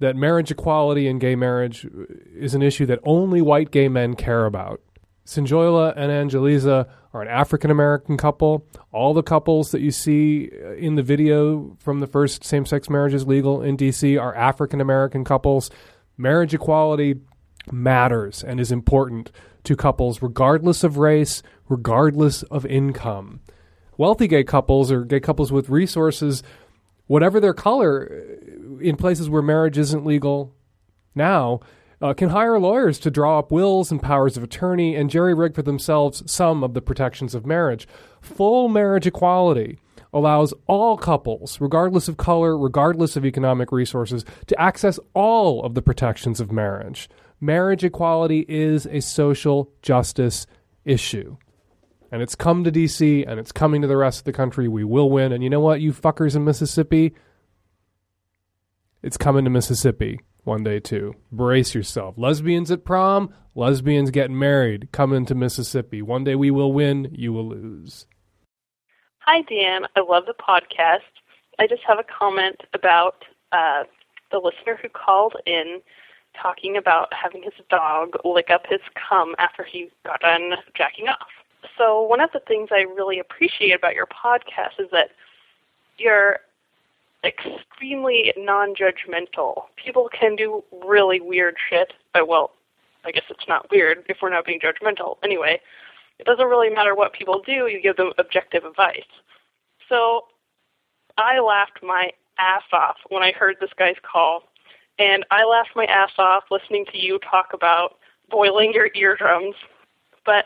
that 0.03 0.17
marriage 0.17 0.51
equality 0.51 1.07
and 1.07 1.19
gay 1.19 1.33
marriage 1.33 1.85
uh, 1.85 2.03
is 2.35 2.53
an 2.53 2.61
issue 2.61 2.85
that 2.85 2.99
only 3.03 3.41
white 3.41 3.71
gay 3.71 3.87
men 3.87 4.15
care 4.15 4.45
about. 4.45 4.81
Sinjoyla 5.25 5.93
and 5.95 6.11
Angelisa 6.11 6.89
are 7.13 7.21
an 7.21 7.29
African 7.29 7.71
American 7.71 8.17
couple. 8.17 8.67
All 8.91 9.13
the 9.13 9.23
couples 9.23 9.71
that 9.71 9.79
you 9.79 9.91
see 9.91 10.51
uh, 10.51 10.73
in 10.73 10.95
the 10.95 11.03
video 11.03 11.77
from 11.79 12.01
the 12.01 12.07
first 12.07 12.43
same 12.43 12.65
sex 12.65 12.89
marriages 12.89 13.25
legal 13.25 13.61
in 13.61 13.77
DC 13.77 14.21
are 14.21 14.35
African 14.35 14.81
American 14.81 15.23
couples. 15.23 15.71
Marriage 16.17 16.53
equality 16.53 17.15
matters 17.71 18.43
and 18.43 18.59
is 18.59 18.73
important 18.73 19.31
to 19.63 19.77
couples 19.77 20.21
regardless 20.21 20.83
of 20.83 20.97
race, 20.97 21.41
regardless 21.69 22.43
of 22.43 22.65
income. 22.65 23.39
Wealthy 23.97 24.27
gay 24.27 24.43
couples 24.43 24.91
or 24.91 25.05
gay 25.05 25.21
couples 25.21 25.51
with 25.51 25.69
resources 25.69 26.43
whatever 27.07 27.39
their 27.39 27.53
color, 27.53 28.09
uh, 28.11 28.77
in 28.79 28.95
places 28.95 29.29
where 29.29 29.41
marriage 29.41 29.77
isn't 29.77 30.05
legal 30.05 30.53
now, 31.15 31.59
uh, 32.01 32.13
can 32.13 32.29
hire 32.29 32.59
lawyers 32.59 32.99
to 32.99 33.09
draw 33.09 33.39
up 33.39 33.51
wills 33.51 33.91
and 33.91 34.01
powers 34.01 34.35
of 34.35 34.43
attorney 34.43 34.95
and 34.95 35.09
jerry 35.09 35.33
rig 35.33 35.55
for 35.55 35.61
themselves 35.61 36.23
some 36.29 36.63
of 36.63 36.73
the 36.73 36.81
protections 36.81 37.33
of 37.33 37.45
marriage. 37.45 37.87
Full 38.21 38.67
marriage 38.67 39.07
equality 39.07 39.79
allows 40.11 40.53
all 40.67 40.97
couples, 40.97 41.59
regardless 41.61 42.07
of 42.07 42.17
color, 42.17 42.57
regardless 42.57 43.15
of 43.15 43.25
economic 43.25 43.71
resources, 43.71 44.25
to 44.47 44.61
access 44.61 44.99
all 45.13 45.63
of 45.63 45.73
the 45.73 45.81
protections 45.81 46.39
of 46.39 46.51
marriage. 46.51 47.09
Marriage 47.39 47.83
equality 47.83 48.45
is 48.47 48.85
a 48.85 48.99
social 48.99 49.71
justice 49.81 50.45
issue 50.85 51.37
and 52.13 52.21
it's 52.21 52.35
come 52.35 52.63
to 52.63 52.71
DC 52.71 53.27
and 53.27 53.39
it's 53.39 53.51
coming 53.51 53.81
to 53.81 53.87
the 53.87 53.97
rest 53.97 54.19
of 54.19 54.25
the 54.25 54.33
country. 54.33 54.67
We 54.67 54.83
will 54.83 55.09
win. 55.09 55.31
And 55.31 55.43
you 55.43 55.49
know 55.49 55.59
what, 55.59 55.81
you 55.81 55.91
fuckers 55.91 56.35
in 56.35 56.43
Mississippi? 56.43 57.15
It's 59.01 59.17
coming 59.17 59.45
to 59.45 59.49
Mississippi 59.49 60.19
one 60.43 60.63
day 60.63 60.79
too. 60.79 61.15
Brace 61.31 61.73
yourself. 61.73 62.13
Lesbians 62.15 62.69
at 62.69 62.85
prom, 62.85 63.33
lesbians 63.55 64.11
getting 64.11 64.37
married, 64.37 64.91
coming 64.91 65.25
to 65.25 65.33
Mississippi. 65.33 66.03
One 66.03 66.23
day 66.23 66.35
we 66.35 66.51
will 66.51 66.71
win, 66.71 67.09
you 67.11 67.33
will 67.33 67.47
lose. 67.49 68.05
Hi, 69.21 69.41
Dan. 69.41 69.87
I 69.95 70.01
love 70.01 70.25
the 70.27 70.35
podcast. 70.35 70.99
I 71.57 71.65
just 71.65 71.81
have 71.87 71.97
a 71.97 72.03
comment 72.03 72.61
about 72.75 73.25
uh, 73.51 73.85
the 74.31 74.37
listener 74.37 74.77
who 74.79 74.89
called 74.89 75.33
in 75.47 75.81
talking 76.39 76.77
about 76.77 77.11
having 77.11 77.41
his 77.41 77.53
dog 77.71 78.17
lick 78.23 78.51
up 78.51 78.67
his 78.69 78.81
cum 79.09 79.33
after 79.39 79.63
he 79.63 79.89
got 80.05 80.19
done 80.19 80.51
jacking 80.75 81.07
off 81.07 81.27
so 81.77 82.01
one 82.01 82.21
of 82.21 82.31
the 82.31 82.39
things 82.39 82.69
I 82.71 82.81
really 82.81 83.19
appreciate 83.19 83.71
about 83.71 83.95
your 83.95 84.07
podcast 84.07 84.79
is 84.79 84.89
that 84.91 85.11
you're 85.97 86.39
extremely 87.23 88.33
non-judgmental. 88.35 89.63
People 89.75 90.09
can 90.11 90.35
do 90.35 90.63
really 90.85 91.21
weird 91.21 91.55
shit. 91.69 91.93
But, 92.13 92.27
well, 92.27 92.51
I 93.05 93.11
guess 93.11 93.23
it's 93.29 93.47
not 93.47 93.69
weird 93.71 94.03
if 94.09 94.17
we're 94.21 94.29
not 94.29 94.45
being 94.45 94.59
judgmental. 94.59 95.17
Anyway, 95.23 95.59
it 96.19 96.25
doesn't 96.25 96.47
really 96.47 96.69
matter 96.69 96.95
what 96.95 97.13
people 97.13 97.41
do. 97.45 97.67
You 97.67 97.81
give 97.81 97.97
them 97.97 98.11
objective 98.17 98.65
advice. 98.65 99.01
So 99.89 100.25
I 101.17 101.39
laughed 101.39 101.79
my 101.81 102.11
ass 102.37 102.63
off 102.71 102.97
when 103.09 103.23
I 103.23 103.31
heard 103.31 103.57
this 103.59 103.71
guy's 103.77 103.95
call, 104.01 104.43
and 104.99 105.25
I 105.31 105.43
laughed 105.43 105.75
my 105.75 105.85
ass 105.85 106.11
off 106.17 106.45
listening 106.51 106.85
to 106.91 106.97
you 106.97 107.19
talk 107.19 107.51
about 107.53 107.97
boiling 108.29 108.73
your 108.73 108.89
eardrums. 108.95 109.55
But 110.25 110.45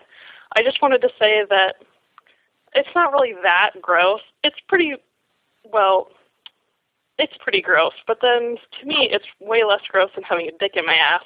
I 0.56 0.64
just 0.64 0.82
wanted 0.82 1.02
to 1.02 1.10
say 1.20 1.46
that 1.50 1.76
it's 2.74 2.90
not 2.96 3.12
really 3.12 3.34
that 3.44 3.72
gross. 3.82 4.22
It's 4.44 4.60
pretty, 4.68 4.96
well, 5.72 6.10
it's 7.18 7.38
pretty 7.40 7.62
gross. 7.62 7.94
But 8.06 8.20
then 8.22 8.58
to 8.80 8.86
me, 8.86 9.10
it's 9.12 9.26
way 9.40 9.64
less 9.64 9.82
gross 9.90 10.12
than 10.16 10.24
having 10.24 10.48
a 10.48 10.58
dick 10.60 10.76
in 10.76 10.86
my 10.86 10.96
ass. 10.96 11.24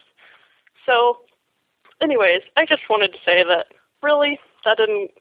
So, 0.85 1.19
anyways, 2.01 2.41
I 2.57 2.65
just 2.65 2.83
wanted 2.89 3.11
to 3.13 3.19
say 3.25 3.43
that 3.43 3.67
really, 4.01 4.39
that 4.65 4.77
didn't 4.77 5.11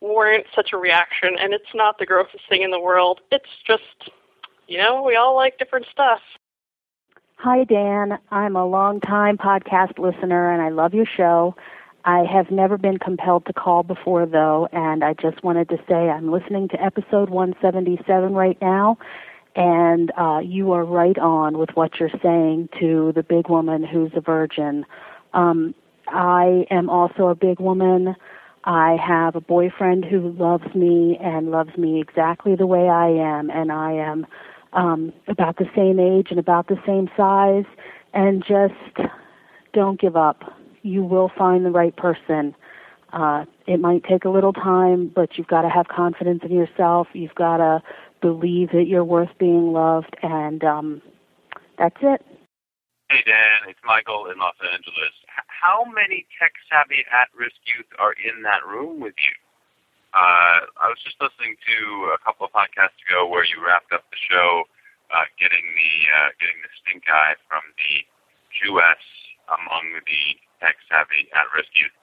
warrant 0.00 0.46
such 0.54 0.72
a 0.72 0.78
reaction, 0.78 1.36
and 1.38 1.52
it's 1.52 1.74
not 1.74 1.98
the 1.98 2.06
grossest 2.06 2.48
thing 2.48 2.62
in 2.62 2.70
the 2.70 2.80
world. 2.80 3.20
It's 3.30 3.50
just, 3.66 4.10
you 4.66 4.78
know, 4.78 5.02
we 5.02 5.16
all 5.16 5.36
like 5.36 5.58
different 5.58 5.86
stuff. 5.90 6.20
Hi, 7.36 7.64
Dan. 7.64 8.18
I'm 8.30 8.56
a 8.56 8.66
long-time 8.66 9.38
podcast 9.38 9.98
listener, 9.98 10.52
and 10.52 10.62
I 10.62 10.68
love 10.68 10.94
your 10.94 11.06
show. 11.06 11.54
I 12.04 12.24
have 12.24 12.50
never 12.50 12.78
been 12.78 12.98
compelled 12.98 13.46
to 13.46 13.52
call 13.52 13.82
before, 13.82 14.26
though, 14.26 14.68
and 14.72 15.04
I 15.04 15.14
just 15.14 15.42
wanted 15.44 15.68
to 15.68 15.76
say 15.88 16.08
I'm 16.08 16.30
listening 16.30 16.68
to 16.68 16.82
episode 16.82 17.30
177 17.30 18.32
right 18.34 18.58
now, 18.60 18.98
And 19.54 20.10
uh, 20.16 20.40
you 20.42 20.72
are 20.72 20.84
right 20.84 21.18
on 21.18 21.58
with 21.58 21.70
what 21.74 21.98
you're 21.98 22.10
saying 22.22 22.68
to 22.78 23.12
the 23.14 23.22
big 23.22 23.48
woman 23.48 23.82
who's 23.82 24.12
a 24.14 24.20
virgin. 24.20 24.86
Um, 25.34 25.74
I 26.08 26.66
am 26.70 26.88
also 26.88 27.28
a 27.28 27.34
big 27.34 27.60
woman. 27.60 28.14
I 28.64 28.96
have 28.96 29.36
a 29.36 29.40
boyfriend 29.40 30.04
who 30.04 30.30
loves 30.32 30.74
me 30.74 31.18
and 31.20 31.50
loves 31.50 31.76
me 31.76 32.00
exactly 32.00 32.54
the 32.54 32.66
way 32.66 32.88
I 32.88 33.08
am, 33.08 33.50
and 33.50 33.72
I 33.72 33.92
am 33.92 34.26
um, 34.72 35.12
about 35.26 35.56
the 35.56 35.68
same 35.74 35.98
age 35.98 36.28
and 36.30 36.38
about 36.38 36.68
the 36.68 36.80
same 36.86 37.10
size. 37.16 37.64
And 38.14 38.44
just 38.44 39.08
don't 39.72 40.00
give 40.00 40.16
up. 40.16 40.59
You 40.82 41.02
will 41.02 41.30
find 41.36 41.64
the 41.64 41.70
right 41.70 41.94
person. 41.96 42.54
Uh, 43.12 43.44
it 43.66 43.80
might 43.80 44.04
take 44.04 44.24
a 44.24 44.30
little 44.30 44.52
time, 44.52 45.10
but 45.14 45.36
you've 45.36 45.48
got 45.48 45.62
to 45.62 45.68
have 45.68 45.88
confidence 45.88 46.40
in 46.44 46.52
yourself. 46.52 47.08
You've 47.12 47.34
got 47.34 47.58
to 47.58 47.82
believe 48.20 48.70
that 48.72 48.86
you're 48.86 49.04
worth 49.04 49.30
being 49.38 49.72
loved, 49.72 50.16
and 50.22 50.62
um, 50.62 51.02
that's 51.78 51.96
it. 52.02 52.24
Hey 53.10 53.26
Dan, 53.26 53.66
it's 53.66 53.82
Michael 53.82 54.30
in 54.30 54.38
Los 54.38 54.54
Angeles. 54.62 55.10
How 55.50 55.82
many 55.82 56.30
tech 56.38 56.54
savvy 56.70 57.02
at 57.10 57.26
risk 57.34 57.58
youth 57.66 57.90
are 57.98 58.14
in 58.14 58.46
that 58.46 58.62
room 58.62 59.00
with 59.02 59.18
you? 59.18 59.34
Uh, 60.14 60.70
I 60.78 60.86
was 60.86 60.98
just 61.02 61.18
listening 61.18 61.58
to 61.58 62.14
a 62.14 62.18
couple 62.22 62.46
of 62.46 62.54
podcasts 62.54 62.98
ago 63.06 63.26
where 63.26 63.42
you 63.42 63.58
wrapped 63.58 63.90
up 63.90 64.06
the 64.14 64.20
show, 64.30 64.62
uh, 65.10 65.26
getting 65.42 65.62
the 65.74 65.92
uh, 66.06 66.30
getting 66.38 66.58
the 66.62 66.70
stink 66.82 67.02
eye 67.10 67.34
from 67.50 67.66
the 67.78 68.06
Jewess 68.54 69.02
among 69.50 69.98
the 70.06 70.22
tech 70.60 70.76
savvy 70.86 71.26
at 71.32 71.48
risk 71.56 71.72
youth, 71.74 71.94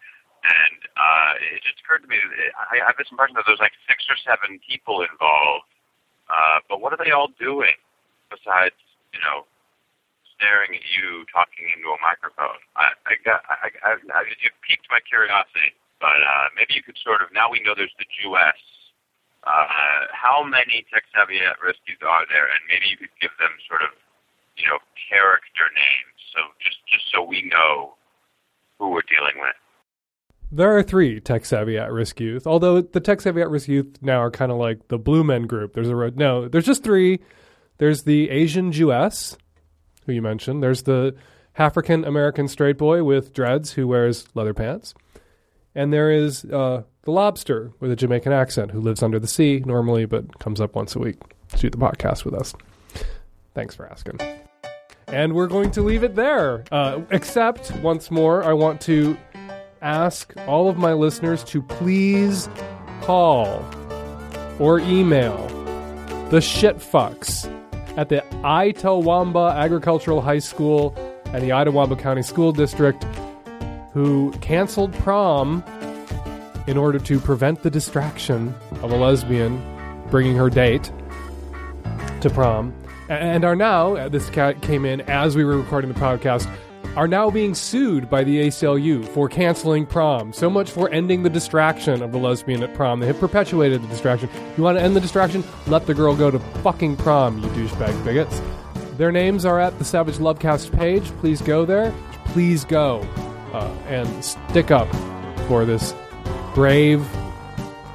and 0.43 0.79
uh, 0.97 1.31
it 1.53 1.61
just 1.63 1.79
occurred 1.81 2.03
to 2.03 2.09
me, 2.09 2.17
I 2.57 2.81
have 2.83 2.97
this 2.97 3.09
impression 3.09 3.37
that 3.37 3.45
there's 3.47 3.61
like 3.63 3.77
six 3.87 4.05
or 4.09 4.17
seven 4.21 4.59
people 4.65 5.05
involved, 5.05 5.69
uh, 6.27 6.59
but 6.67 6.81
what 6.81 6.91
are 6.91 6.99
they 6.99 7.13
all 7.13 7.31
doing 7.39 7.77
besides 8.29 8.75
you 9.15 9.21
know 9.23 9.47
staring 10.37 10.69
at 10.77 10.85
you 10.93 11.25
talking 11.33 11.65
into 11.73 11.89
a 11.89 11.99
microphone. 11.99 12.61
I, 12.77 12.93
I 13.09 13.13
got, 13.25 13.41
I, 13.49 13.73
I, 13.81 13.91
I, 13.97 14.21
you 14.37 14.53
piqued 14.61 14.85
my 14.93 15.01
curiosity, 15.01 15.73
but 15.97 16.21
uh, 16.21 16.53
maybe 16.53 16.77
you 16.77 16.85
could 16.85 16.97
sort 17.01 17.25
of. 17.25 17.33
Now 17.33 17.49
we 17.49 17.59
know 17.65 17.73
there's 17.73 17.93
the 17.97 18.05
Jewess. 18.05 18.61
Uh, 19.45 20.11
how 20.13 20.45
many 20.45 20.85
tech 20.93 21.09
savvy 21.09 21.41
at 21.41 21.57
risk 21.61 21.81
youth 21.89 22.01
are 22.05 22.29
there, 22.29 22.45
and 22.45 22.61
maybe 22.69 22.85
you 22.85 22.97
could 22.97 23.13
give 23.17 23.33
them 23.41 23.53
sort 23.65 23.81
of, 23.81 23.95
you 24.55 24.69
know, 24.69 24.77
character 25.09 25.65
names, 25.73 26.17
so 26.33 26.53
just 26.61 26.77
just 26.85 27.05
so 27.09 27.25
we 27.25 27.49
know 27.49 27.97
who 28.79 28.89
we're 28.89 29.01
dealing 29.01 29.41
with. 29.41 29.55
There 30.51 30.77
are 30.77 30.83
three 30.83 31.19
tech 31.19 31.45
savvy 31.45 31.77
at 31.77 31.91
risk 31.91 32.19
youth, 32.19 32.47
although 32.47 32.81
the 32.81 32.99
tech 32.99 33.21
savvy 33.21 33.41
at 33.41 33.49
risk 33.49 33.67
youth 33.67 33.97
now 34.01 34.21
are 34.21 34.31
kind 34.31 34.51
of 34.51 34.57
like 34.57 34.87
the 34.87 34.97
Blue 34.97 35.23
Men 35.23 35.43
group. 35.43 35.73
There's 35.73 35.89
a 35.89 35.95
road. 35.95 36.17
no, 36.17 36.47
there's 36.47 36.65
just 36.65 36.83
three. 36.83 37.19
There's 37.79 38.03
the 38.03 38.29
Asian 38.29 38.71
Jewess, 38.71 39.37
who 40.05 40.13
you 40.13 40.21
mentioned. 40.21 40.63
There's 40.63 40.83
the 40.83 41.15
African 41.57 42.05
American 42.05 42.47
straight 42.47 42.77
boy 42.77 43.03
with 43.03 43.33
dreads 43.33 43.73
who 43.73 43.87
wears 43.87 44.27
leather 44.35 44.53
pants. 44.53 44.93
And 45.75 45.93
there 45.93 46.09
is 46.09 46.43
uh, 46.45 46.83
the 47.03 47.11
lobster 47.11 47.71
with 47.79 47.91
a 47.91 47.95
Jamaican 47.95 48.31
accent 48.31 48.71
who 48.71 48.79
lives 48.79 49.03
under 49.03 49.19
the 49.19 49.27
sea 49.27 49.61
normally, 49.65 50.05
but 50.05 50.39
comes 50.39 50.59
up 50.59 50.75
once 50.75 50.95
a 50.95 50.99
week 50.99 51.17
to 51.49 51.57
do 51.57 51.69
the 51.69 51.77
podcast 51.77 52.25
with 52.25 52.33
us. 52.33 52.55
Thanks 53.53 53.75
for 53.75 53.87
asking. 53.87 54.19
And 55.07 55.33
we're 55.33 55.47
going 55.47 55.71
to 55.71 55.81
leave 55.81 56.03
it 56.03 56.15
there. 56.15 56.65
Uh, 56.71 57.01
except, 57.11 57.71
once 57.77 58.11
more, 58.11 58.43
I 58.43 58.53
want 58.53 58.81
to 58.81 59.17
ask 59.81 60.33
all 60.47 60.69
of 60.69 60.77
my 60.77 60.93
listeners 60.93 61.43
to 61.45 61.61
please 61.61 62.49
call 63.01 63.63
or 64.59 64.79
email 64.79 65.47
the 66.29 66.39
shitfucks 66.39 67.45
at 67.97 68.09
the 68.09 68.23
Itawamba 68.43 69.55
Agricultural 69.55 70.21
High 70.21 70.39
School 70.39 70.93
and 71.25 71.41
the 71.41 71.49
Itawamba 71.49 71.97
County 71.97 72.21
School 72.21 72.51
District 72.51 73.01
who 73.93 74.31
canceled 74.41 74.93
prom 74.95 75.63
in 76.67 76.77
order 76.77 76.99
to 76.99 77.19
prevent 77.19 77.63
the 77.63 77.69
distraction 77.69 78.53
of 78.81 78.91
a 78.91 78.95
lesbian 78.95 79.61
bringing 80.09 80.35
her 80.35 80.49
date 80.49 80.91
to 82.21 82.29
prom 82.29 82.73
and 83.09 83.45
are 83.45 83.55
now 83.55 83.95
uh, 83.95 84.09
this 84.09 84.29
cat 84.29 84.61
came 84.61 84.85
in 84.85 85.01
as 85.01 85.35
we 85.35 85.43
were 85.43 85.57
recording 85.57 85.91
the 85.91 85.99
podcast 85.99 86.49
are 86.95 87.07
now 87.07 87.29
being 87.29 87.53
sued 87.53 88.09
by 88.09 88.23
the 88.23 88.47
ACLU 88.47 89.07
for 89.09 89.29
canceling 89.29 89.85
prom. 89.85 90.33
So 90.33 90.49
much 90.49 90.71
for 90.71 90.89
ending 90.89 91.21
the 91.21 91.29
distraction 91.29 92.01
of 92.01 92.11
the 92.11 92.17
lesbian 92.17 92.63
at 92.63 92.73
prom. 92.73 92.99
They 92.99 93.05
have 93.05 93.19
perpetuated 93.19 93.83
the 93.83 93.87
distraction. 93.87 94.29
You 94.57 94.63
want 94.63 94.79
to 94.79 94.83
end 94.83 94.95
the 94.95 94.99
distraction? 94.99 95.43
Let 95.67 95.85
the 95.85 95.93
girl 95.93 96.15
go 96.15 96.31
to 96.31 96.39
fucking 96.39 96.97
prom, 96.97 97.37
you 97.37 97.49
douchebag 97.49 98.03
bigots. 98.03 98.41
Their 98.97 99.11
names 99.11 99.45
are 99.45 99.59
at 99.59 99.77
the 99.77 99.85
Savage 99.85 100.17
Lovecast 100.17 100.75
page. 100.75 101.05
Please 101.19 101.39
go 101.39 101.65
there. 101.65 101.93
Please 102.25 102.65
go 102.65 103.01
uh, 103.53 103.71
and 103.87 104.25
stick 104.25 104.71
up 104.71 104.87
for 105.47 105.65
this 105.65 105.93
brave, 106.55 107.07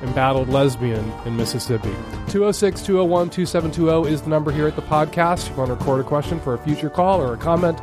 embattled 0.02 0.48
lesbian 0.48 1.12
in 1.26 1.36
Mississippi. 1.36 1.92
206 2.32 2.80
201 2.80 3.28
2720 3.28 4.10
is 4.10 4.22
the 4.22 4.30
number 4.30 4.50
here 4.50 4.66
at 4.66 4.74
the 4.74 4.80
podcast. 4.80 5.44
If 5.44 5.50
you 5.50 5.56
want 5.56 5.68
to 5.68 5.74
record 5.74 6.00
a 6.00 6.04
question 6.04 6.40
for 6.40 6.54
a 6.54 6.58
future 6.58 6.88
call 6.88 7.20
or 7.20 7.34
a 7.34 7.36
comment, 7.36 7.78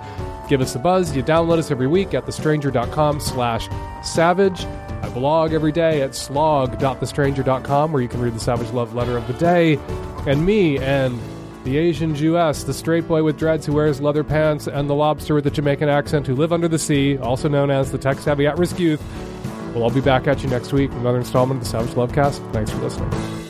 give 0.49 0.59
us 0.59 0.73
a 0.73 0.79
buzz. 0.79 1.15
You 1.15 1.21
download 1.21 1.59
us 1.59 1.69
every 1.69 1.85
week 1.85 2.15
at 2.15 2.25
thestranger.com 2.25 3.19
slash 3.19 3.69
savage. 4.03 4.65
I 4.65 5.09
blog 5.09 5.53
every 5.53 5.71
day 5.71 6.01
at 6.01 6.15
slog.thestranger.com 6.15 7.91
where 7.91 8.01
you 8.01 8.07
can 8.07 8.21
read 8.21 8.33
the 8.33 8.39
Savage 8.39 8.71
Love 8.71 8.95
Letter 8.95 9.17
of 9.17 9.27
the 9.27 9.33
Day. 9.33 9.75
And 10.25 10.47
me 10.47 10.79
and 10.79 11.19
the 11.63 11.77
Asian 11.77 12.15
Jewess, 12.15 12.63
the 12.63 12.73
straight 12.73 13.07
boy 13.07 13.21
with 13.21 13.37
dreads 13.37 13.67
who 13.67 13.73
wears 13.73 14.01
leather 14.01 14.23
pants, 14.23 14.65
and 14.65 14.89
the 14.89 14.95
lobster 14.95 15.35
with 15.35 15.43
the 15.43 15.51
Jamaican 15.51 15.89
accent 15.89 16.25
who 16.25 16.33
live 16.33 16.51
under 16.51 16.67
the 16.67 16.79
sea, 16.79 17.19
also 17.19 17.49
known 17.49 17.69
as 17.69 17.91
the 17.91 17.99
tech 17.99 18.17
savvy 18.17 18.47
at 18.47 18.57
risk 18.57 18.79
youth. 18.79 19.03
We'll 19.75 19.83
all 19.83 19.91
be 19.91 20.01
back 20.01 20.27
at 20.27 20.41
you 20.41 20.49
next 20.49 20.73
week 20.73 20.89
with 20.89 21.01
another 21.01 21.19
installment 21.19 21.61
of 21.61 21.65
the 21.65 21.69
Savage 21.69 21.93
Lovecast. 21.93 22.51
Thanks 22.51 22.71
for 22.71 22.77
listening. 22.77 23.48